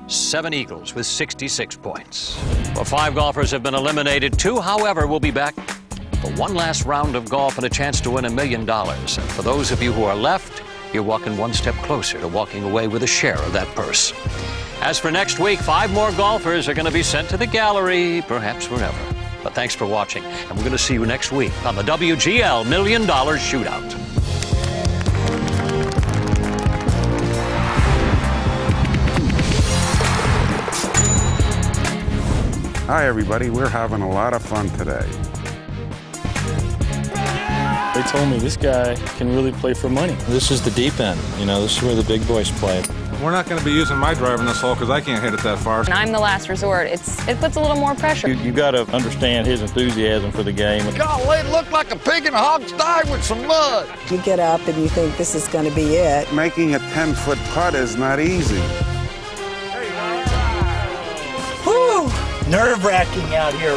Seven 0.07 0.55
Eagles 0.55 0.95
with 0.95 1.05
66 1.05 1.77
points. 1.77 2.43
Well, 2.75 2.87
five 2.87 3.15
golfers 3.15 3.51
have 3.51 3.63
been 3.63 3.75
eliminated. 3.75 4.39
Two, 4.39 4.63
however, 4.63 5.07
will 5.07 5.21
be 5.21 5.31
back 5.31 5.55
for 6.23 6.31
one 6.39 6.55
last 6.55 6.87
round 6.87 7.15
of 7.15 7.29
golf 7.29 7.59
and 7.59 7.67
a 7.67 7.69
chance 7.69 8.01
to 8.01 8.11
win 8.11 8.25
a 8.25 8.31
million 8.31 8.65
dollars. 8.65 9.19
And 9.19 9.29
for 9.33 9.43
those 9.43 9.71
of 9.71 9.83
you 9.83 9.93
who 9.93 10.05
are 10.05 10.17
left, 10.17 10.63
you're 10.95 11.03
walking 11.03 11.37
one 11.37 11.53
step 11.53 11.75
closer 11.83 12.19
to 12.19 12.27
walking 12.27 12.65
away 12.65 12.89
with 12.89 13.03
a 13.03 13.07
share 13.07 13.37
of 13.43 13.53
that 13.53 13.69
purse. 13.77 14.15
As 14.81 14.99
for 14.99 15.11
next 15.11 15.39
week, 15.39 15.59
five 15.59 15.93
more 15.93 16.11
golfers 16.13 16.71
are 16.71 16.75
going 16.75 16.87
to 16.87 16.91
be 16.91 17.03
sent 17.03 17.29
to 17.29 17.37
the 17.37 17.47
gallery, 17.47 18.23
perhaps 18.27 18.65
forever. 18.65 19.15
But 19.43 19.55
thanks 19.55 19.75
for 19.75 19.85
watching, 19.85 20.25
and 20.25 20.53
we're 20.53 20.65
going 20.65 20.73
to 20.73 20.79
see 20.79 20.95
you 20.95 21.05
next 21.05 21.33
week 21.33 21.53
on 21.67 21.77
the 21.77 21.83
WGL 21.83 22.67
Million 22.67 23.05
Dollar 23.05 23.37
Shootout. 23.37 24.01
Hi, 32.87 33.07
everybody. 33.07 33.49
We're 33.49 33.71
having 33.71 34.03
a 34.03 34.11
lot 34.11 34.35
of 34.35 34.43
fun 34.43 34.69
today. 34.69 35.09
They 37.95 38.03
told 38.11 38.29
me 38.29 38.37
this 38.37 38.59
guy 38.59 38.95
can 39.17 39.35
really 39.35 39.53
play 39.53 39.73
for 39.73 39.89
money. 39.89 40.13
This 40.27 40.51
is 40.51 40.61
the 40.63 40.71
deep 40.73 41.01
end. 41.01 41.19
You 41.39 41.47
know, 41.47 41.63
this 41.63 41.79
is 41.79 41.83
where 41.83 41.95
the 41.95 42.03
big 42.03 42.29
boys 42.29 42.51
play. 42.51 42.85
We're 43.23 43.31
not 43.31 43.47
going 43.47 43.59
to 43.59 43.65
be 43.65 43.73
using 43.73 43.97
my 43.97 44.13
drive 44.13 44.39
in 44.39 44.45
this 44.45 44.61
hole 44.61 44.75
because 44.75 44.91
I 44.91 45.01
can't 45.01 45.23
hit 45.23 45.33
it 45.33 45.41
that 45.45 45.61
far. 45.61 45.81
And 45.81 45.95
I'm 45.95 46.13
the 46.13 46.21
last 46.21 46.51
resort. 46.51 46.87
It's 46.89 47.27
it 47.27 47.39
puts 47.39 47.57
a 47.57 47.61
little 47.63 47.79
more 47.79 47.95
pressure. 47.95 48.29
You, 48.29 48.35
you 48.43 48.53
got 48.53 48.73
to 48.73 48.83
understand 48.95 49.47
his 49.47 49.63
enthusiasm 49.63 50.31
for 50.31 50.43
the 50.43 50.53
game. 50.53 50.85
Golly, 50.95 51.39
it 51.39 51.47
looked 51.47 51.73
like 51.73 51.91
a 51.91 51.97
pig 51.97 52.27
in 52.27 52.35
a 52.35 52.39
hog's 52.39 52.69
sty 52.69 53.11
with 53.11 53.25
some 53.25 53.47
mud. 53.47 53.89
You 54.11 54.19
get 54.19 54.41
up 54.41 54.61
and 54.69 54.77
you 54.77 54.91
think 54.91 55.17
this 55.17 55.35
is 55.35 55.49
going 55.49 55.67
to 55.67 55.75
be 55.75 55.95
it. 55.95 56.31
Making 56.35 56.75
a 56.75 56.81
10 56.81 57.15
foot 57.15 57.39
putt 57.55 57.75
is 57.75 57.97
not 57.97 58.21
easy. 58.21 58.61
Nerve 62.55 62.85
wracking 62.85 63.35
out 63.35 63.53
here. 63.55 63.77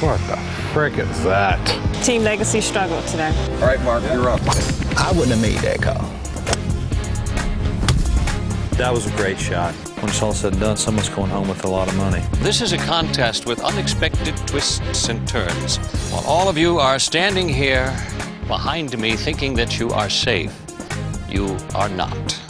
What 0.00 0.18
the 0.26 0.38
frick 0.72 0.96
is 0.96 1.22
that? 1.22 1.62
Team 2.02 2.22
Legacy 2.22 2.62
struggled 2.62 3.06
today. 3.08 3.28
All 3.56 3.66
right, 3.66 3.78
Mark, 3.82 4.02
you're 4.04 4.30
up. 4.30 4.40
I 4.96 5.12
wouldn't 5.14 5.38
have 5.38 5.42
made 5.42 5.58
that 5.58 5.82
call. 5.82 6.00
That 8.78 8.90
was 8.90 9.06
a 9.06 9.14
great 9.18 9.38
shot. 9.38 9.74
When 10.00 10.08
it's 10.08 10.22
all 10.22 10.32
said 10.32 10.52
and 10.52 10.62
done, 10.62 10.78
someone's 10.78 11.10
going 11.10 11.28
home 11.28 11.46
with 11.46 11.62
a 11.64 11.68
lot 11.68 11.88
of 11.88 11.96
money. 11.98 12.24
This 12.36 12.62
is 12.62 12.72
a 12.72 12.78
contest 12.78 13.44
with 13.44 13.62
unexpected 13.62 14.34
twists 14.46 15.10
and 15.10 15.28
turns. 15.28 15.76
While 16.10 16.24
all 16.24 16.48
of 16.48 16.56
you 16.56 16.78
are 16.78 16.98
standing 16.98 17.50
here 17.50 17.94
behind 18.48 18.98
me 18.98 19.14
thinking 19.14 19.52
that 19.56 19.78
you 19.78 19.90
are 19.90 20.08
safe, 20.08 20.58
you 21.28 21.54
are 21.74 21.90
not. 21.90 22.45